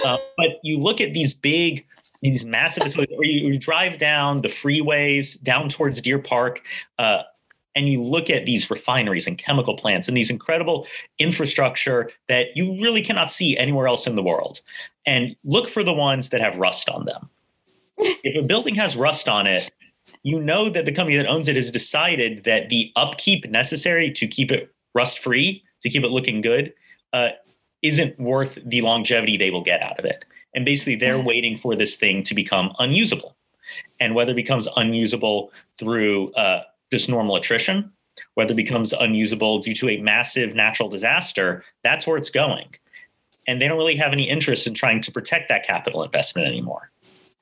Uh, 0.05 0.19
but 0.37 0.49
you 0.63 0.79
look 0.79 1.01
at 1.01 1.13
these 1.13 1.35
big, 1.35 1.85
these 2.23 2.45
massive 2.45 2.85
facilities, 2.85 3.17
or 3.17 3.25
you, 3.25 3.53
you, 3.53 3.59
drive 3.59 3.99
down 3.99 4.41
the 4.43 4.49
freeways 4.49 5.41
down 5.43 5.69
towards 5.69 6.01
Deer 6.01 6.19
Park. 6.19 6.63
Uh, 6.99 7.23
and 7.75 7.89
you 7.89 8.03
look 8.03 8.29
at 8.29 8.47
these 8.47 8.71
refineries 8.71 9.27
and 9.27 9.39
chemical 9.39 9.77
plants 9.77 10.09
and 10.09 10.17
these 10.17 10.31
incredible 10.31 10.87
infrastructure 11.19 12.11
that 12.29 12.49
you 12.55 12.81
really 12.83 13.03
cannot 13.03 13.31
see 13.31 13.57
anywhere 13.57 13.89
else 13.89 14.07
in 14.07 14.17
the 14.17 14.23
world 14.23 14.61
and 15.07 15.35
look 15.45 15.69
for 15.69 15.83
the 15.83 15.93
ones 15.93 16.31
that 16.31 16.41
have 16.41 16.57
rust 16.57 16.89
on 16.89 17.05
them 17.07 17.31
if 17.99 18.37
a 18.37 18.47
building 18.47 18.75
has 18.75 18.97
rust 18.97 19.29
on 19.29 19.47
it, 19.47 19.71
you 20.23 20.41
know 20.41 20.71
that 20.71 20.85
the 20.85 20.93
company 20.93 21.17
that 21.17 21.27
owns 21.27 21.49
it 21.49 21.57
has 21.57 21.71
decided 21.71 22.45
that 22.45 22.69
the 22.69 22.93
upkeep 22.97 23.49
necessary 23.49 24.11
to 24.13 24.27
keep 24.27 24.51
it 24.51 24.73
rust 24.95 25.19
free, 25.19 25.63
to 25.83 25.91
keep 25.91 26.05
it 26.05 26.09
looking 26.09 26.41
good, 26.41 26.73
uh, 27.13 27.31
isn't 27.83 28.19
worth 28.19 28.59
the 28.65 28.81
longevity 28.81 29.37
they 29.37 29.51
will 29.51 29.63
get 29.63 29.83
out 29.83 29.99
of 29.99 30.05
it. 30.05 30.25
And 30.55 30.65
basically, 30.65 30.97
they're 30.97 31.19
mm. 31.19 31.25
waiting 31.25 31.59
for 31.59 31.75
this 31.75 31.97
thing 31.97 32.23
to 32.25 32.35
become 32.35 32.73
unusable. 32.79 33.37
And 34.01 34.15
whether 34.15 34.33
it 34.33 34.37
becomes 34.37 34.69
unusable 34.77 35.51
through 35.79 36.33
uh, 36.35 36.63
this 36.93 37.09
normal 37.09 37.35
attrition 37.35 37.91
whether 38.35 38.53
it 38.53 38.57
becomes 38.57 38.93
unusable 38.93 39.59
due 39.59 39.75
to 39.75 39.89
a 39.91 39.99
massive 39.99 40.55
natural 40.55 40.89
disaster, 40.89 41.65
that's 41.83 42.07
where 42.07 42.17
it's 42.17 42.31
going. 42.31 42.69
And 43.47 43.61
they 43.61 43.69
don't 43.69 43.79
really 43.79 43.97
have 43.97 44.13
any 44.13 44.29
interest 44.29 44.67
in 44.67 44.75
trying 44.75 45.03
to 45.03 45.13
protect 45.13 45.49
that 45.49 45.67
capital 45.67 46.03
investment 46.03 46.47
anymore. 46.47 46.91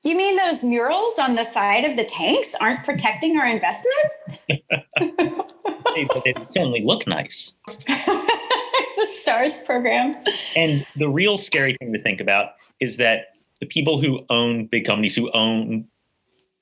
You 0.03 0.15
mean 0.15 0.35
those 0.35 0.63
murals 0.63 1.19
on 1.19 1.35
the 1.35 1.45
side 1.45 1.85
of 1.85 1.95
the 1.95 2.03
tanks 2.03 2.55
aren't 2.59 2.83
protecting 2.83 3.37
our 3.37 3.45
investment? 3.45 4.47
they, 4.49 6.07
they 6.25 6.33
certainly 6.49 6.81
look 6.83 7.05
nice. 7.05 7.53
the 7.87 9.07
STARS 9.21 9.59
program. 9.59 10.13
And 10.55 10.87
the 10.95 11.07
real 11.07 11.37
scary 11.37 11.77
thing 11.77 11.93
to 11.93 12.01
think 12.01 12.19
about 12.19 12.53
is 12.79 12.97
that 12.97 13.33
the 13.59 13.67
people 13.67 14.01
who 14.01 14.25
own 14.31 14.65
big 14.65 14.85
companies, 14.85 15.15
who 15.15 15.29
own 15.33 15.85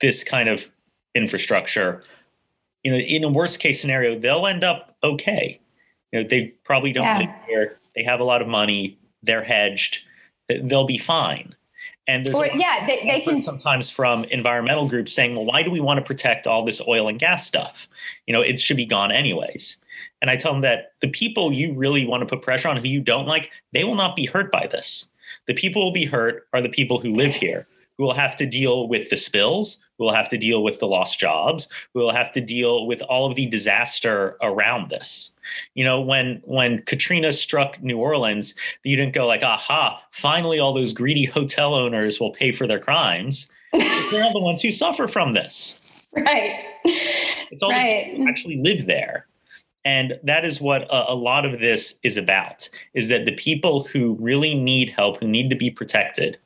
this 0.02 0.22
kind 0.22 0.50
of 0.50 0.66
infrastructure, 1.14 2.02
you 2.82 2.90
know, 2.90 2.98
in 2.98 3.24
a 3.24 3.28
worst 3.28 3.60
case 3.60 3.80
scenario, 3.80 4.18
they'll 4.18 4.46
end 4.46 4.64
up 4.64 4.96
okay. 5.02 5.60
You 6.12 6.22
know, 6.22 6.28
they 6.28 6.54
probably 6.64 6.92
don't 6.92 7.04
Yeah. 7.04 7.18
live 7.18 7.30
here. 7.48 7.78
They 7.94 8.02
have 8.02 8.20
a 8.20 8.24
lot 8.24 8.42
of 8.42 8.48
money. 8.48 8.98
They're 9.22 9.44
hedged. 9.44 9.98
They'll 10.48 10.86
be 10.86 10.98
fine. 10.98 11.54
And 12.06 12.26
there's 12.26 12.34
Or 12.34 12.46
yeah, 12.46 12.86
they, 12.86 13.06
they 13.06 13.20
can 13.20 13.42
sometimes 13.42 13.88
from 13.88 14.24
environmental 14.24 14.88
groups 14.88 15.14
saying, 15.14 15.36
well, 15.36 15.44
why 15.44 15.62
do 15.62 15.70
we 15.70 15.80
want 15.80 15.98
to 15.98 16.04
protect 16.04 16.46
all 16.46 16.64
this 16.64 16.80
oil 16.88 17.06
and 17.08 17.20
gas 17.20 17.46
stuff? 17.46 17.86
You 18.26 18.32
know, 18.32 18.40
it 18.40 18.58
should 18.58 18.76
be 18.76 18.86
gone 18.86 19.12
anyways. 19.12 19.76
And 20.20 20.30
I 20.30 20.36
tell 20.36 20.52
them 20.52 20.62
that 20.62 20.92
the 21.00 21.08
people 21.08 21.52
you 21.52 21.72
really 21.74 22.04
want 22.06 22.22
to 22.22 22.26
put 22.26 22.42
pressure 22.42 22.68
on 22.68 22.76
who 22.76 22.88
you 22.88 23.00
don't 23.00 23.26
like, 23.26 23.50
they 23.72 23.84
will 23.84 23.94
not 23.94 24.16
be 24.16 24.26
hurt 24.26 24.50
by 24.50 24.66
this. 24.66 25.08
The 25.46 25.54
people 25.54 25.82
who 25.82 25.86
will 25.86 25.92
be 25.92 26.04
hurt 26.04 26.48
are 26.52 26.60
the 26.60 26.68
people 26.68 27.00
who 27.00 27.14
live 27.14 27.34
here, 27.34 27.66
who 28.00 28.06
will 28.06 28.14
have 28.14 28.34
to 28.34 28.46
deal 28.46 28.88
with 28.88 29.10
the 29.10 29.16
spills, 29.16 29.76
who 29.98 30.04
will 30.04 30.14
have 30.14 30.30
to 30.30 30.38
deal 30.38 30.62
with 30.62 30.78
the 30.78 30.86
lost 30.86 31.20
jobs, 31.20 31.68
who 31.92 32.00
will 32.00 32.14
have 32.14 32.32
to 32.32 32.40
deal 32.40 32.86
with 32.86 33.02
all 33.02 33.28
of 33.30 33.36
the 33.36 33.44
disaster 33.44 34.38
around 34.40 34.88
this. 34.88 35.32
You 35.74 35.84
know, 35.84 36.00
when 36.00 36.40
when 36.46 36.80
Katrina 36.86 37.30
struck 37.30 37.78
New 37.82 37.98
Orleans, 37.98 38.54
you 38.84 38.96
didn't 38.96 39.12
go 39.12 39.26
like, 39.26 39.42
aha, 39.42 40.02
finally 40.12 40.58
all 40.58 40.72
those 40.72 40.94
greedy 40.94 41.26
hotel 41.26 41.74
owners 41.74 42.18
will 42.18 42.30
pay 42.32 42.52
for 42.52 42.66
their 42.66 42.78
crimes. 42.78 43.50
They're 43.74 44.32
the 44.32 44.40
ones 44.40 44.62
who 44.62 44.72
suffer 44.72 45.06
from 45.06 45.34
this. 45.34 45.78
right. 46.16 46.64
It's 46.86 47.62
all 47.62 47.68
the 47.68 47.74
Right. 47.74 48.04
people 48.06 48.24
who 48.24 48.30
actually 48.30 48.56
live 48.62 48.86
there. 48.86 49.26
And 49.84 50.18
that 50.22 50.46
is 50.46 50.58
what 50.58 50.84
a, 50.84 51.12
a 51.12 51.14
lot 51.14 51.44
of 51.44 51.60
this 51.60 51.96
is 52.02 52.16
about, 52.16 52.66
is 52.94 53.08
that 53.08 53.26
the 53.26 53.32
people 53.36 53.84
who 53.84 54.16
really 54.18 54.54
need 54.54 54.88
help, 54.88 55.20
who 55.20 55.28
need 55.28 55.50
to 55.50 55.56
be 55.56 55.68
protected, 55.70 56.38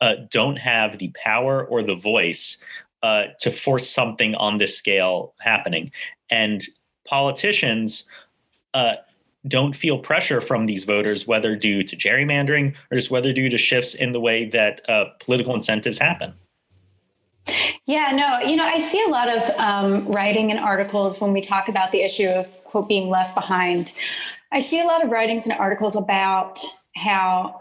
uh, 0.00 0.14
don't 0.30 0.56
have 0.56 0.98
the 0.98 1.12
power 1.24 1.64
or 1.64 1.82
the 1.82 1.94
voice 1.94 2.58
uh, 3.02 3.24
to 3.40 3.50
force 3.50 3.88
something 3.88 4.34
on 4.34 4.58
this 4.58 4.76
scale 4.76 5.34
happening. 5.40 5.90
And 6.30 6.64
politicians 7.06 8.04
uh, 8.74 8.94
don't 9.46 9.76
feel 9.76 9.98
pressure 9.98 10.40
from 10.40 10.66
these 10.66 10.84
voters, 10.84 11.26
whether 11.26 11.54
due 11.56 11.82
to 11.84 11.96
gerrymandering 11.96 12.74
or 12.90 12.98
just 12.98 13.10
whether 13.10 13.32
due 13.32 13.48
to 13.48 13.58
shifts 13.58 13.94
in 13.94 14.12
the 14.12 14.20
way 14.20 14.48
that 14.50 14.88
uh, 14.88 15.04
political 15.20 15.54
incentives 15.54 15.98
happen. 15.98 16.34
Yeah, 17.86 18.10
no, 18.10 18.40
you 18.40 18.56
know, 18.56 18.64
I 18.66 18.80
see 18.80 19.04
a 19.06 19.08
lot 19.08 19.28
of 19.28 19.42
um, 19.56 20.08
writing 20.08 20.50
and 20.50 20.58
articles 20.58 21.20
when 21.20 21.32
we 21.32 21.40
talk 21.40 21.68
about 21.68 21.92
the 21.92 22.02
issue 22.02 22.26
of, 22.26 22.48
quote, 22.64 22.88
being 22.88 23.08
left 23.08 23.36
behind. 23.36 23.92
I 24.50 24.60
see 24.60 24.80
a 24.80 24.84
lot 24.84 25.04
of 25.04 25.10
writings 25.10 25.44
and 25.44 25.52
articles 25.52 25.94
about 25.94 26.58
how 26.96 27.60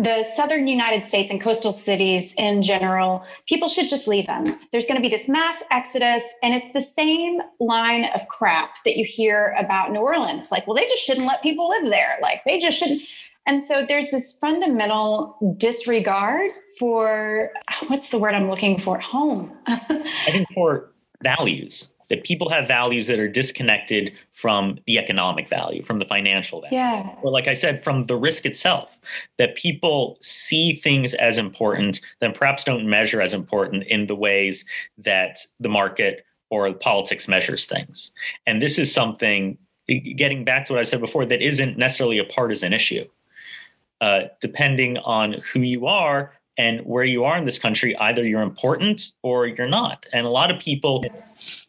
the 0.00 0.24
southern 0.34 0.66
United 0.66 1.04
States 1.04 1.30
and 1.30 1.38
coastal 1.42 1.74
cities 1.74 2.32
in 2.38 2.62
general, 2.62 3.22
people 3.46 3.68
should 3.68 3.90
just 3.90 4.08
leave 4.08 4.26
them. 4.26 4.46
There's 4.72 4.86
going 4.86 4.96
to 4.96 5.02
be 5.02 5.14
this 5.14 5.28
mass 5.28 5.62
exodus, 5.70 6.24
and 6.42 6.54
it's 6.54 6.72
the 6.72 6.80
same 6.80 7.40
line 7.60 8.06
of 8.14 8.26
crap 8.28 8.82
that 8.86 8.96
you 8.96 9.04
hear 9.04 9.54
about 9.58 9.92
New 9.92 10.00
Orleans. 10.00 10.50
Like, 10.50 10.66
well, 10.66 10.74
they 10.74 10.84
just 10.84 11.02
shouldn't 11.04 11.26
let 11.26 11.42
people 11.42 11.68
live 11.68 11.90
there. 11.90 12.18
Like, 12.22 12.42
they 12.46 12.58
just 12.58 12.78
shouldn't. 12.78 13.02
And 13.46 13.62
so 13.62 13.84
there's 13.86 14.10
this 14.10 14.32
fundamental 14.32 15.36
disregard 15.58 16.52
for 16.78 17.50
what's 17.88 18.08
the 18.08 18.18
word 18.18 18.34
I'm 18.34 18.48
looking 18.48 18.80
for? 18.80 18.98
Home. 19.00 19.52
I 19.66 20.30
think 20.30 20.48
for 20.54 20.92
values, 21.22 21.88
that 22.10 22.24
people 22.24 22.50
have 22.50 22.68
values 22.68 23.06
that 23.06 23.18
are 23.18 23.28
disconnected 23.28 24.12
from 24.34 24.78
the 24.86 24.98
economic 24.98 25.48
value, 25.48 25.82
from 25.82 25.98
the 26.00 26.04
financial 26.04 26.60
value. 26.60 26.76
yeah. 26.76 27.14
Or, 27.22 27.30
like 27.30 27.46
I 27.48 27.54
said, 27.54 27.82
from 27.82 28.06
the 28.06 28.16
risk 28.16 28.44
itself, 28.44 28.90
that 29.38 29.56
people 29.56 30.18
see 30.20 30.80
things 30.80 31.14
as 31.14 31.38
important, 31.38 32.00
then 32.20 32.32
perhaps 32.32 32.64
don't 32.64 32.88
measure 32.88 33.22
as 33.22 33.32
important 33.32 33.84
in 33.84 34.06
the 34.06 34.16
ways 34.16 34.64
that 34.98 35.38
the 35.60 35.68
market 35.68 36.26
or 36.50 36.72
politics 36.74 37.28
measures 37.28 37.66
things. 37.66 38.10
And 38.44 38.60
this 38.60 38.76
is 38.78 38.92
something, 38.92 39.56
getting 39.88 40.44
back 40.44 40.66
to 40.66 40.72
what 40.72 40.80
I 40.80 40.84
said 40.84 41.00
before, 41.00 41.24
that 41.26 41.40
isn't 41.40 41.78
necessarily 41.78 42.18
a 42.18 42.24
partisan 42.24 42.72
issue. 42.72 43.06
Uh, 44.00 44.28
depending 44.40 44.96
on 44.96 45.34
who 45.52 45.60
you 45.60 45.86
are 45.86 46.32
and 46.60 46.84
where 46.84 47.04
you 47.04 47.24
are 47.24 47.38
in 47.38 47.46
this 47.46 47.58
country, 47.58 47.96
either 47.96 48.22
you're 48.22 48.42
important 48.42 49.12
or 49.22 49.46
you're 49.46 49.66
not. 49.66 50.04
And 50.12 50.26
a 50.26 50.28
lot 50.28 50.50
of 50.50 50.60
people 50.60 51.02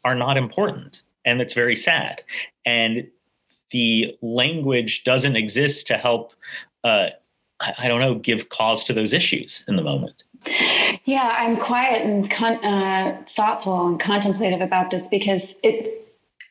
are 0.04 0.16
not 0.16 0.36
important. 0.36 1.04
And 1.24 1.40
it's 1.40 1.54
very 1.54 1.78
sad. 1.78 2.22
And 2.66 3.08
the 3.72 4.18
language 4.22 5.06
doesn't 5.06 5.38
exist 5.38 5.88
to 5.88 5.98
help, 5.98 6.34
uh, 6.84 7.12
I, 7.62 7.88
don't 7.88 8.02
know, 8.02 8.16
give 8.16 8.50
cause 8.50 8.84
to 8.84 8.94
those 8.94 9.14
issues 9.14 9.64
in 9.66 9.78
the 9.78 9.82
moment. 9.82 10.24
Yeah, 11.06 11.38
I'm 11.38 11.56
quiet 11.56 12.06
and 12.06 12.30
con- 12.30 12.64
uh, 12.66 13.24
thoughtful 13.30 13.88
and 13.88 13.98
contemplative 13.98 14.60
about 14.60 14.92
this 14.92 15.08
because 15.08 15.56
it. 15.64 15.88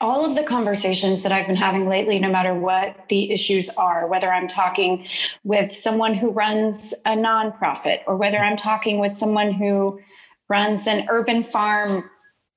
All 0.00 0.24
of 0.24 0.34
the 0.34 0.42
conversations 0.42 1.22
that 1.22 1.32
I've 1.32 1.46
been 1.46 1.56
having 1.56 1.88
lately, 1.88 2.18
no 2.18 2.30
matter 2.30 2.54
what 2.54 3.08
the 3.08 3.30
issues 3.30 3.68
are, 3.70 4.06
whether 4.06 4.32
I'm 4.32 4.48
talking 4.48 5.06
with 5.44 5.70
someone 5.70 6.14
who 6.14 6.30
runs 6.30 6.94
a 7.04 7.10
nonprofit 7.10 8.00
or 8.06 8.16
whether 8.16 8.38
I'm 8.38 8.56
talking 8.56 8.98
with 8.98 9.16
someone 9.16 9.52
who 9.52 10.00
runs 10.48 10.86
an 10.86 11.06
urban 11.10 11.42
farm 11.42 12.08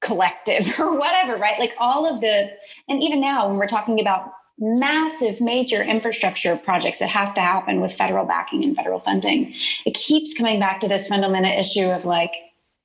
collective 0.02 0.74
or 0.80 0.98
whatever, 0.98 1.36
right? 1.36 1.60
Like 1.60 1.74
all 1.80 2.12
of 2.12 2.22
the, 2.22 2.52
and 2.88 3.04
even 3.04 3.20
now 3.20 3.48
when 3.48 3.58
we're 3.58 3.68
talking 3.68 4.00
about 4.00 4.32
massive 4.60 5.42
major 5.42 5.82
infrastructure 5.82 6.56
projects 6.56 7.00
that 7.00 7.10
have 7.10 7.34
to 7.34 7.42
happen 7.42 7.82
with 7.82 7.92
federal 7.94 8.26
backing 8.26 8.64
and 8.64 8.76
federal 8.76 9.00
funding, 9.00 9.54
it 9.86 9.96
keeps 9.96 10.38
coming 10.38 10.60
back 10.60 10.80
to 10.82 10.88
this 10.88 11.08
fundamental 11.08 11.52
issue 11.52 11.88
of 11.88 12.06
like 12.06 12.32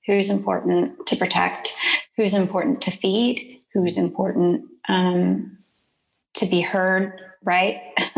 who's 0.07 0.31
important 0.31 1.07
to 1.07 1.17
protect, 1.17 1.75
who's 2.17 2.33
important 2.33 2.81
to 2.81 2.91
feed, 2.91 3.58
who's 3.73 3.99
important 3.99 4.65
um, 4.89 5.59
to 6.35 6.47
be 6.47 6.61
heard, 6.61 7.21
right? 7.45 7.81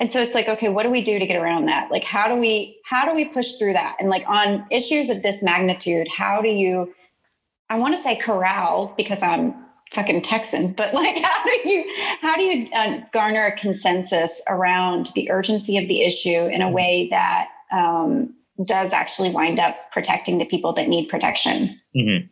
and 0.00 0.12
so 0.12 0.20
it's 0.20 0.34
like, 0.34 0.48
okay, 0.48 0.68
what 0.68 0.84
do 0.84 0.90
we 0.90 1.02
do 1.02 1.18
to 1.18 1.26
get 1.26 1.36
around 1.36 1.66
that? 1.66 1.90
Like, 1.90 2.04
how 2.04 2.28
do 2.28 2.36
we 2.36 2.78
how 2.84 3.04
do 3.04 3.14
we 3.14 3.24
push 3.26 3.52
through 3.52 3.74
that? 3.74 3.96
And 4.00 4.08
like 4.08 4.24
on 4.28 4.66
issues 4.70 5.10
of 5.10 5.22
this 5.22 5.42
magnitude, 5.42 6.08
how 6.16 6.40
do 6.42 6.48
you? 6.48 6.94
I 7.68 7.78
want 7.78 7.94
to 7.94 8.02
say 8.02 8.16
corral 8.16 8.94
because 8.96 9.22
I'm 9.22 9.54
fucking 9.92 10.22
Texan, 10.22 10.72
but 10.72 10.94
like, 10.94 11.22
how 11.22 11.44
do 11.44 11.68
you 11.68 11.84
how 12.20 12.36
do 12.36 12.42
you 12.42 12.70
uh, 12.72 13.00
garner 13.12 13.46
a 13.46 13.56
consensus 13.56 14.42
around 14.48 15.10
the 15.14 15.30
urgency 15.30 15.76
of 15.76 15.88
the 15.88 16.02
issue 16.02 16.46
in 16.46 16.62
a 16.62 16.70
way 16.70 17.08
that 17.10 17.48
um, 17.72 18.34
does 18.64 18.92
actually 18.92 19.30
wind 19.30 19.58
up 19.58 19.90
protecting 19.90 20.38
the 20.38 20.44
people 20.44 20.72
that 20.74 20.88
need 20.88 21.08
protection? 21.08 21.80
Mm-hmm. 21.96 22.26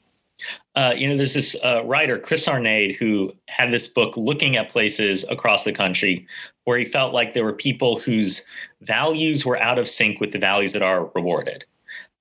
Uh, 0.78 0.94
you 0.96 1.08
know, 1.08 1.16
there's 1.16 1.34
this 1.34 1.56
uh, 1.64 1.82
writer, 1.84 2.20
Chris 2.20 2.46
Arnade, 2.46 2.94
who 2.94 3.32
had 3.48 3.72
this 3.72 3.88
book 3.88 4.16
looking 4.16 4.54
at 4.54 4.70
places 4.70 5.24
across 5.28 5.64
the 5.64 5.72
country 5.72 6.24
where 6.66 6.78
he 6.78 6.84
felt 6.84 7.12
like 7.12 7.34
there 7.34 7.42
were 7.42 7.52
people 7.52 7.98
whose 7.98 8.42
values 8.82 9.44
were 9.44 9.60
out 9.60 9.76
of 9.76 9.90
sync 9.90 10.20
with 10.20 10.30
the 10.30 10.38
values 10.38 10.72
that 10.72 10.82
are 10.82 11.10
rewarded. 11.16 11.64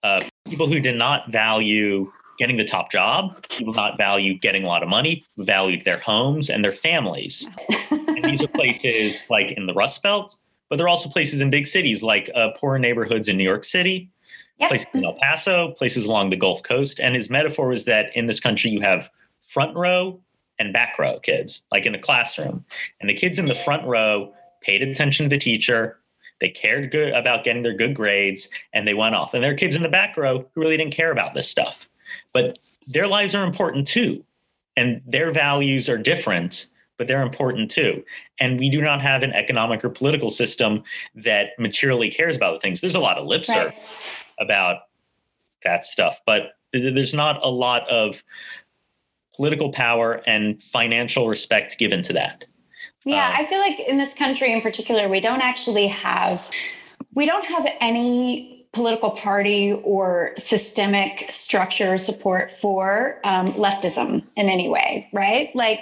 Uh, 0.01 0.23
people 0.49 0.65
who 0.65 0.79
did 0.79 0.95
not 0.95 1.31
value 1.31 2.11
getting 2.39 2.57
the 2.57 2.65
top 2.65 2.91
job, 2.91 3.45
people 3.49 3.73
not 3.73 3.95
value 3.95 4.35
getting 4.39 4.63
a 4.63 4.67
lot 4.67 4.81
of 4.81 4.89
money, 4.89 5.23
valued 5.37 5.83
their 5.85 5.99
homes 5.99 6.49
and 6.49 6.65
their 6.65 6.71
families. 6.71 7.47
and 7.91 8.25
these 8.25 8.41
are 8.41 8.47
places 8.47 9.17
like 9.29 9.51
in 9.55 9.67
the 9.67 9.73
Rust 9.75 10.01
Belt, 10.01 10.35
but 10.67 10.77
there 10.77 10.87
are 10.87 10.89
also 10.89 11.09
places 11.09 11.41
in 11.41 11.51
big 11.51 11.67
cities 11.67 12.01
like 12.01 12.31
uh, 12.33 12.49
poor 12.57 12.79
neighborhoods 12.79 13.29
in 13.29 13.37
New 13.37 13.43
York 13.43 13.65
City, 13.65 14.09
Yep. 14.59 14.69
places 14.69 14.87
in 14.93 15.05
El 15.05 15.13
Paso, 15.13 15.71
places 15.77 16.05
along 16.05 16.31
the 16.31 16.35
Gulf 16.35 16.63
Coast. 16.63 16.99
And 16.99 17.15
his 17.15 17.29
metaphor 17.29 17.67
was 17.67 17.85
that 17.85 18.07
in 18.15 18.25
this 18.25 18.39
country, 18.39 18.71
you 18.71 18.81
have 18.81 19.09
front 19.49 19.75
row 19.75 20.19
and 20.59 20.73
back 20.73 20.97
row 20.97 21.19
kids, 21.19 21.63
like 21.71 21.85
in 21.85 21.93
a 21.93 21.99
classroom. 21.99 22.65
And 22.99 23.09
the 23.09 23.13
kids 23.13 23.37
in 23.37 23.45
the 23.45 23.55
front 23.55 23.85
row 23.85 24.33
paid 24.61 24.81
attention 24.81 25.25
to 25.25 25.29
the 25.29 25.39
teacher. 25.39 25.99
They 26.41 26.49
cared 26.49 26.91
good 26.91 27.13
about 27.13 27.43
getting 27.43 27.63
their 27.63 27.75
good 27.75 27.95
grades 27.95 28.47
and 28.73 28.87
they 28.87 28.93
went 28.93 29.15
off. 29.15 29.33
And 29.33 29.43
there 29.43 29.51
are 29.51 29.57
kids 29.57 29.75
in 29.75 29.83
the 29.83 29.89
back 29.89 30.17
row 30.17 30.39
who 30.53 30.61
really 30.61 30.77
didn't 30.77 30.93
care 30.93 31.11
about 31.11 31.33
this 31.33 31.49
stuff. 31.49 31.87
But 32.33 32.59
their 32.87 33.07
lives 33.07 33.35
are 33.35 33.43
important 33.43 33.87
too. 33.87 34.23
And 34.75 35.01
their 35.05 35.31
values 35.31 35.89
are 35.89 35.97
different, 35.97 36.67
but 36.97 37.07
they're 37.07 37.23
important 37.23 37.71
too. 37.71 38.03
And 38.39 38.59
we 38.59 38.69
do 38.69 38.81
not 38.81 39.01
have 39.01 39.23
an 39.23 39.33
economic 39.33 39.83
or 39.83 39.89
political 39.89 40.29
system 40.29 40.83
that 41.15 41.49
materially 41.57 42.11
cares 42.11 42.35
about 42.35 42.53
the 42.53 42.59
things. 42.59 42.81
There's 42.81 42.95
a 42.95 42.99
lot 42.99 43.17
of 43.17 43.25
lip 43.25 43.45
service 43.45 43.73
Right. 43.75 44.26
About 44.39 44.81
that 45.63 45.85
stuff, 45.85 46.19
but 46.25 46.53
there's 46.73 47.13
not 47.13 47.39
a 47.43 47.49
lot 47.49 47.87
of 47.89 48.23
political 49.35 49.71
power 49.71 50.21
and 50.25 50.61
financial 50.63 51.27
respect 51.27 51.77
given 51.77 52.03
to 52.03 52.13
that. 52.13 52.45
Yeah, 53.05 53.27
Um, 53.27 53.33
I 53.37 53.45
feel 53.45 53.59
like 53.59 53.79
in 53.79 53.97
this 53.97 54.13
country 54.13 54.51
in 54.51 54.61
particular, 54.61 55.07
we 55.07 55.19
don't 55.19 55.41
actually 55.41 55.87
have 55.87 56.49
we 57.13 57.25
don't 57.25 57.45
have 57.45 57.67
any 57.79 58.67
political 58.73 59.11
party 59.11 59.71
or 59.71 60.33
systemic 60.37 61.31
structure 61.31 61.97
support 61.97 62.51
for 62.51 63.19
um, 63.23 63.53
leftism 63.53 64.23
in 64.35 64.49
any 64.49 64.69
way, 64.69 65.07
right? 65.13 65.49
Like, 65.55 65.79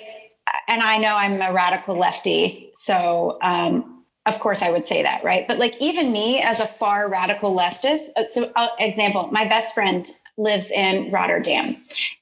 and 0.67 0.81
I 0.81 0.97
know 0.97 1.15
I'm 1.15 1.41
a 1.41 1.51
radical 1.51 1.97
lefty, 1.97 2.71
so 2.75 3.37
um, 3.41 3.94
of 4.25 4.39
course 4.39 4.61
I 4.61 4.71
would 4.71 4.87
say 4.87 5.03
that, 5.03 5.23
right? 5.23 5.47
But 5.47 5.59
like 5.59 5.75
even 5.79 6.11
me 6.11 6.41
as 6.41 6.59
a 6.59 6.65
far 6.65 7.09
radical 7.09 7.55
leftist, 7.55 8.07
uh, 8.15 8.23
so 8.29 8.51
uh, 8.55 8.67
example, 8.79 9.29
my 9.31 9.45
best 9.45 9.73
friend 9.73 10.07
lives 10.37 10.71
in 10.71 11.11
Rotterdam 11.11 11.77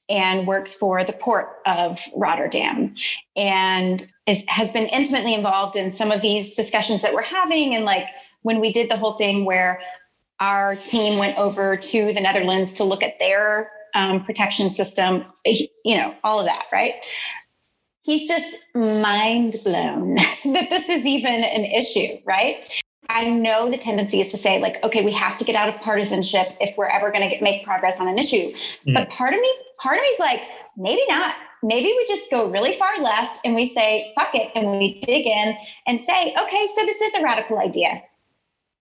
and 0.08 0.46
works 0.46 0.74
for 0.74 1.02
the 1.02 1.12
port 1.12 1.48
of 1.66 1.98
Rotterdam 2.14 2.94
and 3.36 4.06
is, 4.26 4.42
has 4.48 4.70
been 4.70 4.86
intimately 4.86 5.34
involved 5.34 5.76
in 5.76 5.94
some 5.94 6.12
of 6.12 6.20
these 6.20 6.54
discussions 6.54 7.02
that 7.02 7.12
we're 7.14 7.22
having 7.22 7.74
and 7.74 7.84
like 7.84 8.06
when 8.42 8.60
we 8.60 8.72
did 8.72 8.90
the 8.90 8.96
whole 8.96 9.14
thing 9.14 9.44
where 9.44 9.80
our 10.40 10.76
team 10.76 11.18
went 11.18 11.38
over 11.38 11.76
to 11.76 12.12
the 12.12 12.20
Netherlands 12.20 12.74
to 12.74 12.84
look 12.84 13.02
at 13.02 13.18
their 13.18 13.70
um, 13.94 14.24
protection 14.24 14.74
system, 14.74 15.24
you 15.44 15.96
know, 15.96 16.14
all 16.22 16.40
of 16.40 16.46
that, 16.46 16.64
right? 16.72 16.94
He's 18.04 18.28
just 18.28 18.54
mind 18.74 19.56
blown 19.64 20.14
that 20.44 20.68
this 20.70 20.88
is 20.90 21.04
even 21.06 21.42
an 21.42 21.64
issue, 21.64 22.18
right? 22.26 22.56
I 23.08 23.28
know 23.30 23.70
the 23.70 23.78
tendency 23.78 24.20
is 24.20 24.30
to 24.32 24.36
say, 24.36 24.60
like, 24.60 24.82
okay, 24.84 25.02
we 25.02 25.12
have 25.12 25.38
to 25.38 25.44
get 25.44 25.56
out 25.56 25.68
of 25.70 25.80
partisanship 25.80 26.48
if 26.60 26.76
we're 26.76 26.88
ever 26.88 27.10
going 27.10 27.28
to 27.28 27.42
make 27.42 27.64
progress 27.64 28.00
on 28.00 28.08
an 28.08 28.18
issue. 28.18 28.52
Mm. 28.86 28.94
But 28.94 29.08
part 29.10 29.32
of 29.32 29.40
me, 29.40 29.50
part 29.78 29.96
of 29.96 30.02
me 30.02 30.08
is 30.08 30.20
like, 30.20 30.42
maybe 30.76 31.02
not. 31.08 31.34
Maybe 31.62 31.86
we 31.86 32.04
just 32.06 32.30
go 32.30 32.46
really 32.50 32.76
far 32.76 33.00
left 33.00 33.38
and 33.42 33.54
we 33.54 33.66
say, 33.72 34.12
fuck 34.14 34.34
it, 34.34 34.50
and 34.54 34.72
we 34.72 35.00
dig 35.00 35.26
in 35.26 35.56
and 35.86 36.02
say, 36.02 36.34
okay, 36.42 36.68
so 36.74 36.84
this 36.84 37.00
is 37.00 37.14
a 37.14 37.22
radical 37.22 37.58
idea. 37.58 38.02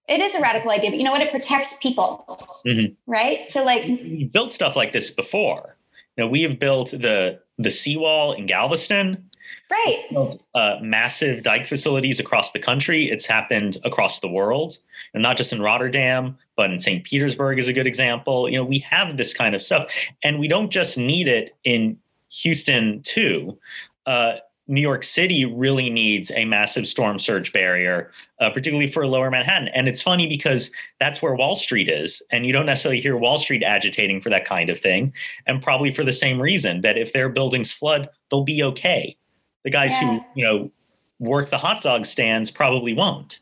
It 0.09 0.19
is 0.19 0.35
a 0.35 0.41
radical 0.41 0.69
idea, 0.71 0.89
but 0.89 0.97
you 0.99 1.05
know 1.05 1.13
what? 1.13 1.21
It 1.21 1.31
protects 1.31 1.77
people, 1.81 2.25
Mhm. 2.65 2.95
right? 3.07 3.47
So, 3.49 3.63
like, 3.63 3.85
We've 3.85 4.29
built 4.31 4.51
stuff 4.51 4.75
like 4.75 4.91
this 4.91 5.11
before. 5.11 5.77
You 6.17 6.25
know, 6.25 6.29
we 6.29 6.41
have 6.41 6.59
built 6.59 6.91
the 6.91 7.39
the 7.57 7.71
seawall 7.71 8.33
in 8.33 8.45
Galveston, 8.45 9.29
right, 9.69 10.35
uh, 10.55 10.77
massive 10.81 11.43
dike 11.43 11.67
facilities 11.67 12.19
across 12.19 12.51
the 12.51 12.59
country. 12.59 13.09
It's 13.09 13.25
happened 13.25 13.77
across 13.83 14.19
the 14.19 14.27
world, 14.27 14.77
and 15.13 15.21
not 15.21 15.37
just 15.37 15.53
in 15.53 15.61
Rotterdam, 15.61 16.37
but 16.55 16.71
in 16.71 16.79
St. 16.79 17.03
Petersburg 17.03 17.59
is 17.59 17.67
a 17.67 17.73
good 17.73 17.87
example. 17.87 18.49
You 18.49 18.57
know, 18.57 18.65
we 18.65 18.79
have 18.79 19.17
this 19.17 19.33
kind 19.33 19.55
of 19.55 19.63
stuff, 19.63 19.87
and 20.23 20.39
we 20.39 20.47
don't 20.47 20.71
just 20.71 20.97
need 20.97 21.27
it 21.27 21.55
in 21.63 21.97
Houston 22.29 23.01
too. 23.03 23.57
Uh, 24.05 24.33
New 24.67 24.79
York 24.81 25.03
City 25.03 25.43
really 25.43 25.89
needs 25.89 26.31
a 26.31 26.45
massive 26.45 26.87
storm 26.87 27.19
surge 27.19 27.51
barrier, 27.51 28.11
uh, 28.39 28.49
particularly 28.49 28.89
for 28.89 29.05
lower 29.05 29.29
Manhattan. 29.29 29.67
And 29.69 29.89
it's 29.89 30.01
funny 30.01 30.25
because 30.25 30.71
that's 31.01 31.21
where 31.21 31.35
Wall 31.35 31.55
Street 31.57 31.89
is. 31.89 32.21
And 32.31 32.45
you 32.45 32.53
don't 32.53 32.65
necessarily 32.65 33.01
hear 33.01 33.17
Wall 33.17 33.37
Street 33.37 33.61
agitating 33.61 34.21
for 34.21 34.29
that 34.29 34.45
kind 34.45 34.69
of 34.69 34.79
thing. 34.79 35.11
And 35.47 35.61
probably 35.61 35.93
for 35.93 36.05
the 36.05 36.13
same 36.13 36.41
reason 36.41 36.79
that 36.81 36.97
if 36.97 37.11
their 37.11 37.27
buildings 37.27 37.73
flood, 37.73 38.07
they'll 38.31 38.45
be 38.45 38.63
okay. 38.63 39.17
The 39.65 39.69
guys 39.69 39.91
Yeah. 39.91 39.99
who, 40.19 40.25
you 40.35 40.45
know, 40.45 40.71
work 41.19 41.49
the 41.49 41.57
hot 41.57 41.83
dog 41.83 42.05
stands 42.05 42.49
probably 42.49 42.93
won't. 42.93 43.39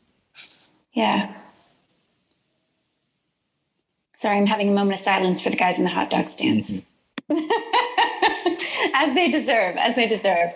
yeah. 0.92 1.34
Sorry, 4.18 4.36
I'm 4.36 4.46
having 4.46 4.68
a 4.68 4.72
moment 4.72 5.00
of 5.00 5.04
silence 5.04 5.42
for 5.42 5.50
the 5.50 5.56
guys 5.56 5.78
in 5.78 5.84
the 5.84 5.90
hot 5.90 6.08
dog 6.10 6.28
stands. 6.28 6.86
as 8.94 9.14
they 9.14 9.30
deserve, 9.30 9.76
as 9.76 9.96
they 9.96 10.06
deserve. 10.06 10.50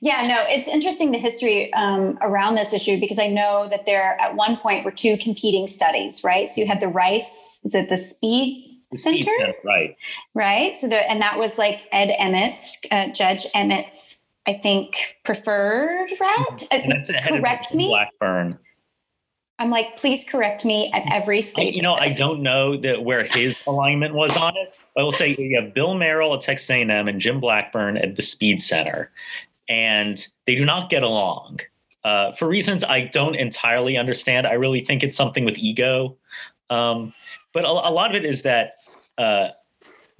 Yeah, 0.00 0.26
no, 0.26 0.44
it's 0.48 0.68
interesting 0.68 1.12
the 1.12 1.18
history 1.18 1.72
um, 1.74 2.18
around 2.20 2.54
this 2.54 2.72
issue 2.72 2.98
because 2.98 3.18
I 3.18 3.28
know 3.28 3.68
that 3.70 3.86
there 3.86 4.20
at 4.20 4.34
one 4.36 4.56
point 4.56 4.84
were 4.84 4.90
two 4.90 5.16
competing 5.18 5.68
studies, 5.68 6.22
right? 6.24 6.48
So 6.48 6.60
you 6.60 6.66
had 6.66 6.80
the 6.80 6.88
Rice, 6.88 7.60
is 7.64 7.74
it 7.74 7.88
the 7.88 7.96
SSPEED 7.96 8.98
Center? 8.98 9.54
Right. 9.64 9.96
right? 10.34 10.74
So 10.76 10.88
the 10.88 11.10
and 11.10 11.22
that 11.22 11.38
was 11.38 11.56
like 11.58 11.82
Ed 11.92 12.14
Emmett's, 12.18 12.78
uh, 12.90 13.08
Judge 13.08 13.46
Emmett's, 13.54 14.24
I 14.46 14.54
think, 14.54 14.96
preferred 15.24 16.10
route. 16.20 16.62
Uh, 16.70 16.80
correct 17.26 17.74
me. 17.74 17.88
Blackburn. 17.88 18.58
I'm 19.62 19.70
like, 19.70 19.96
please 19.96 20.24
correct 20.28 20.64
me 20.64 20.90
at 20.92 21.04
every 21.12 21.38
I, 21.38 21.42
stage. 21.42 21.76
you 21.76 21.82
know, 21.82 21.94
I 21.94 22.12
don't 22.12 22.42
know 22.42 22.76
that 22.78 23.04
where 23.04 23.22
his 23.22 23.54
alignment 23.68 24.12
was 24.12 24.36
on 24.36 24.56
it. 24.56 24.76
I 24.98 25.02
will 25.04 25.12
say 25.12 25.36
you 25.38 25.60
have 25.60 25.72
Bill 25.72 25.94
Merrell 25.94 26.34
at 26.34 26.40
Texas 26.40 26.68
A&M 26.68 26.90
and 26.90 27.20
Jim 27.20 27.38
Blackburn 27.38 27.96
at 27.96 28.16
the 28.16 28.22
SSPEED 28.22 28.60
Center, 28.60 29.12
and 29.68 30.26
they 30.48 30.56
do 30.56 30.64
not 30.64 30.90
get 30.90 31.04
along 31.04 31.60
uh, 32.02 32.32
for 32.32 32.48
reasons 32.48 32.82
I 32.82 33.02
don't 33.02 33.36
entirely 33.36 33.96
understand. 33.96 34.48
I 34.48 34.54
really 34.54 34.84
think 34.84 35.04
it's 35.04 35.16
something 35.16 35.44
with 35.44 35.56
ego, 35.56 36.16
um, 36.68 37.12
but 37.54 37.64
a, 37.64 37.68
a 37.68 37.92
lot 37.92 38.10
of 38.10 38.16
it 38.16 38.28
is 38.28 38.42
that 38.42 38.78
uh, 39.16 39.50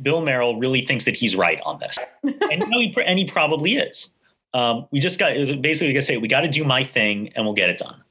Bill 0.01 0.23
Merrell 0.23 0.61
really 0.61 0.87
thinks 0.87 1.05
that 1.07 1.17
he's 1.17 1.35
right 1.35 1.59
on 1.65 1.81
this, 1.81 1.99
and 2.23 2.63
you 2.63 2.69
know, 2.69 2.79
he, 2.79 2.95
and 3.05 3.19
he 3.19 3.25
probably 3.25 3.75
is. 3.75 4.15
Um, 4.55 4.87
we 4.93 5.01
just 5.01 5.19
got 5.19 5.37
it 5.37 5.41
was 5.41 5.51
basically 5.57 5.93
gonna 5.95 6.03
say 6.03 6.17
we 6.17 6.29
got 6.29 6.43
to 6.43 6.49
do 6.49 6.63
my 6.63 6.85
thing 6.85 7.33
and 7.35 7.45
we'll 7.45 7.55
get 7.55 7.71
it 7.71 7.79
done, 7.79 8.05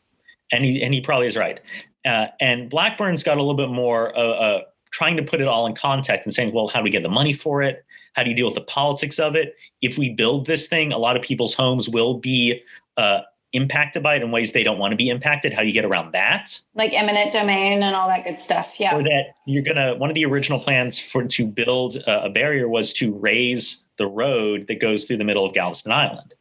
and 0.51 0.65
he 0.65 0.81
and 0.81 0.93
he 0.93 1.01
probably 1.01 1.27
is 1.27 1.37
right. 1.37 1.59
Uh, 2.05 2.27
and 2.39 2.69
Blackburn's 2.69 3.23
got 3.23 3.37
a 3.37 3.41
little 3.41 3.55
bit 3.55 3.69
more 3.69 4.17
uh, 4.17 4.21
uh, 4.21 4.61
trying 4.91 5.17
to 5.17 5.23
put 5.23 5.41
it 5.41 5.47
all 5.47 5.65
in 5.67 5.75
context 5.75 6.25
and 6.25 6.33
saying, 6.33 6.53
well, 6.53 6.67
how 6.67 6.79
do 6.79 6.83
we 6.83 6.89
get 6.89 7.03
the 7.03 7.09
money 7.09 7.33
for 7.33 7.61
it? 7.61 7.85
How 8.13 8.23
do 8.23 8.29
you 8.29 8.35
deal 8.35 8.47
with 8.47 8.55
the 8.55 8.61
politics 8.61 9.19
of 9.19 9.35
it? 9.35 9.55
If 9.81 9.97
we 9.97 10.09
build 10.09 10.47
this 10.47 10.67
thing, 10.67 10.91
a 10.91 10.97
lot 10.97 11.15
of 11.15 11.21
people's 11.21 11.53
homes 11.53 11.87
will 11.87 12.15
be 12.15 12.61
uh, 12.97 13.21
impacted 13.53 14.03
by 14.03 14.15
it 14.15 14.21
in 14.21 14.31
ways 14.31 14.53
they 14.53 14.63
don't 14.63 14.79
want 14.79 14.91
to 14.91 14.95
be 14.95 15.09
impacted. 15.09 15.53
How 15.53 15.61
do 15.61 15.67
you 15.67 15.73
get 15.73 15.85
around 15.85 16.13
that? 16.13 16.59
like 16.75 16.93
eminent 16.93 17.31
domain 17.31 17.83
and 17.83 17.95
all 17.95 18.07
that 18.07 18.25
good 18.25 18.39
stuff. 18.39 18.79
Yeah. 18.79 18.95
Or 18.95 19.03
that 19.03 19.33
you're 19.45 19.63
gonna 19.63 19.95
one 19.95 20.09
of 20.09 20.15
the 20.15 20.25
original 20.25 20.59
plans 20.59 20.99
for 20.99 21.23
to 21.23 21.45
build 21.45 21.97
a, 21.97 22.25
a 22.25 22.29
barrier 22.29 22.67
was 22.67 22.93
to 22.93 23.13
raise 23.13 23.83
the 23.97 24.07
road 24.07 24.67
that 24.67 24.79
goes 24.79 25.05
through 25.05 25.17
the 25.17 25.23
middle 25.23 25.45
of 25.45 25.53
Galveston 25.53 25.91
Island, 25.91 26.33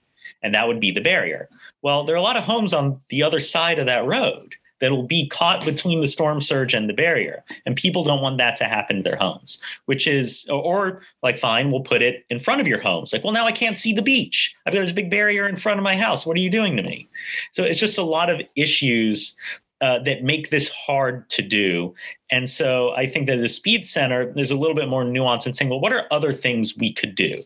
and 0.43 0.55
that 0.55 0.67
would 0.67 0.81
be 0.81 0.91
the 0.91 1.01
barrier. 1.01 1.49
Well, 1.83 2.05
there 2.05 2.15
are 2.15 2.19
a 2.19 2.23
lot 2.23 2.37
of 2.37 2.45
homes 2.45 2.75
on 2.75 3.01
the 3.09 3.23
other 3.23 3.41
side 3.41 3.79
of 3.79 3.87
that 3.87 4.07
road 4.07 4.55
that 4.81 4.91
will 4.91 5.03
be 5.03 5.29
caught 5.29 5.65
between 5.65 6.01
the 6.01 6.07
storm 6.07 6.41
surge 6.41 6.73
and 6.73 6.89
the 6.89 6.95
barrier, 6.95 7.45
and 7.67 7.77
people 7.77 8.03
don't 8.03 8.23
want 8.23 8.39
that 8.39 8.57
to 8.57 8.65
happen 8.65 8.97
to 8.97 9.03
their 9.03 9.17
homes. 9.17 9.61
Which 9.85 10.07
is, 10.07 10.47
or, 10.49 10.63
or 10.63 11.03
like, 11.23 11.39
fine, 11.39 11.71
we'll 11.71 11.83
put 11.83 12.03
it 12.03 12.25
in 12.31 12.41
front 12.41 12.61
of 12.61 12.67
your 12.67 12.81
homes. 12.81 13.13
Like, 13.13 13.23
well, 13.23 13.33
now 13.33 13.47
I 13.47 13.53
can't 13.53 13.79
see 13.79 13.93
the 13.93 14.03
beach. 14.03 14.55
I've 14.67 14.75
got 14.75 14.81
this 14.81 14.93
big 14.93 15.11
barrier 15.11 15.47
in 15.47 15.57
front 15.57 15.79
of 15.79 15.85
my 15.85 15.97
house. 15.97 16.25
What 16.25 16.37
are 16.37 16.41
you 16.41 16.51
doing 16.51 16.77
to 16.77 16.83
me? 16.83 17.09
So 17.53 17.63
it's 17.63 17.79
just 17.79 17.99
a 17.99 18.03
lot 18.03 18.31
of 18.31 18.41
issues 18.57 19.37
uh, 19.83 19.99
that 20.01 20.23
make 20.23 20.51
this 20.51 20.69
hard 20.69 21.29
to 21.31 21.43
do. 21.43 21.95
And 22.31 22.49
so 22.49 22.91
I 22.93 23.07
think 23.07 23.27
that 23.27 23.37
the 23.37 23.49
SSPEED 23.49 23.87
Center, 23.87 24.33
there's 24.33 24.51
a 24.51 24.57
little 24.57 24.77
bit 24.77 24.89
more 24.89 25.05
nuance 25.05 25.47
in 25.47 25.55
saying, 25.55 25.71
well, 25.71 25.81
what 25.81 25.93
are 25.93 26.07
other 26.11 26.33
things 26.33 26.77
we 26.77 26.93
could 26.93 27.15
do? 27.15 27.43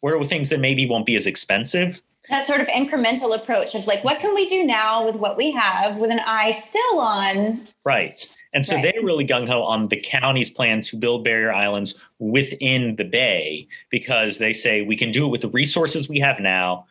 What 0.00 0.14
are 0.14 0.24
things 0.24 0.48
that 0.48 0.60
maybe 0.60 0.86
won't 0.86 1.06
be 1.06 1.16
as 1.16 1.26
expensive? 1.26 2.02
That 2.30 2.46
sort 2.46 2.60
of 2.60 2.66
incremental 2.68 3.34
approach 3.34 3.74
of 3.74 3.86
like, 3.86 4.04
what 4.04 4.20
can 4.20 4.34
we 4.34 4.46
do 4.46 4.64
now 4.64 5.04
with 5.06 5.16
what 5.16 5.36
we 5.36 5.50
have 5.52 5.96
with 5.96 6.10
an 6.10 6.20
eye 6.20 6.52
still 6.52 7.00
on? 7.00 7.62
Right. 7.84 8.26
And 8.52 8.66
so 8.66 8.74
Right. 8.74 8.82
they're 8.82 9.02
really 9.02 9.26
gung 9.26 9.46
ho 9.48 9.62
on 9.62 9.88
the 9.88 9.96
county's 10.00 10.50
plan 10.50 10.80
to 10.82 10.96
build 10.96 11.24
barrier 11.24 11.52
islands 11.52 11.98
within 12.18 12.96
the 12.96 13.04
bay 13.04 13.66
because 13.90 14.38
they 14.38 14.52
say 14.52 14.82
we 14.82 14.96
can 14.96 15.12
do 15.12 15.26
it 15.26 15.28
with 15.28 15.40
the 15.42 15.48
resources 15.48 16.08
we 16.08 16.18
have 16.20 16.40
now. 16.40 16.86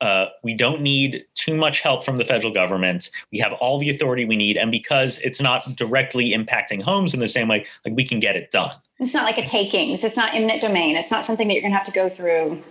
Uh, 0.00 0.26
we 0.42 0.54
don't 0.54 0.80
need 0.80 1.24
too 1.34 1.54
much 1.54 1.80
help 1.80 2.04
from 2.04 2.16
the 2.16 2.24
federal 2.24 2.52
government. 2.52 3.10
We 3.32 3.38
have 3.40 3.52
all 3.54 3.78
the 3.78 3.90
authority 3.90 4.24
we 4.24 4.34
need, 4.34 4.56
and 4.56 4.70
because 4.70 5.18
it's 5.18 5.42
not 5.42 5.76
directly 5.76 6.30
impacting 6.30 6.80
homes 6.80 7.12
in 7.12 7.20
the 7.20 7.28
same 7.28 7.48
way, 7.48 7.66
like 7.84 7.94
we 7.94 8.04
can 8.04 8.18
get 8.18 8.34
it 8.34 8.50
done. 8.50 8.72
It's 8.98 9.12
not 9.12 9.24
like 9.24 9.36
a 9.36 9.44
takings. 9.44 10.02
It's 10.02 10.16
not 10.16 10.34
eminent 10.34 10.62
domain. 10.62 10.96
It's 10.96 11.10
not 11.10 11.26
something 11.26 11.48
that 11.48 11.54
you're 11.54 11.60
going 11.60 11.72
to 11.72 11.76
have 11.76 11.86
to 11.86 11.92
go 11.92 12.08
through. 12.08 12.62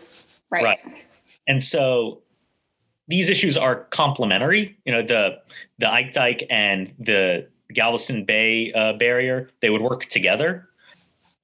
Right. 0.50 0.64
Right. 0.64 1.06
And 1.50 1.62
so 1.62 2.22
these 3.10 3.30
issues 3.30 3.58
are 3.58 3.84
complementary. 3.86 4.78
You 4.86 4.94
know, 4.94 5.02
the 5.02 5.40
the 5.80 5.92
Ike 5.92 6.13
Dike 6.13 6.46
and 6.50 6.94
the 7.00 7.50
Galveston 7.73 8.23
Bay 8.23 8.71
uh, 8.73 8.94
barrier 8.94 9.50
they 9.62 9.69
would 9.69 9.82
work 9.82 10.06
together, 10.06 10.69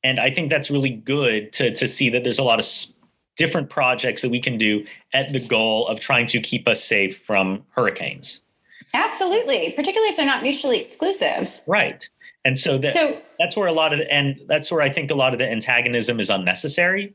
and 0.04 0.20
I 0.20 0.32
think 0.32 0.50
that's 0.50 0.70
really 0.70 0.92
good 0.92 1.52
to 1.54 1.74
to 1.74 1.88
see 1.88 2.10
that 2.12 2.24
there's 2.24 2.40
a 2.40 2.44
lot 2.44 2.60
of 2.60 2.68
different 3.36 3.70
projects 3.70 4.22
that 4.22 4.30
we 4.30 4.40
can 4.40 4.58
do 4.58 4.86
at 5.12 5.34
the 5.34 5.40
goal 5.40 5.88
of 5.88 6.00
trying 6.00 6.28
to 6.28 6.40
keep 6.40 6.68
us 6.68 6.82
safe 6.82 7.22
from 7.26 7.66
hurricanes. 7.72 8.44
Absolutely. 8.94 9.74
Particularly 9.76 10.10
if 10.10 10.16
they're 10.16 10.26
not 10.26 10.42
mutually 10.42 10.80
exclusive. 10.80 11.60
Right. 11.68 12.08
And 12.46 12.58
so 12.58 12.78
that 12.78 12.94
So 12.94 13.22
that's 13.40 13.58
where 13.58 13.68
a 13.68 13.74
lot 13.74 13.92
of 13.92 14.00
the, 14.00 14.10
and 14.10 14.40
that's 14.48 14.72
where 14.72 14.82
I 14.82 14.90
think 14.90 15.12
a 15.12 15.16
lot 15.16 15.34
of 15.34 15.40
the 15.40 15.50
antagonism 15.50 16.22
is 16.22 16.30
unnecessary. 16.30 17.14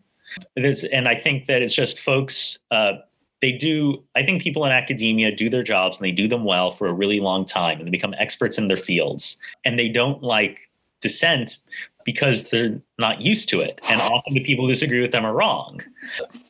There's, 0.57 0.85
and 0.85 1.09
I 1.09 1.15
think 1.15 1.47
that 1.47 1.63
it's 1.63 1.75
just 1.75 2.01
folks, 2.01 2.59
uh, 2.71 2.93
they 3.41 3.53
do, 3.53 4.03
I 4.15 4.23
think 4.23 4.43
people 4.43 4.65
in 4.65 4.73
academia 4.73 5.35
do 5.35 5.49
their 5.49 5.63
jobs 5.63 5.99
and 5.99 6.05
they 6.05 6.13
do 6.13 6.29
them 6.29 6.45
well 6.45 6.73
for 6.73 6.87
a 6.87 6.93
really 6.93 7.21
long 7.21 7.45
time 7.45 7.79
and 7.79 7.87
they 7.87 7.91
become 7.91 8.15
experts 8.19 8.59
in 8.59 8.69
their 8.69 8.77
fields 8.77 9.39
and 9.65 9.79
they 9.79 9.89
don't 9.89 10.23
like 10.23 10.71
dissent 11.01 11.57
because 12.05 12.51
they're 12.51 12.81
not 12.99 13.21
used 13.21 13.49
to 13.51 13.61
it. 13.61 13.81
And 13.85 14.01
often 14.01 14.35
the 14.35 14.45
people 14.45 14.67
who 14.67 14.73
disagree 14.73 15.01
with 15.01 15.13
them 15.13 15.25
are 15.25 15.33
wrong. 15.33 15.81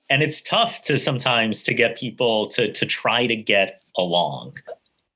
And 0.09 0.23
it's 0.23 0.41
tough 0.41 0.83
to 0.83 0.99
sometimes 0.99 1.63
to 1.65 1.75
get 1.75 1.97
people 1.97 2.47
to 2.49 2.73
to 2.73 2.87
try 2.87 3.27
to 3.27 3.37
get 3.37 3.83
along. 3.97 4.59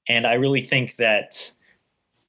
And 0.08 0.26
I 0.26 0.34
really 0.34 0.66
think 0.66 0.96
that 0.96 1.50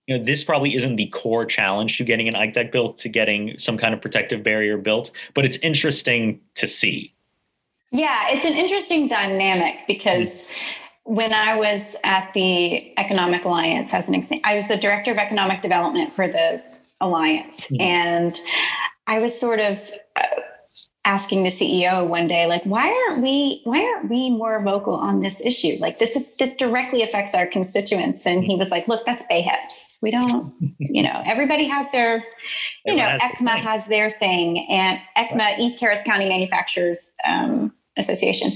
you 0.08 0.18
know 0.18 0.24
this 0.24 0.44
probably 0.44 0.76
isn't 0.76 0.96
the 0.96 1.08
core 1.08 1.46
challenge 1.46 1.98
to 1.98 2.04
getting 2.04 2.28
an 2.28 2.36
Ike 2.36 2.54
Dike 2.54 2.72
built, 2.72 2.98
to 3.00 3.10
getting 3.10 3.58
some 3.58 3.78
kind 3.78 3.94
of 3.94 4.02
protective 4.02 4.44
barrier 4.44 4.78
built, 4.78 5.12
but 5.34 5.46
it's 5.46 5.58
interesting 5.58 6.42
to 6.56 6.68
see. 6.68 7.14
Yeah, 7.92 8.30
it's 8.30 8.46
an 8.46 8.54
interesting 8.54 9.08
dynamic 9.08 9.80
because. 9.88 10.30
Mm-hmm 10.30 10.52
when 11.06 11.34
I 11.34 11.56
was 11.56 11.96
at 12.04 12.34
the 12.34 12.98
Economic 12.98 13.46
Alliance, 13.46 13.94
as 13.94 14.08
an 14.08 14.16
example, 14.16 14.42
I 14.44 14.56
was 14.56 14.68
the 14.68 14.76
director 14.76 15.12
of 15.12 15.18
economic 15.18 15.62
development 15.62 16.14
for 16.14 16.28
the 16.28 16.64
Alliance, 17.00 17.68
mm-hmm. 17.68 17.82
and 17.82 18.40
I 19.06 19.20
was 19.20 19.40
sort 19.40 19.60
of 19.60 19.80
uh, 20.16 20.26
asking 21.06 21.44
the 21.44 21.52
CEO 21.52 22.06
one 22.06 22.28
day, 22.28 22.48
like, 22.48 22.64
why 22.64 22.88
aren't 23.08 23.22
we 23.22 23.62
why 23.64 23.80
aren't 23.80 24.10
we 24.10 24.32
more 24.32 24.62
vocal 24.64 24.96
on 24.96 25.22
this 25.22 25.40
issue? 25.40 25.78
Like 25.80 26.00
this 26.00 26.18
this 26.40 26.56
directly 26.56 27.04
affects 27.04 27.36
our 27.36 27.46
constituents. 27.46 28.26
And 28.26 28.44
he 28.44 28.56
was 28.56 28.70
like, 28.70 28.88
look, 28.88 29.06
that's 29.06 29.24
BAHEP's. 29.32 30.00
We 30.02 30.12
don't, 30.12 30.54
you 30.80 31.04
know, 31.04 31.22
everybody 31.26 31.66
has 31.66 31.92
their, 31.92 32.24
you 32.86 32.96
know, 32.96 33.18
ECMA 33.22 33.56
has 33.56 33.88
their 33.88 34.12
thing, 34.12 34.66
and 34.70 35.00
ECMA 35.16 35.60
East 35.60 35.80
Harris 35.80 36.00
County 36.06 36.28
Manufacturers 36.28 37.14
um, 37.28 37.72
Association. 37.98 38.52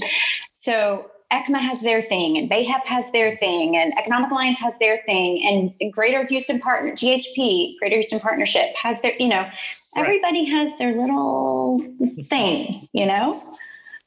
So 0.54 1.06
ECMA 1.32 1.60
has 1.60 1.80
their 1.80 2.02
thing, 2.02 2.36
and 2.36 2.50
BAHEP 2.50 2.84
has 2.86 3.10
their 3.12 3.36
thing, 3.36 3.76
and 3.76 3.96
Economic 3.96 4.32
Alliance 4.32 4.58
has 4.58 4.74
their 4.80 5.00
thing, 5.06 5.72
and 5.80 5.92
Greater 5.92 6.26
Houston 6.26 6.58
Partner, 6.58 6.92
GHP, 6.92 7.78
Greater 7.78 7.96
Houston 7.96 8.18
Partnership 8.18 8.74
has 8.74 9.00
their, 9.02 9.14
you 9.20 9.28
know, 9.28 9.48
everybody 9.96 10.44
has 10.44 10.76
their 10.78 10.94
little 10.94 11.80
thing, 12.28 12.88
you 12.92 13.06
know? 13.06 13.42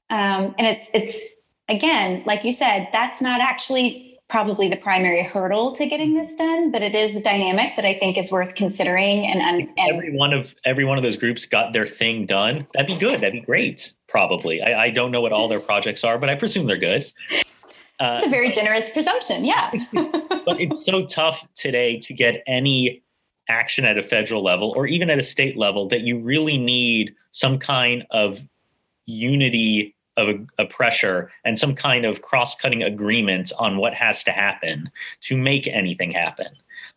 Um, 0.09 0.55
and 0.57 0.67
it's, 0.67 0.89
it's, 0.93 1.19
again, 1.69 2.23
like 2.25 2.43
you 2.43 2.51
said, 2.51 2.87
that's 2.91 3.21
not 3.21 3.41
actually 3.41 4.13
probably 4.29 4.67
the 4.67 4.77
primary 4.77 5.21
hurdle 5.21 5.73
to 5.73 5.85
getting 5.85 6.15
this 6.15 6.35
done, 6.37 6.71
but 6.71 6.81
it 6.81 6.95
is 6.95 7.15
a 7.15 7.21
dynamic 7.21 7.75
that 7.75 7.85
I 7.85 7.93
think 7.93 8.17
is 8.17 8.31
worth 8.31 8.55
considering. 8.55 9.27
And, 9.27 9.39
and, 9.41 9.69
and 9.77 9.95
every 9.95 10.15
one 10.15 10.33
of 10.33 10.55
every 10.65 10.85
one 10.85 10.97
of 10.97 11.03
those 11.03 11.17
groups 11.17 11.45
got 11.45 11.71
their 11.71 11.85
thing 11.85 12.25
done. 12.25 12.65
That'd 12.73 12.87
be 12.87 12.97
good. 12.97 13.21
That'd 13.21 13.33
be 13.33 13.41
great. 13.41 13.93
Probably. 14.07 14.61
I, 14.61 14.85
I 14.85 14.89
don't 14.89 15.11
know 15.11 15.21
what 15.21 15.31
all 15.31 15.47
their 15.47 15.59
projects 15.59 16.03
are, 16.03 16.17
but 16.17 16.29
I 16.29 16.35
presume 16.35 16.65
they're 16.65 16.77
good. 16.77 17.03
Uh, 17.99 18.17
it's 18.17 18.25
a 18.25 18.29
very 18.29 18.51
generous 18.51 18.89
presumption. 18.89 19.45
Yeah. 19.45 19.69
but 19.93 20.59
it's 20.59 20.83
so 20.83 21.05
tough 21.05 21.47
today 21.53 21.99
to 21.99 22.13
get 22.13 22.43
any 22.47 23.02
action 23.49 23.85
at 23.85 23.97
a 23.97 24.03
federal 24.03 24.43
level 24.43 24.73
or 24.75 24.87
even 24.87 25.09
at 25.09 25.19
a 25.19 25.23
state 25.23 25.57
level 25.57 25.87
that 25.89 26.01
you 26.01 26.19
really 26.19 26.57
need 26.57 27.13
some 27.31 27.59
kind 27.59 28.05
of 28.11 28.41
unity 29.05 29.95
of 30.15 30.29
a, 30.29 30.45
a 30.59 30.65
pressure 30.65 31.31
and 31.43 31.57
some 31.57 31.75
kind 31.75 32.05
of 32.05 32.21
cross-cutting 32.21 32.83
agreement 32.83 33.51
on 33.57 33.77
what 33.77 33.93
has 33.93 34.23
to 34.23 34.31
happen 34.31 34.89
to 35.21 35.37
make 35.37 35.67
anything 35.67 36.11
happen. 36.11 36.47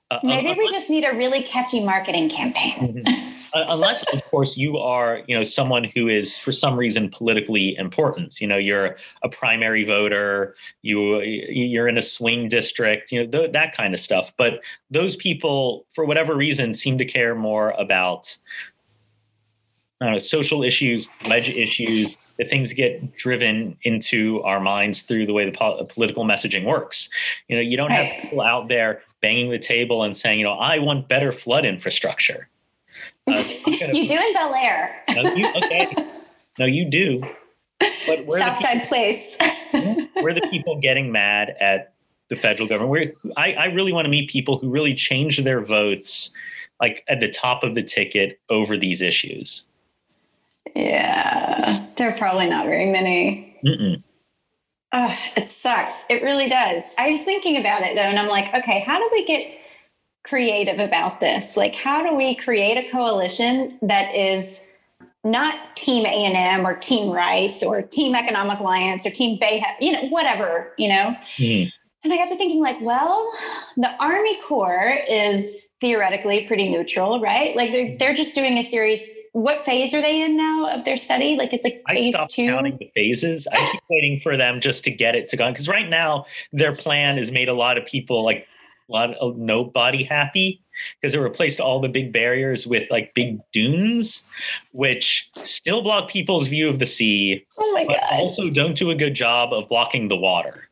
Uh, 0.09 0.21
Maybe 0.23 0.55
we 0.57 0.71
just 0.71 0.89
need 0.89 1.05
a 1.05 1.13
really 1.17 1.43
catchy 1.43 1.83
marketing 1.83 2.29
campaign. 2.29 3.03
Mm-hmm. 3.05 3.59
uh, 3.59 3.65
unless, 3.69 4.05
of 4.13 4.25
course, 4.27 4.57
you 4.57 4.79
are, 4.79 5.23
you 5.27 5.37
know, 5.37 5.43
someone 5.43 5.83
who 5.83 6.07
is 6.07 6.39
for 6.39 6.53
some 6.53 6.77
reason 6.77 7.11
politically 7.11 7.75
important. 7.77 8.41
You 8.41 8.47
know, 8.47 8.57
you're 8.57 8.97
a 9.25 9.29
primary 9.29 9.83
voter, 9.83 10.55
you 10.83 11.21
you're 11.21 11.89
in 11.89 11.99
a 11.99 12.03
swing 12.03 12.49
district, 12.49 13.11
you 13.11 13.25
know, 13.25 13.31
th- 13.31 13.53
that 13.53 13.77
kind 13.77 13.95
of 13.95 14.01
stuff. 14.01 14.33
But 14.37 14.61
those 14.91 15.17
people, 15.17 15.87
for 15.93 16.05
whatever 16.05 16.37
reason, 16.37 16.73
seem 16.73 16.99
to 16.99 17.05
care 17.05 17.35
more 17.35 17.71
about 17.73 18.37
know, 20.01 20.19
social 20.19 20.63
issues, 20.63 21.09
ledge 21.27 21.49
issues, 21.49 22.17
that 22.39 22.51
things 22.51 22.75
get 22.75 23.17
driven 23.17 23.77
into 23.83 24.43
our 24.43 24.61
minds 24.61 25.03
through 25.03 25.27
the 25.27 25.33
way 25.33 25.49
the 25.49 25.57
po- 25.57 25.85
political 25.87 26.25
messaging 26.25 26.65
works. 26.65 27.09
You 27.49 27.57
know, 27.57 27.63
you 27.63 27.77
don't 27.77 27.91
have 27.91 28.23
people 28.23 28.43
out 28.43 28.69
there 28.69 29.03
banging 29.21 29.51
the 29.51 29.59
table 29.59 30.03
and 30.03 30.17
saying, 30.17 30.39
you 30.39 30.45
know, 30.45 30.53
I 30.53 30.79
want 30.79 31.09
better 31.09 31.33
flood 31.33 31.65
infrastructure. 31.65 32.49
Uh, 33.29 33.43
you 33.93 34.07
do 34.07 34.15
in 34.15 34.33
Bel 34.35 34.55
Air. 34.55 35.03
no, 35.11 35.35
you, 35.35 35.53
okay. 35.57 35.93
No, 36.61 36.65
you 36.65 36.85
do. 36.85 37.23
But 38.07 38.25
where 38.25 38.41
Southside 38.41 38.83
the 38.83 38.87
Place. 38.87 39.37
we're 40.23 40.33
the 40.33 40.47
people 40.49 40.81
getting 40.81 41.11
mad 41.11 41.57
at 41.61 41.95
the 42.29 42.37
federal 42.37 42.69
government. 42.69 42.91
We're, 42.91 43.33
I, 43.37 43.53
I 43.55 43.65
really 43.67 43.93
want 43.93 44.07
to 44.07 44.11
meet 44.11 44.31
people 44.31 44.59
who 44.59 44.71
really 44.71 44.95
change 44.95 45.39
their 45.39 45.61
votes 45.61 46.31
like 46.81 47.05
at 47.09 47.21
the 47.21 47.31
top 47.31 47.63
of 47.63 47.75
the 47.75 47.83
ticket 47.83 48.41
over 48.51 48.77
these 48.77 49.03
issues. 49.03 49.65
Yeah, 50.75 51.87
there 51.97 52.11
are 52.11 52.19
probably 52.19 52.49
not 52.49 52.67
very 52.67 52.91
many. 52.91 53.59
Mm-mm. 53.65 54.03
Uh, 54.93 55.15
it 55.37 55.51
sucks. 55.51 56.05
It 56.09 56.23
really 56.23 56.49
does. 56.49 56.83
I 56.97 57.11
was 57.11 57.23
thinking 57.23 57.57
about 57.57 57.83
it 57.83 57.97
though, 57.97 58.03
and 58.03 58.19
I'm 58.19 58.29
like, 58.29 58.55
okay, 58.55 58.81
how 58.81 58.99
do 58.99 59.09
we 59.13 59.27
get 59.27 59.59
creative 60.25 60.79
about 60.79 61.21
this? 61.21 61.57
Like, 61.57 61.75
how 61.75 62.09
do 62.09 62.15
we 62.15 62.35
create 62.35 62.77
a 62.77 62.91
coalition 62.91 63.79
that 63.83 64.15
is 64.15 64.63
not 65.25 65.77
Team 65.77 66.07
A 66.07 66.09
and 66.09 66.37
M 66.37 66.67
or 66.67 66.77
Team 66.77 67.11
Rice 67.11 67.63
or 67.63 67.83
Team 67.83 68.15
Economic 68.15 68.61
Alliance 68.61 69.05
or 69.05 69.11
Team 69.11 69.39
Bay, 69.39 69.65
you 69.81 69.93
know, 69.93 70.07
whatever, 70.09 70.73
you 70.79 70.89
know? 70.89 71.17
Mm. 71.39 71.71
And 72.07 72.13
I 72.13 72.19
got 72.19 72.29
to 72.29 72.37
thinking, 72.37 72.63
like, 72.63 72.81
well, 72.81 73.33
the 73.77 73.91
Army 73.99 74.39
Corps 74.47 74.97
is 75.09 75.67
theoretically 75.81 76.47
pretty 76.47 76.69
neutral, 76.69 77.21
right? 77.21 77.57
Like, 77.57 77.73
they're, 77.73 77.99
they're 77.99 78.15
just 78.15 78.33
doing 78.33 78.57
a 78.57 78.63
series. 78.63 79.05
What 79.33 79.65
phase 79.65 79.93
are 79.93 80.01
they 80.01 80.23
in 80.23 80.37
now 80.37 80.73
of 80.73 80.85
their 80.85 80.97
study? 80.97 81.35
Like, 81.35 81.53
it's 81.53 81.65
like 81.65 81.83
phase 81.91 82.15
I 82.15 82.17
stopped 82.17 82.35
two. 82.35 82.47
counting 82.47 82.77
the 82.79 82.89
phases. 82.95 83.49
I 83.51 83.73
keep 83.73 83.81
waiting 83.91 84.21
for 84.23 84.37
them 84.37 84.61
just 84.61 84.85
to 84.85 84.93
get 84.93 85.17
it 85.17 85.29
to 85.31 85.37
go 85.37 85.51
because 85.51 85.67
right 85.67 85.91
now 85.91 86.27
their 86.53 86.77
plan 86.77 87.19
has 87.19 87.33
made 87.33 87.49
a 87.49 87.55
lot 87.55 87.77
of 87.77 87.85
people 87.85 88.25
like 88.25 88.47
a 88.89 88.93
lot 88.93 89.13
of 89.15 89.37
nobody 89.37 90.05
happy 90.05 90.63
because 91.01 91.13
it 91.13 91.19
replaced 91.19 91.59
all 91.59 91.81
the 91.81 91.89
big 91.89 92.13
barriers 92.13 92.69
with 92.69 92.89
like 92.89 93.15
big 93.17 93.41
dunes, 93.53 94.23
which 94.71 95.29
still 95.43 95.83
block 95.83 96.09
people's 96.09 96.47
view 96.47 96.69
of 96.69 96.79
the 96.79 96.87
sea. 96.87 97.45
Oh 97.59 97.73
my 97.73 97.85
god! 97.85 97.99
Also, 98.13 98.49
don't 98.49 98.77
do 98.77 98.91
a 98.91 98.95
good 98.95 99.15
job 99.15 99.53
of 99.53 99.69
blocking 99.69 100.07
the 100.07 100.15
water 100.15 100.69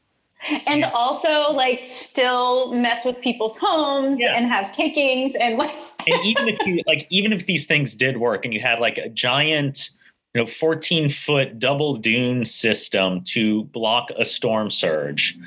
and 0.67 0.81
yeah. 0.81 0.91
also 0.91 1.53
like 1.53 1.85
still 1.85 2.73
mess 2.73 3.05
with 3.05 3.21
people's 3.21 3.57
homes 3.59 4.19
yeah. 4.21 4.35
and 4.35 4.47
have 4.47 4.73
takings 4.73 5.33
and 5.41 5.59
like 5.59 5.71
and 6.07 6.25
even 6.25 6.49
if 6.49 6.67
you 6.67 6.83
like 6.87 7.07
even 7.11 7.33
if 7.33 7.47
these 7.47 7.67
things 7.67 7.95
did 7.95 8.19
work 8.19 8.45
and 8.45 8.53
you 8.53 8.61
had 8.61 8.79
like 8.79 8.99
a 8.99 9.09
giant 9.09 9.91
you 10.35 10.41
know 10.41 10.47
14 10.47 11.09
foot 11.09 11.59
double 11.59 11.97
dune 11.97 12.45
system 12.45 13.23
to 13.25 13.65
block 13.65 14.11
a 14.19 14.25
storm 14.25 14.71
surge 14.71 15.39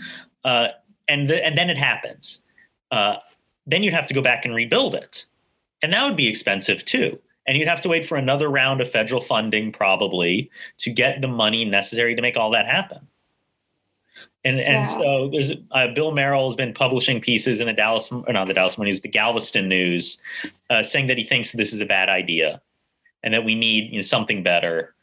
uh, 0.43 0.69
and 1.07 1.29
the, 1.29 1.45
and 1.45 1.57
then 1.57 1.69
it 1.69 1.77
happens 1.77 2.43
uh, 2.91 3.17
then 3.65 3.83
you'd 3.83 3.93
have 3.93 4.07
to 4.07 4.13
go 4.13 4.21
back 4.21 4.45
and 4.45 4.55
rebuild 4.55 4.95
it 4.95 5.25
and 5.81 5.93
that 5.93 6.05
would 6.05 6.17
be 6.17 6.27
expensive 6.27 6.83
too 6.85 7.19
and 7.45 7.57
you'd 7.57 7.67
have 7.67 7.81
to 7.81 7.89
wait 7.89 8.07
for 8.07 8.17
another 8.17 8.49
round 8.49 8.81
of 8.81 8.91
federal 8.91 9.21
funding 9.21 9.71
probably 9.71 10.49
to 10.77 10.89
get 10.89 11.21
the 11.21 11.27
money 11.27 11.63
necessary 11.65 12.15
to 12.15 12.21
make 12.21 12.35
all 12.35 12.49
that 12.49 12.65
happen 12.65 13.07
and 14.43 14.59
and 14.59 14.85
yeah. 14.85 14.97
so 14.97 15.29
there's 15.31 15.51
uh, 15.71 15.87
Bill 15.93 16.11
Merrell 16.11 16.47
has 16.47 16.55
been 16.55 16.73
publishing 16.73 17.19
pieces 17.19 17.59
in 17.59 17.67
the 17.67 17.73
Dallas, 17.73 18.11
or 18.11 18.31
not 18.31 18.47
the 18.47 18.53
Dallas 18.53 18.77
News, 18.77 19.01
the 19.01 19.07
Galveston 19.07 19.67
News, 19.67 20.21
uh, 20.69 20.83
saying 20.83 21.07
that 21.07 21.17
he 21.17 21.23
thinks 21.23 21.51
this 21.51 21.73
is 21.73 21.81
a 21.81 21.85
bad 21.85 22.09
idea, 22.09 22.61
and 23.23 23.33
that 23.33 23.43
we 23.43 23.55
need 23.55 23.91
you 23.91 23.97
know, 23.97 24.01
something 24.01 24.43
better. 24.43 24.93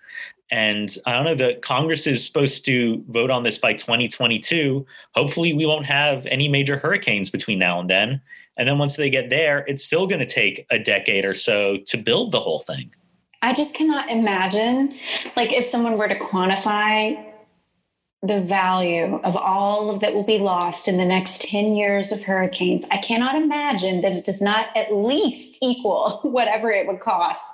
And 0.51 0.97
I 1.07 1.13
don't 1.15 1.25
know, 1.25 1.35
the 1.35 1.59
Congress 1.63 2.07
is 2.07 2.25
supposed 2.25 2.65
to 2.67 3.03
vote 3.09 3.31
on 3.31 3.43
this 3.43 3.59
by 3.59 3.73
2022. 3.73 4.87
Hopefully, 5.15 5.53
we 5.53 5.67
won't 5.67 5.87
have 5.87 6.27
any 6.27 6.49
major 6.49 6.79
hurricanes 6.79 7.31
between 7.31 7.59
now 7.59 7.81
and 7.81 7.91
then. 7.91 8.21
And 8.57 8.69
then 8.69 8.79
once 8.79 8.97
they 8.97 9.11
get 9.11 9.31
there, 9.31 9.65
it's 9.67 9.85
still 9.85 10.07
going 10.07 10.21
to 10.21 10.27
take 10.27 10.65
a 10.71 10.79
decade 10.79 11.25
or 11.25 11.35
so 11.35 11.79
to 11.87 11.97
build 11.97 12.31
the 12.31 12.41
whole 12.41 12.61
thing. 12.61 12.95
I 13.43 13.53
just 13.53 13.75
cannot 13.75 14.09
imagine, 14.11 14.97
like, 15.37 15.53
if 15.53 15.67
someone 15.67 15.99
were 15.99 16.09
to 16.09 16.19
quantify 16.19 17.34
the 18.25 18.41
value 18.41 19.17
of 19.23 19.37
all 19.37 19.91
of 19.91 20.01
that 20.01 20.15
will 20.15 20.25
be 20.25 20.39
lost 20.39 20.89
in 20.89 20.97
the 20.97 21.05
next 21.05 21.43
10 21.43 21.77
years 21.77 22.11
of 22.11 22.23
hurricanes, 22.23 22.85
I 22.91 22.97
cannot 22.97 23.35
imagine 23.35 24.01
that 24.01 24.13
it 24.13 24.25
does 24.25 24.41
not 24.41 24.69
at 24.75 24.95
least 24.95 25.59
equal 25.63 26.21
whatever 26.23 26.71
it 26.71 26.87
would 26.87 27.01
cost 27.01 27.45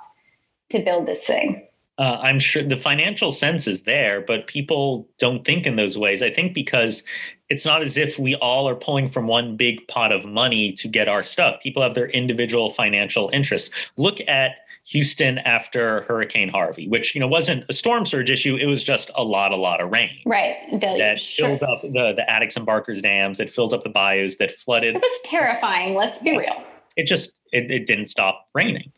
to 0.69 0.79
build 0.79 1.07
this 1.07 1.25
thing. 1.25 1.67
Uh, 1.97 2.17
I'm 2.21 2.39
sure 2.39 2.63
the 2.63 2.77
financial 2.77 3.31
sense 3.31 3.67
is 3.67 3.83
there, 3.83 4.21
but 4.21 4.47
people 4.47 5.09
don't 5.19 5.45
think 5.45 5.67
in 5.67 5.75
those 5.75 5.97
ways. 5.97 6.23
I 6.23 6.31
think 6.31 6.53
because 6.53 7.03
it's 7.49 7.65
not 7.65 7.83
as 7.83 7.97
if 7.97 8.17
we 8.17 8.33
all 8.35 8.67
are 8.67 8.75
pulling 8.75 9.09
from 9.11 9.27
one 9.27 9.57
big 9.57 9.85
pot 9.89 10.13
of 10.13 10.23
money 10.23 10.71
to 10.73 10.87
get 10.87 11.09
our 11.09 11.21
stuff. 11.21 11.61
People 11.61 11.83
have 11.83 11.93
their 11.93 12.09
individual 12.09 12.69
financial 12.69 13.29
interests. 13.33 13.69
Look 13.97 14.19
at 14.27 14.51
Houston 14.85 15.37
after 15.39 16.01
Hurricane 16.03 16.49
Harvey, 16.49 16.87
which 16.87 17.13
you 17.13 17.21
know 17.21 17.27
wasn't 17.27 17.63
a 17.69 17.73
storm 17.73 18.05
surge 18.05 18.29
issue. 18.29 18.55
It 18.55 18.65
was 18.65 18.83
just 18.83 19.11
a 19.15 19.23
lot, 19.23 19.51
a 19.51 19.57
lot 19.57 19.79
of 19.81 19.91
rain. 19.91 20.17
Right. 20.25 20.55
Deluge. 20.69 20.99
That 20.99 21.19
filled 21.19 21.59
sure. 21.59 21.69
up 21.69 21.81
the 21.81 22.13
the 22.15 22.25
Addicks 22.29 22.55
and 22.55 22.65
Barkers 22.65 23.01
dams. 23.01 23.37
That 23.37 23.49
filled 23.49 23.73
up 23.73 23.83
the 23.83 23.89
bayous. 23.89 24.37
That 24.37 24.57
flooded. 24.57 24.95
It 24.95 25.01
was 25.01 25.21
terrifying. 25.25 25.95
Let's 25.95 26.19
be 26.19 26.37
real. 26.37 26.63
It 26.95 27.05
just 27.05 27.39
it, 27.51 27.69
it 27.71 27.85
didn't 27.85 28.07
stop 28.07 28.47
raining, 28.53 28.91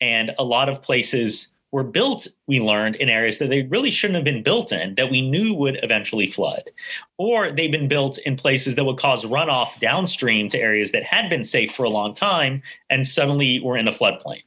and 0.00 0.32
a 0.38 0.44
lot 0.44 0.68
of 0.68 0.82
places 0.82 1.52
were 1.72 1.82
built, 1.82 2.26
we 2.46 2.60
learned, 2.60 2.96
in 2.96 3.08
areas 3.08 3.38
that 3.38 3.48
they 3.48 3.62
really 3.62 3.90
shouldn't 3.90 4.16
have 4.16 4.24
been 4.24 4.42
built 4.42 4.70
in, 4.72 4.94
that 4.96 5.10
we 5.10 5.22
knew 5.22 5.54
would 5.54 5.78
eventually 5.82 6.30
flood. 6.30 6.70
Or 7.16 7.50
they've 7.50 7.72
been 7.72 7.88
built 7.88 8.18
in 8.18 8.36
places 8.36 8.76
that 8.76 8.84
would 8.84 8.98
cause 8.98 9.24
runoff 9.24 9.80
downstream 9.80 10.50
to 10.50 10.58
areas 10.58 10.92
that 10.92 11.02
had 11.02 11.30
been 11.30 11.44
safe 11.44 11.72
for 11.72 11.84
a 11.84 11.90
long 11.90 12.14
time 12.14 12.62
and 12.90 13.08
suddenly 13.08 13.58
were 13.58 13.78
in 13.78 13.88
a 13.88 13.92
floodplain. 13.92 14.42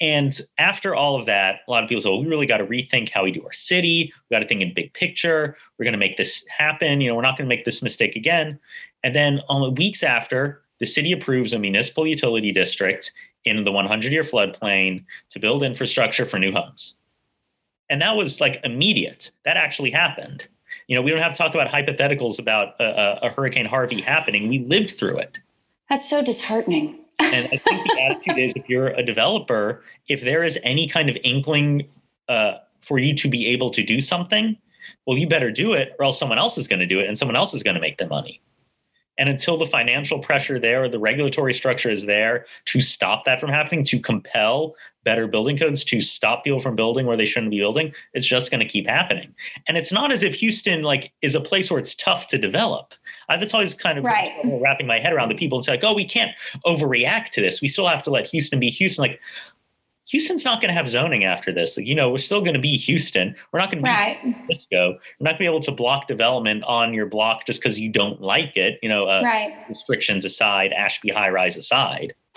And 0.00 0.38
after 0.56 0.94
all 0.94 1.20
of 1.20 1.26
that, 1.26 1.60
a 1.68 1.70
lot 1.70 1.82
of 1.82 1.88
people 1.88 2.02
say, 2.02 2.08
well, 2.08 2.22
we 2.22 2.26
really 2.26 2.46
got 2.46 2.58
to 2.58 2.66
rethink 2.66 3.10
how 3.10 3.24
we 3.24 3.32
do 3.32 3.44
our 3.44 3.52
city. 3.52 4.12
We 4.28 4.34
got 4.34 4.40
to 4.40 4.48
think 4.48 4.62
in 4.62 4.72
big 4.72 4.94
picture. 4.94 5.56
We're 5.78 5.84
going 5.84 5.92
to 5.92 5.98
make 5.98 6.16
this 6.16 6.44
happen. 6.48 7.00
You 7.00 7.10
know, 7.10 7.16
we're 7.16 7.22
not 7.22 7.36
going 7.36 7.48
to 7.48 7.54
make 7.54 7.66
this 7.66 7.82
mistake 7.82 8.16
again. 8.16 8.58
And 9.04 9.14
then 9.14 9.40
only 9.48 9.70
weeks 9.70 10.02
after, 10.02 10.62
the 10.78 10.86
city 10.86 11.12
approves 11.12 11.52
a 11.52 11.58
municipal 11.58 12.06
utility 12.06 12.50
district 12.50 13.12
in 13.44 13.64
the 13.64 13.72
100 13.72 14.12
year 14.12 14.24
floodplain 14.24 15.04
to 15.30 15.38
build 15.38 15.62
infrastructure 15.62 16.24
for 16.24 16.38
new 16.38 16.52
homes. 16.52 16.94
And 17.90 18.00
that 18.00 18.16
was 18.16 18.40
like 18.40 18.60
immediate. 18.64 19.30
That 19.44 19.56
actually 19.56 19.90
happened. 19.90 20.46
You 20.86 20.96
know, 20.96 21.02
we 21.02 21.10
don't 21.10 21.20
have 21.20 21.32
to 21.32 21.38
talk 21.38 21.54
about 21.54 21.68
hypotheticals 21.68 22.38
about 22.38 22.74
a, 22.80 23.26
a 23.26 23.30
Hurricane 23.30 23.66
Harvey 23.66 24.00
happening. 24.00 24.48
We 24.48 24.60
lived 24.60 24.98
through 24.98 25.18
it. 25.18 25.38
That's 25.88 26.08
so 26.08 26.22
disheartening. 26.22 26.99
And 27.20 27.46
I 27.46 27.56
think 27.56 27.88
the 27.88 28.00
attitude 28.00 28.38
is 28.38 28.52
if 28.56 28.68
you're 28.68 28.88
a 28.88 29.02
developer, 29.02 29.82
if 30.08 30.22
there 30.22 30.42
is 30.42 30.58
any 30.62 30.88
kind 30.88 31.08
of 31.08 31.16
inkling 31.22 31.88
uh, 32.28 32.54
for 32.82 32.98
you 32.98 33.14
to 33.16 33.28
be 33.28 33.46
able 33.48 33.70
to 33.70 33.82
do 33.82 34.00
something, 34.00 34.56
well, 35.06 35.18
you 35.18 35.28
better 35.28 35.50
do 35.50 35.72
it 35.72 35.94
or 35.98 36.04
else 36.06 36.18
someone 36.18 36.38
else 36.38 36.58
is 36.58 36.68
going 36.68 36.80
to 36.80 36.86
do 36.86 37.00
it 37.00 37.06
and 37.06 37.16
someone 37.16 37.36
else 37.36 37.54
is 37.54 37.62
going 37.62 37.74
to 37.74 37.80
make 37.80 37.98
the 37.98 38.06
money. 38.06 38.40
And 39.18 39.28
until 39.28 39.58
the 39.58 39.66
financial 39.66 40.18
pressure 40.18 40.58
there 40.58 40.84
or 40.84 40.88
the 40.88 40.98
regulatory 40.98 41.52
structure 41.52 41.90
is 41.90 42.06
there 42.06 42.46
to 42.66 42.80
stop 42.80 43.26
that 43.26 43.38
from 43.38 43.50
happening, 43.50 43.84
to 43.84 44.00
compel 44.00 44.74
better 45.04 45.26
building 45.26 45.58
codes 45.58 45.84
to 45.84 46.00
stop 46.00 46.44
people 46.44 46.60
from 46.60 46.76
building 46.76 47.06
where 47.06 47.16
they 47.16 47.24
shouldn't 47.24 47.50
be 47.50 47.58
building, 47.58 47.92
it's 48.14 48.26
just 48.26 48.50
going 48.50 48.60
to 48.60 48.66
keep 48.66 48.86
happening. 48.86 49.34
And 49.66 49.76
it's 49.76 49.92
not 49.92 50.12
as 50.12 50.22
if 50.22 50.34
Houston 50.36 50.82
like 50.82 51.12
is 51.22 51.34
a 51.34 51.40
place 51.40 51.70
where 51.70 51.80
it's 51.80 51.94
tough 51.94 52.26
to 52.28 52.38
develop. 52.38 52.94
I, 53.28 53.36
that's 53.36 53.54
always 53.54 53.74
kind 53.74 53.98
of 53.98 54.04
right. 54.04 54.30
wrapping 54.44 54.86
my 54.86 54.98
head 54.98 55.12
around 55.12 55.28
the 55.28 55.34
people. 55.34 55.58
It's 55.58 55.68
like, 55.68 55.84
oh, 55.84 55.94
we 55.94 56.04
can't 56.04 56.32
overreact 56.66 57.30
to 57.30 57.40
this. 57.40 57.60
We 57.60 57.68
still 57.68 57.86
have 57.86 58.02
to 58.04 58.10
let 58.10 58.26
Houston 58.28 58.60
be 58.60 58.70
Houston. 58.70 59.02
Like 59.02 59.20
Houston's 60.10 60.44
not 60.44 60.60
going 60.60 60.70
to 60.70 60.74
have 60.74 60.90
zoning 60.90 61.24
after 61.24 61.52
this. 61.52 61.76
Like, 61.76 61.86
you 61.86 61.94
know, 61.94 62.10
we're 62.10 62.18
still 62.18 62.40
going 62.40 62.54
to 62.54 62.60
be 62.60 62.76
Houston. 62.76 63.34
We're 63.52 63.60
not 63.60 63.70
going 63.70 63.78
to 63.78 63.84
be 63.84 63.90
right. 63.90 64.18
San 64.20 64.34
Francisco. 64.34 64.98
We're 65.20 65.24
not 65.24 65.30
going 65.30 65.34
to 65.34 65.38
be 65.38 65.46
able 65.46 65.60
to 65.60 65.72
block 65.72 66.08
development 66.08 66.64
on 66.64 66.92
your 66.92 67.06
block 67.06 67.46
just 67.46 67.62
because 67.62 67.78
you 67.78 67.90
don't 67.90 68.20
like 68.20 68.56
it. 68.56 68.80
You 68.82 68.88
know, 68.88 69.04
uh, 69.04 69.22
right. 69.22 69.54
restrictions 69.68 70.24
aside, 70.24 70.72
Ashby 70.72 71.10
High 71.10 71.30
Rise 71.30 71.56
aside. 71.56 72.14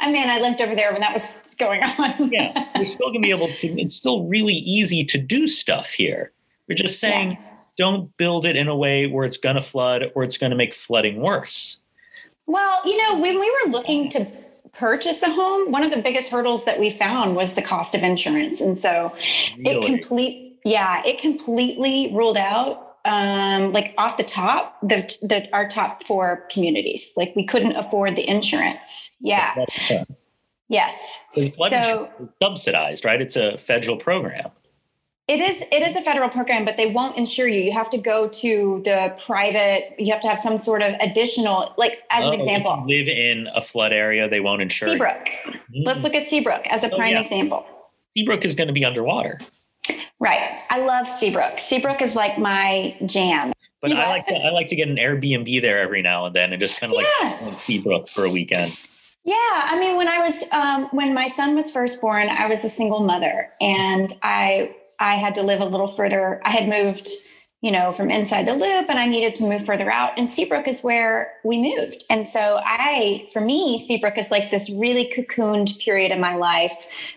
I 0.00 0.10
mean, 0.10 0.28
I 0.28 0.40
lived 0.40 0.60
over 0.60 0.74
there 0.74 0.92
when 0.92 1.00
that 1.00 1.12
was 1.12 1.40
going 1.58 1.82
on. 1.82 2.30
yeah, 2.32 2.68
we're 2.76 2.86
still 2.86 3.08
going 3.08 3.22
to 3.22 3.26
be 3.26 3.30
able 3.30 3.52
to. 3.52 3.80
It's 3.80 3.94
still 3.94 4.24
really 4.24 4.54
easy 4.54 5.04
to 5.04 5.18
do 5.18 5.46
stuff 5.46 5.90
here. 5.90 6.32
We're 6.68 6.76
just 6.76 7.00
saying, 7.00 7.32
yeah. 7.32 7.38
don't 7.76 8.16
build 8.16 8.44
it 8.44 8.56
in 8.56 8.68
a 8.68 8.76
way 8.76 9.06
where 9.06 9.24
it's 9.24 9.38
going 9.38 9.56
to 9.56 9.62
flood 9.62 10.04
or 10.14 10.22
it's 10.22 10.36
going 10.36 10.50
to 10.50 10.56
make 10.56 10.74
flooding 10.74 11.20
worse. 11.20 11.78
Well, 12.46 12.80
you 12.84 12.96
know, 13.02 13.20
when 13.20 13.38
we 13.38 13.50
were 13.50 13.70
looking 13.70 14.10
to 14.10 14.26
purchase 14.72 15.22
a 15.22 15.30
home, 15.30 15.70
one 15.70 15.82
of 15.82 15.90
the 15.90 16.00
biggest 16.00 16.30
hurdles 16.30 16.64
that 16.64 16.78
we 16.78 16.90
found 16.90 17.36
was 17.36 17.54
the 17.54 17.62
cost 17.62 17.94
of 17.94 18.02
insurance. 18.02 18.60
And 18.60 18.78
so 18.78 19.14
really? 19.58 19.76
it 19.76 19.86
complete 19.86 20.44
yeah, 20.64 21.02
it 21.06 21.18
completely 21.18 22.12
ruled 22.12 22.36
out 22.36 22.87
um 23.08 23.72
like 23.72 23.94
off 23.98 24.16
the 24.16 24.24
top 24.24 24.78
the 24.82 25.02
the 25.22 25.48
our 25.52 25.68
top 25.68 26.04
four 26.04 26.46
communities. 26.50 27.10
Like 27.16 27.32
we 27.34 27.44
couldn't 27.44 27.76
afford 27.76 28.16
the 28.16 28.28
insurance. 28.28 29.12
Yeah. 29.20 29.54
Yes. 30.68 31.24
So 31.34 32.10
subsidized, 32.42 33.04
right? 33.04 33.20
It's 33.20 33.36
a 33.36 33.56
federal 33.58 33.96
program. 33.96 34.50
It 35.26 35.40
is 35.40 35.62
it 35.70 35.82
is 35.82 35.94
a 35.94 36.00
federal 36.00 36.30
program, 36.30 36.64
but 36.64 36.78
they 36.78 36.86
won't 36.86 37.18
insure 37.18 37.46
you. 37.46 37.60
You 37.60 37.72
have 37.72 37.90
to 37.90 37.98
go 37.98 38.28
to 38.28 38.80
the 38.84 39.14
private. 39.26 39.94
You 39.98 40.10
have 40.12 40.22
to 40.22 40.28
have 40.28 40.38
some 40.38 40.56
sort 40.56 40.80
of 40.80 40.94
additional, 41.00 41.74
like 41.76 41.98
as 42.10 42.24
oh, 42.24 42.28
an 42.28 42.34
example. 42.34 42.82
live 42.86 43.08
in 43.08 43.46
a 43.54 43.62
flood 43.62 43.92
area, 43.92 44.26
they 44.28 44.40
won't 44.40 44.62
insure. 44.62 44.88
Seabrook. 44.88 45.28
Let's 45.84 46.02
look 46.02 46.14
at 46.14 46.28
Seabrook 46.28 46.66
as 46.68 46.82
a 46.82 46.90
oh, 46.90 46.96
prime 46.96 47.12
yeah. 47.12 47.20
example. 47.20 47.66
Seabrook 48.16 48.44
is 48.46 48.54
going 48.54 48.68
to 48.68 48.72
be 48.72 48.86
underwater. 48.86 49.38
Right. 50.20 50.60
I 50.70 50.80
love 50.80 51.06
Seabrook. 51.06 51.58
Seabrook 51.58 52.02
is 52.02 52.14
like 52.14 52.38
my 52.38 52.96
jam. 53.06 53.52
But 53.80 53.92
I 53.92 54.08
like 54.08 54.26
to 54.26 54.34
I 54.34 54.50
like 54.50 54.68
to 54.68 54.76
get 54.76 54.88
an 54.88 54.96
Airbnb 54.96 55.62
there 55.62 55.78
every 55.78 56.02
now 56.02 56.26
and 56.26 56.34
then 56.34 56.52
and 56.52 56.60
just 56.60 56.80
kind 56.80 56.92
of 56.92 57.00
yeah. 57.00 57.38
like 57.42 57.60
Seabrook 57.60 58.08
for 58.08 58.24
a 58.24 58.30
weekend. 58.30 58.76
Yeah, 59.24 59.34
I 59.36 59.78
mean, 59.78 59.96
when 59.96 60.08
I 60.08 60.20
was 60.20 60.34
um, 60.52 60.88
when 60.90 61.12
my 61.12 61.28
son 61.28 61.54
was 61.54 61.70
first 61.70 62.00
born, 62.00 62.28
I 62.28 62.46
was 62.46 62.64
a 62.64 62.68
single 62.68 63.00
mother, 63.00 63.50
and 63.60 64.10
I 64.22 64.74
I 64.98 65.16
had 65.16 65.34
to 65.34 65.42
live 65.42 65.60
a 65.60 65.66
little 65.66 65.86
further. 65.86 66.40
I 66.44 66.50
had 66.50 66.68
moved, 66.68 67.08
you 67.60 67.72
know, 67.72 67.92
from 67.92 68.10
inside 68.10 68.46
the 68.46 68.52
loop 68.52 68.88
and 68.88 68.98
I 68.98 69.06
needed 69.06 69.34
to 69.36 69.44
move 69.44 69.66
further 69.66 69.90
out. 69.90 70.12
And 70.16 70.30
Seabrook 70.30 70.68
is 70.68 70.82
where 70.82 71.32
we 71.44 71.60
moved. 71.60 72.04
And 72.08 72.26
so 72.26 72.60
I, 72.64 73.28
for 73.32 73.40
me, 73.40 73.84
Seabrook 73.84 74.16
is 74.16 74.30
like 74.30 74.50
this 74.50 74.70
really 74.70 75.12
cocooned 75.12 75.76
period 75.80 76.12
of 76.12 76.20
my 76.20 76.36
life 76.36 76.74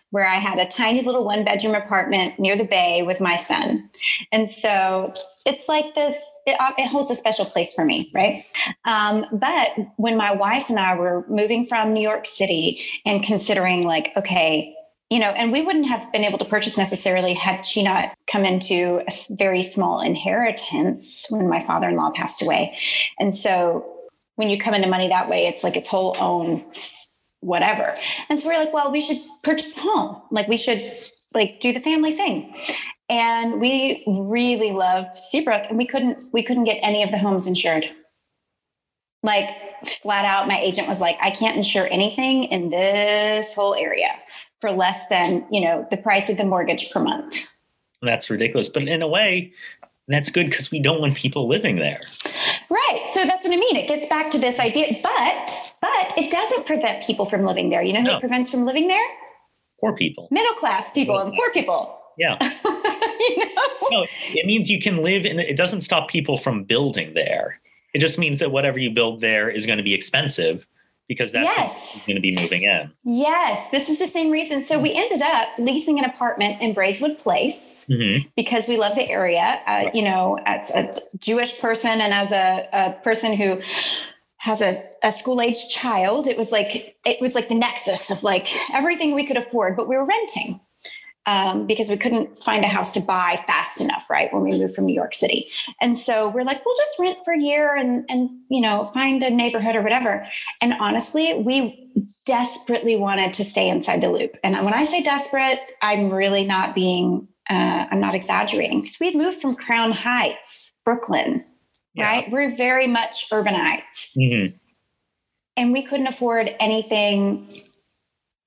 where 0.09 0.27
I 0.27 0.35
had 0.35 0.57
a 0.57 0.67
tiny 0.67 1.03
little 1.03 1.23
one 1.23 1.45
bedroom 1.45 1.75
apartment 1.75 2.39
near 2.39 2.57
the 2.57 2.65
bay 2.65 3.03
with 3.03 3.21
my 3.21 3.37
son. 3.37 3.89
And 4.31 4.49
so 4.49 5.13
it's 5.45 5.69
like 5.69 5.93
this, 5.95 6.15
it, 6.45 6.57
it 6.77 6.87
holds 6.87 7.11
a 7.11 7.15
special 7.15 7.45
place 7.45 7.73
for 7.73 7.85
me, 7.85 8.11
right? 8.13 8.43
Um, 8.83 9.25
but 9.31 9.69
when 9.97 10.17
my 10.17 10.33
wife 10.33 10.69
and 10.69 10.79
I 10.79 10.95
were 10.95 11.23
moving 11.29 11.65
from 11.65 11.93
New 11.93 12.01
York 12.01 12.25
City 12.25 12.83
and 13.05 13.23
considering, 13.23 13.83
like, 13.83 14.11
okay, 14.17 14.75
you 15.11 15.19
know, 15.19 15.31
and 15.31 15.51
we 15.51 15.61
wouldn't 15.61 15.89
have 15.89 16.09
been 16.13 16.23
able 16.23 16.37
to 16.37 16.45
purchase 16.45 16.77
necessarily 16.77 17.33
had 17.33 17.65
she 17.65 17.83
not 17.83 18.13
come 18.31 18.45
into 18.45 19.03
a 19.05 19.11
very 19.31 19.61
small 19.61 19.99
inheritance 19.99 21.25
when 21.29 21.49
my 21.49 21.61
father 21.67 21.89
in 21.89 21.97
law 21.97 22.11
passed 22.15 22.41
away. 22.41 22.77
And 23.19 23.35
so 23.35 23.85
when 24.35 24.49
you 24.49 24.57
come 24.57 24.73
into 24.73 24.87
money 24.87 25.09
that 25.09 25.29
way, 25.29 25.47
it's 25.47 25.65
like 25.65 25.75
its 25.75 25.89
whole 25.89 26.15
own 26.17 26.63
whatever. 27.41 27.97
And 28.29 28.39
so 28.39 28.47
we're 28.47 28.57
like, 28.57 28.71
well, 28.71 28.89
we 28.89 29.01
should 29.01 29.17
purchase 29.43 29.75
a 29.75 29.81
home. 29.81 30.21
Like 30.31 30.47
we 30.47 30.55
should 30.55 30.93
like 31.33 31.59
do 31.59 31.73
the 31.73 31.81
family 31.81 32.13
thing. 32.13 32.55
And 33.09 33.59
we 33.59 34.05
really 34.07 34.71
love 34.71 35.07
Seabrook 35.17 35.63
and 35.67 35.77
we 35.77 35.85
couldn't 35.85 36.31
we 36.31 36.41
couldn't 36.41 36.63
get 36.63 36.79
any 36.81 37.03
of 37.03 37.11
the 37.11 37.19
homes 37.19 37.47
insured. 37.47 37.83
Like 39.23 39.49
flat 40.01 40.23
out, 40.23 40.47
my 40.47 40.57
agent 40.57 40.87
was 40.87 41.01
like, 41.01 41.17
I 41.21 41.31
can't 41.31 41.57
insure 41.57 41.87
anything 41.91 42.45
in 42.45 42.69
this 42.69 43.53
whole 43.53 43.75
area 43.75 44.07
for 44.61 44.71
less 44.71 45.05
than 45.07 45.45
you 45.51 45.59
know 45.59 45.85
the 45.89 45.97
price 45.97 46.29
of 46.29 46.37
the 46.37 46.45
mortgage 46.45 46.89
per 46.91 47.01
month. 47.01 47.49
That's 48.01 48.29
ridiculous. 48.29 48.69
But 48.69 48.83
in 48.83 49.01
a 49.01 49.07
way 49.07 49.51
that's 50.07 50.29
good 50.29 50.49
because 50.49 50.71
we 50.71 50.79
don't 50.79 50.99
want 50.99 51.15
people 51.15 51.47
living 51.47 51.77
there. 51.77 52.01
Right. 52.69 53.09
So 53.13 53.25
that's 53.25 53.45
what 53.45 53.53
i 53.53 53.57
mean. 53.57 53.75
It 53.75 53.87
gets 53.87 54.07
back 54.07 54.31
to 54.31 54.39
this 54.39 54.59
idea 54.59 54.99
but 55.03 55.51
but 55.81 56.17
it 56.17 56.31
doesn't 56.31 56.65
prevent 56.65 57.03
people 57.03 57.25
from 57.25 57.45
living 57.45 57.69
there. 57.69 57.81
You 57.81 57.93
know 57.93 58.01
who 58.01 58.07
no. 58.07 58.17
it 58.17 58.19
prevents 58.19 58.49
from 58.49 58.65
living 58.65 58.87
there? 58.87 59.05
Poor 59.79 59.95
people. 59.95 60.27
Middle 60.31 60.53
class 60.55 60.91
people 60.91 61.15
middle 61.15 61.29
and 61.29 61.37
poor 61.37 61.51
people. 61.51 61.97
Yeah. 62.17 62.37
You 63.21 63.37
know? 63.37 63.87
no, 63.91 64.05
it 64.29 64.47
means 64.47 64.67
you 64.67 64.81
can 64.81 65.03
live 65.03 65.27
in 65.27 65.39
it 65.39 65.55
doesn't 65.55 65.81
stop 65.81 66.09
people 66.09 66.37
from 66.39 66.63
building 66.63 67.13
there. 67.13 67.61
It 67.93 67.99
just 67.99 68.17
means 68.17 68.39
that 68.39 68.51
whatever 68.51 68.79
you 68.79 68.89
build 68.89 69.21
there 69.21 69.47
is 69.47 69.67
going 69.67 69.77
to 69.77 69.83
be 69.83 69.93
expensive 69.93 70.65
because 71.11 71.33
that's 71.33 71.43
yes. 71.43 72.05
going 72.07 72.15
to 72.15 72.21
be 72.21 72.33
moving 72.33 72.63
in. 72.63 72.89
Yes, 73.03 73.69
this 73.69 73.89
is 73.89 73.99
the 73.99 74.07
same 74.07 74.31
reason. 74.31 74.63
So 74.63 74.79
we 74.79 74.93
ended 74.93 75.21
up 75.21 75.49
leasing 75.59 75.99
an 75.99 76.05
apartment 76.05 76.61
in 76.61 76.73
Braeswood 76.73 77.19
Place 77.19 77.83
mm-hmm. 77.89 78.29
because 78.37 78.65
we 78.65 78.77
love 78.77 78.95
the 78.95 79.09
area. 79.09 79.59
Uh. 79.67 79.89
You 79.93 80.03
know, 80.03 80.39
as 80.45 80.71
a 80.71 81.01
Jewish 81.17 81.59
person 81.59 81.99
and 81.99 82.13
as 82.13 82.31
a, 82.31 82.69
a 82.71 83.03
person 83.03 83.33
who 83.35 83.59
has 84.37 84.61
a, 84.61 84.81
a 85.03 85.11
school 85.11 85.41
age 85.41 85.67
child, 85.67 86.27
it 86.27 86.37
was 86.37 86.49
like 86.49 86.95
it 87.03 87.19
was 87.19 87.35
like 87.35 87.49
the 87.49 87.55
nexus 87.55 88.09
of 88.09 88.23
like 88.23 88.47
everything 88.73 89.13
we 89.13 89.27
could 89.27 89.35
afford, 89.35 89.75
but 89.75 89.89
we 89.89 89.97
were 89.97 90.05
renting 90.05 90.61
um, 91.25 91.67
because 91.67 91.89
we 91.89 91.97
couldn't 91.97 92.39
find 92.39 92.65
a 92.65 92.67
house 92.67 92.91
to 92.93 92.99
buy 92.99 93.43
fast 93.45 93.79
enough, 93.79 94.09
right? 94.09 94.33
When 94.33 94.43
we 94.43 94.57
moved 94.57 94.75
from 94.75 94.85
New 94.85 94.95
York 94.95 95.13
City. 95.13 95.47
And 95.79 95.97
so 95.97 96.29
we're 96.29 96.43
like, 96.43 96.65
we'll 96.65 96.75
just 96.75 96.97
rent 96.99 97.19
for 97.23 97.33
a 97.33 97.39
year 97.39 97.75
and, 97.75 98.05
and, 98.09 98.29
you 98.49 98.59
know, 98.59 98.85
find 98.85 99.21
a 99.21 99.29
neighborhood 99.29 99.75
or 99.75 99.83
whatever. 99.83 100.27
And 100.61 100.73
honestly, 100.73 101.33
we 101.35 101.91
desperately 102.25 102.95
wanted 102.95 103.33
to 103.35 103.45
stay 103.45 103.69
inside 103.69 104.01
the 104.01 104.09
loop. 104.09 104.35
And 104.43 104.55
when 104.65 104.73
I 104.73 104.85
say 104.85 105.03
desperate, 105.03 105.59
I'm 105.81 106.09
really 106.09 106.43
not 106.43 106.73
being, 106.73 107.27
uh, 107.49 107.53
I'm 107.91 107.99
not 107.99 108.15
exaggerating 108.15 108.81
because 108.81 108.99
we 108.99 109.07
had 109.07 109.15
moved 109.15 109.41
from 109.41 109.55
Crown 109.55 109.91
Heights, 109.91 110.73
Brooklyn, 110.85 111.43
yeah. 111.93 112.05
right? 112.05 112.31
We're 112.31 112.55
very 112.55 112.87
much 112.87 113.29
urbanites. 113.31 114.15
Mm-hmm. 114.17 114.57
And 115.57 115.73
we 115.73 115.83
couldn't 115.83 116.07
afford 116.07 116.55
anything 116.59 117.63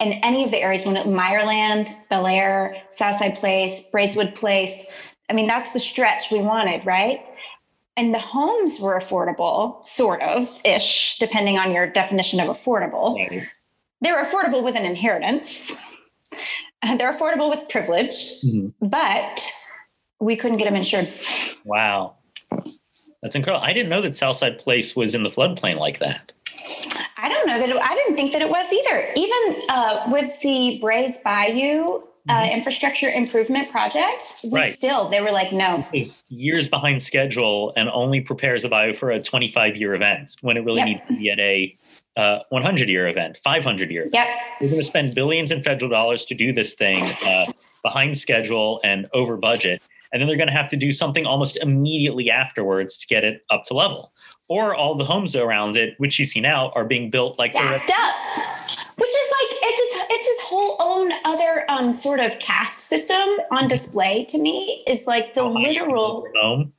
in 0.01 0.13
any 0.25 0.45
of 0.45 0.51
the 0.51 0.61
areas 0.61 0.85
when 0.85 0.97
it 0.97 1.07
Meyerland, 1.07 1.91
Bel 2.11 2.27
Air, 2.27 2.83
Southside 2.91 3.37
Place, 3.37 3.83
Braeswood 3.93 4.35
Place. 4.35 4.87
I 5.31 5.33
mean, 5.33 5.47
that's 5.47 5.73
the 5.73 5.81
stretch 5.81 6.31
we 6.31 6.41
wanted, 6.41 6.85
right? 6.85 7.21
And 7.97 8.13
the 8.13 8.19
homes 8.19 8.81
were 8.81 8.99
affordable, 8.99 9.87
sort 9.87 10.21
of 10.21 10.49
ish, 10.65 11.17
depending 11.19 11.59
on 11.59 11.73
your 11.73 11.87
definition 11.87 12.41
of 12.41 12.49
affordable. 12.49 13.17
Right. 13.17 13.49
They're 14.01 14.23
affordable 14.23 14.63
with 14.63 14.75
an 14.75 14.85
inheritance. 14.85 15.73
They're 16.99 17.15
affordable 17.15 17.49
with 17.49 17.67
privilege, 17.71 18.43
mm-hmm. 18.45 18.87
but 18.87 19.41
we 20.21 20.37
couldn't 20.37 20.59
get 20.59 20.65
them 20.65 20.77
insured. 20.77 21.11
Wow. 21.65 22.17
That's 23.23 23.35
incredible. 23.35 23.65
I 23.65 23.73
didn't 23.73 23.89
know 23.89 24.03
that 24.03 24.17
Southside 24.17 24.59
Place 24.59 24.95
was 24.95 25.15
in 25.15 25.23
the 25.23 25.31
floodplain 25.31 25.79
like 25.79 26.01
that. 26.01 26.33
I 27.25 27.29
don't 27.31 27.47
know 27.47 27.59
that 27.59 27.70
it, 27.70 27.77
I 27.81 27.95
didn't 27.95 28.16
think 28.16 28.33
that 28.33 28.43
it 28.43 28.51
was 28.51 28.70
either. 28.70 29.11
Even 29.16 29.62
uh, 29.70 30.05
with 30.09 30.39
the 30.43 30.79
Braes 30.83 31.22
Bayou 31.22 32.03
uh, 32.29 32.33
mm-hmm. 32.33 32.53
infrastructure 32.53 33.09
improvement 33.09 33.70
projects, 33.70 34.35
we 34.45 34.61
right. 34.61 34.75
still 34.75 35.09
they 35.09 35.22
were 35.22 35.31
like, 35.31 35.51
no, 35.51 35.87
years 36.29 36.68
behind 36.68 37.03
schedule, 37.03 37.72
and 37.79 37.89
only 37.89 38.20
prepares 38.20 38.61
the 38.61 38.68
bayou 38.68 38.93
for 38.93 39.11
a 39.11 39.22
25 39.22 39.75
year 39.75 39.95
event 39.95 40.37
when 40.43 40.59
it 40.59 40.66
really 40.66 40.81
yep. 40.81 40.87
needs 40.87 41.01
to 41.09 41.16
be 41.16 41.31
at 41.31 41.41
a 41.41 41.79
uh, 42.18 42.41
100 42.51 42.91
year 42.91 43.09
event, 43.09 43.39
500 43.43 43.91
year. 43.91 44.11
Yep, 44.12 44.29
we're 44.61 44.68
going 44.68 44.81
to 44.81 44.87
spend 44.87 45.14
billions 45.14 45.51
in 45.51 45.62
federal 45.62 45.91
dollars 45.91 46.27
to 46.27 46.35
do 46.35 46.53
this 46.53 46.75
thing 46.75 47.03
uh, 47.25 47.47
behind 47.83 48.18
schedule 48.18 48.83
and 48.85 49.09
over 49.14 49.39
budget, 49.39 49.81
and 50.12 50.20
then 50.20 50.29
they're 50.29 50.37
going 50.37 50.49
to 50.49 50.53
have 50.53 50.68
to 50.68 50.77
do 50.77 50.93
something 50.93 51.25
almost 51.25 51.57
immediately 51.57 52.31
afterwards 52.31 52.99
to 52.99 53.07
get 53.07 53.25
it 53.25 53.47
up 53.49 53.64
to 53.64 53.72
level. 53.72 54.12
Or 54.49 54.75
all 54.75 54.95
the 54.97 55.05
homes 55.05 55.35
around 55.35 55.77
it, 55.77 55.95
which 55.99 56.19
you 56.19 56.27
see 56.27 56.41
now, 56.41 56.71
are 56.75 56.85
being 56.85 57.11
built 57.11 57.39
like 57.39 57.55
Backed 57.55 57.91
up. 57.91 58.15
Which 58.97 59.09
is 59.09 59.31
like 59.33 59.59
it's 59.63 59.81
its, 59.81 60.07
it's 60.11 60.29
its 60.29 60.43
whole 60.43 60.77
own 60.81 61.13
other 61.25 61.65
um, 61.71 61.93
sort 61.93 62.21
of 62.21 62.39
caste 62.39 62.81
system 62.81 63.27
on 63.51 63.69
display 63.69 64.25
to 64.27 64.39
me. 64.39 64.85
Is 64.87 65.07
like 65.07 65.35
the 65.35 65.45
literal 65.45 66.27
home. 66.37 66.73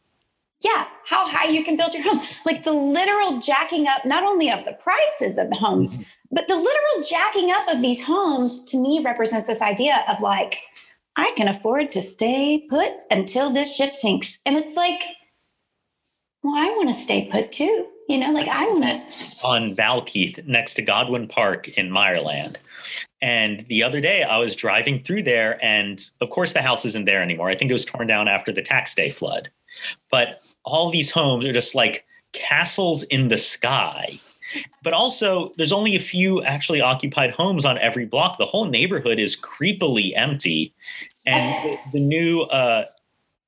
Yeah, 0.62 0.88
how 1.06 1.28
high 1.28 1.50
you 1.50 1.64
can 1.64 1.76
build 1.76 1.94
your 1.94 2.04
home. 2.04 2.22
Like 2.46 2.64
the 2.64 2.74
literal 2.74 3.40
jacking 3.40 3.88
up, 3.88 4.06
not 4.06 4.24
only 4.24 4.50
of 4.52 4.64
the 4.66 4.74
prices 4.74 5.38
of 5.38 5.50
the 5.50 5.56
homes, 5.56 5.98
mm-hmm. 5.98 6.04
but 6.32 6.48
the 6.48 6.56
literal 6.56 7.08
jacking 7.08 7.52
up 7.52 7.68
of 7.68 7.82
these 7.82 8.04
homes 8.04 8.64
to 8.66 8.78
me 8.78 9.02
represents 9.04 9.48
this 9.48 9.62
idea 9.62 10.04
of 10.08 10.22
like 10.22 10.58
I 11.18 11.32
can 11.38 11.48
afford 11.48 11.92
to 11.92 12.02
stay 12.02 12.66
put 12.70 12.90
until 13.10 13.50
this 13.50 13.76
ship 13.76 13.94
sinks. 13.96 14.40
And 14.46 14.58
it's 14.58 14.76
like, 14.76 15.02
well, 16.46 16.56
I 16.56 16.68
want 16.78 16.96
to 16.96 17.02
stay 17.02 17.28
put 17.32 17.52
too. 17.52 17.88
You 18.08 18.20
know, 18.20 18.32
like 18.32 18.48
I 18.48 18.68
want 18.68 18.84
to. 18.84 19.46
On 19.48 19.76
Valkeith, 19.76 20.46
next 20.46 20.76
to 20.76 20.84
Godwin 20.84 21.28
Park 21.28 21.68
in 21.70 21.90
Meyerland. 21.90 22.58
And 23.20 23.66
the 23.68 23.82
other 23.82 24.00
day 24.00 24.22
I 24.22 24.38
was 24.38 24.56
driving 24.56 25.04
through 25.04 25.24
there, 25.24 25.64
and 25.66 26.04
of 26.22 26.30
course, 26.30 26.54
the 26.54 26.62
house 26.62 26.86
isn't 26.86 27.06
there 27.06 27.24
anymore. 27.24 27.50
I 27.50 27.56
think 27.56 27.72
it 27.72 27.74
was 27.74 27.84
torn 27.84 28.06
down 28.06 28.28
after 28.28 28.52
the 28.52 28.62
tax 28.62 28.94
day 28.94 29.10
flood. 29.10 29.50
But 30.12 30.44
all 30.64 30.92
these 30.92 31.10
homes 31.10 31.48
are 31.48 31.54
just 31.54 31.74
like 31.74 32.06
castles 32.32 33.02
in 33.04 33.30
the 33.30 33.40
sky. 33.40 34.20
But 34.84 34.94
also, 34.94 35.52
there's 35.58 35.72
only 35.72 35.96
a 35.96 36.00
few 36.00 36.44
actually 36.44 36.82
occupied 36.82 37.32
homes 37.32 37.66
on 37.66 37.80
every 37.80 38.06
block. 38.06 38.38
The 38.38 38.46
whole 38.46 38.66
neighborhood 38.66 39.18
is 39.18 39.36
creepily 39.36 40.12
empty. 40.16 40.76
And 41.26 41.80
the 41.92 42.00
new 42.00 42.42
uh, 42.42 42.86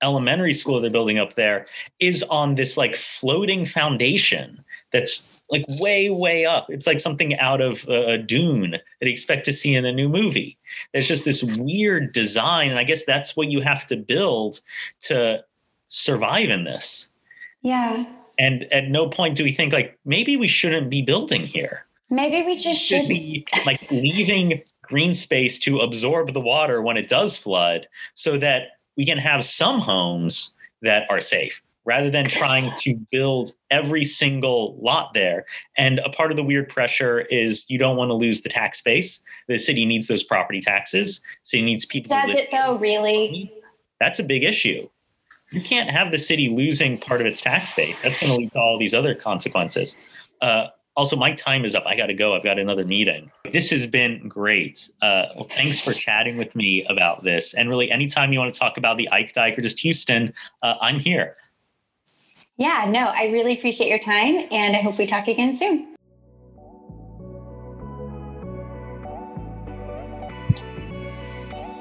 elementary 0.01 0.53
school 0.53 0.79
they're 0.79 0.91
building 0.91 1.17
up 1.17 1.35
there 1.35 1.65
is 1.99 2.23
on 2.23 2.55
this 2.55 2.77
like 2.77 2.95
floating 2.95 3.65
foundation 3.65 4.63
that's 4.91 5.27
like 5.49 5.65
way, 5.67 6.09
way 6.09 6.45
up. 6.45 6.69
It's 6.69 6.87
like 6.87 6.99
something 6.99 7.37
out 7.39 7.61
of 7.61 7.83
a 7.87 8.17
dune 8.17 8.71
that 8.71 8.81
you 9.01 9.11
expect 9.11 9.45
to 9.45 9.53
see 9.53 9.75
in 9.75 9.85
a 9.85 9.91
new 9.91 10.09
movie. 10.09 10.57
There's 10.93 11.07
just 11.07 11.25
this 11.25 11.41
weird 11.43 12.13
design. 12.13 12.69
And 12.69 12.79
I 12.79 12.83
guess 12.83 13.05
that's 13.05 13.35
what 13.35 13.47
you 13.47 13.61
have 13.61 13.87
to 13.87 13.95
build 13.95 14.59
to 15.01 15.43
survive 15.87 16.49
in 16.49 16.65
this. 16.65 17.09
Yeah. 17.61 18.05
And 18.37 18.71
at 18.71 18.89
no 18.89 19.09
point 19.09 19.37
do 19.37 19.43
we 19.43 19.53
think 19.53 19.73
like 19.73 19.97
maybe 20.05 20.37
we 20.37 20.47
shouldn't 20.47 20.89
be 20.89 21.01
building 21.01 21.45
here. 21.45 21.85
Maybe 22.09 22.45
we 22.45 22.57
just 22.57 22.81
should, 22.81 23.01
should 23.01 23.09
be 23.09 23.45
like 23.65 23.89
leaving 23.89 24.61
green 24.81 25.13
space 25.13 25.59
to 25.59 25.79
absorb 25.79 26.33
the 26.33 26.39
water 26.39 26.81
when 26.81 26.97
it 26.97 27.09
does 27.09 27.35
flood 27.35 27.87
so 28.13 28.37
that 28.37 28.76
we 28.97 29.05
can 29.05 29.17
have 29.17 29.45
some 29.45 29.79
homes 29.79 30.55
that 30.81 31.03
are 31.09 31.21
safe 31.21 31.61
rather 31.85 32.11
than 32.11 32.25
trying 32.25 32.75
to 32.81 32.95
build 33.11 33.53
every 33.71 34.03
single 34.03 34.77
lot 34.81 35.13
there. 35.13 35.45
And 35.77 35.99
a 35.99 36.09
part 36.09 36.31
of 36.31 36.37
the 36.37 36.43
weird 36.43 36.67
pressure 36.67 37.21
is 37.21 37.63
you 37.69 37.77
don't 37.77 37.95
want 37.95 38.09
to 38.09 38.13
lose 38.13 38.41
the 38.41 38.49
tax 38.49 38.81
base. 38.81 39.21
The 39.47 39.57
city 39.57 39.85
needs 39.85 40.07
those 40.07 40.21
property 40.23 40.59
taxes. 40.59 41.21
So 41.43 41.57
it 41.57 41.61
needs 41.61 41.85
people 41.85 42.13
to 42.13 42.27
Does 42.27 42.35
it 42.35 42.51
though, 42.51 42.77
really? 42.77 43.53
That's 44.01 44.19
a 44.19 44.23
big 44.23 44.43
issue 44.43 44.89
you 45.51 45.61
can't 45.61 45.89
have 45.89 46.11
the 46.11 46.19
city 46.19 46.49
losing 46.49 46.97
part 46.97 47.21
of 47.21 47.27
its 47.27 47.41
tax 47.41 47.73
base. 47.73 47.97
That's 48.01 48.19
going 48.19 48.33
to 48.33 48.37
lead 48.37 48.51
to 48.53 48.59
all 48.59 48.77
these 48.77 48.93
other 48.93 49.15
consequences. 49.15 49.95
Uh, 50.41 50.67
also, 50.97 51.15
my 51.15 51.31
time 51.33 51.63
is 51.63 51.75
up. 51.75 51.85
I 51.85 51.95
got 51.95 52.07
to 52.07 52.15
go. 52.15 52.35
I've 52.35 52.43
got 52.43 52.57
another 52.57 52.83
meeting. 52.83 53.31
This 53.53 53.69
has 53.69 53.85
been 53.85 54.27
great. 54.27 54.89
Uh, 54.99 55.25
well, 55.35 55.47
thanks 55.51 55.79
for 55.79 55.93
chatting 55.93 56.37
with 56.37 56.55
me 56.55 56.85
about 56.89 57.23
this. 57.23 57.53
And 57.53 57.69
really, 57.69 57.91
anytime 57.91 58.33
you 58.33 58.39
want 58.39 58.51
to 58.51 58.59
talk 58.59 58.77
about 58.77 58.97
the 58.97 59.07
Ike 59.11 59.31
Dike 59.33 59.59
or 59.59 59.61
just 59.61 59.79
Houston, 59.81 60.33
uh, 60.63 60.73
I'm 60.81 60.99
here. 60.99 61.37
Yeah, 62.57 62.87
no, 62.89 63.05
I 63.05 63.25
really 63.25 63.55
appreciate 63.55 63.89
your 63.89 63.99
time, 63.99 64.47
and 64.51 64.75
I 64.75 64.81
hope 64.81 64.97
we 64.97 65.05
talk 65.05 65.27
again 65.27 65.55
soon. 65.55 65.93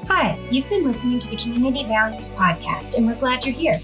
Hi, 0.08 0.38
you've 0.50 0.68
been 0.68 0.84
listening 0.84 1.18
to 1.20 1.30
the 1.30 1.36
Community 1.36 1.84
Values 1.84 2.32
Podcast, 2.32 2.98
and 2.98 3.06
we're 3.06 3.14
glad 3.14 3.46
you're 3.46 3.54
here. 3.54 3.78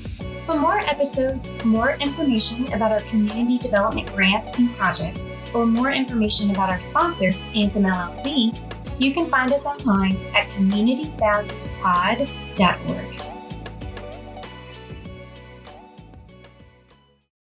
For 0.47 0.59
more 0.59 0.79
episodes, 0.79 1.53
more 1.65 1.93
information 2.01 2.73
about 2.73 2.91
our 2.91 3.03
community 3.03 3.59
development 3.59 4.13
grants 4.13 4.59
and 4.59 4.75
projects, 4.77 5.35
or 5.55 5.67
more 5.67 5.93
information 5.93 6.51
about 6.51 6.69
our 6.69 6.81
sponsor, 6.81 7.31
Anthem 7.55 7.85
LLC, 7.85 8.53
you 8.99 9.13
can 9.13 9.31
find 9.31 9.53
us 9.53 9.67
online 9.67 10.17
at 10.35 10.49
communityvaluespod.org. 10.49 13.32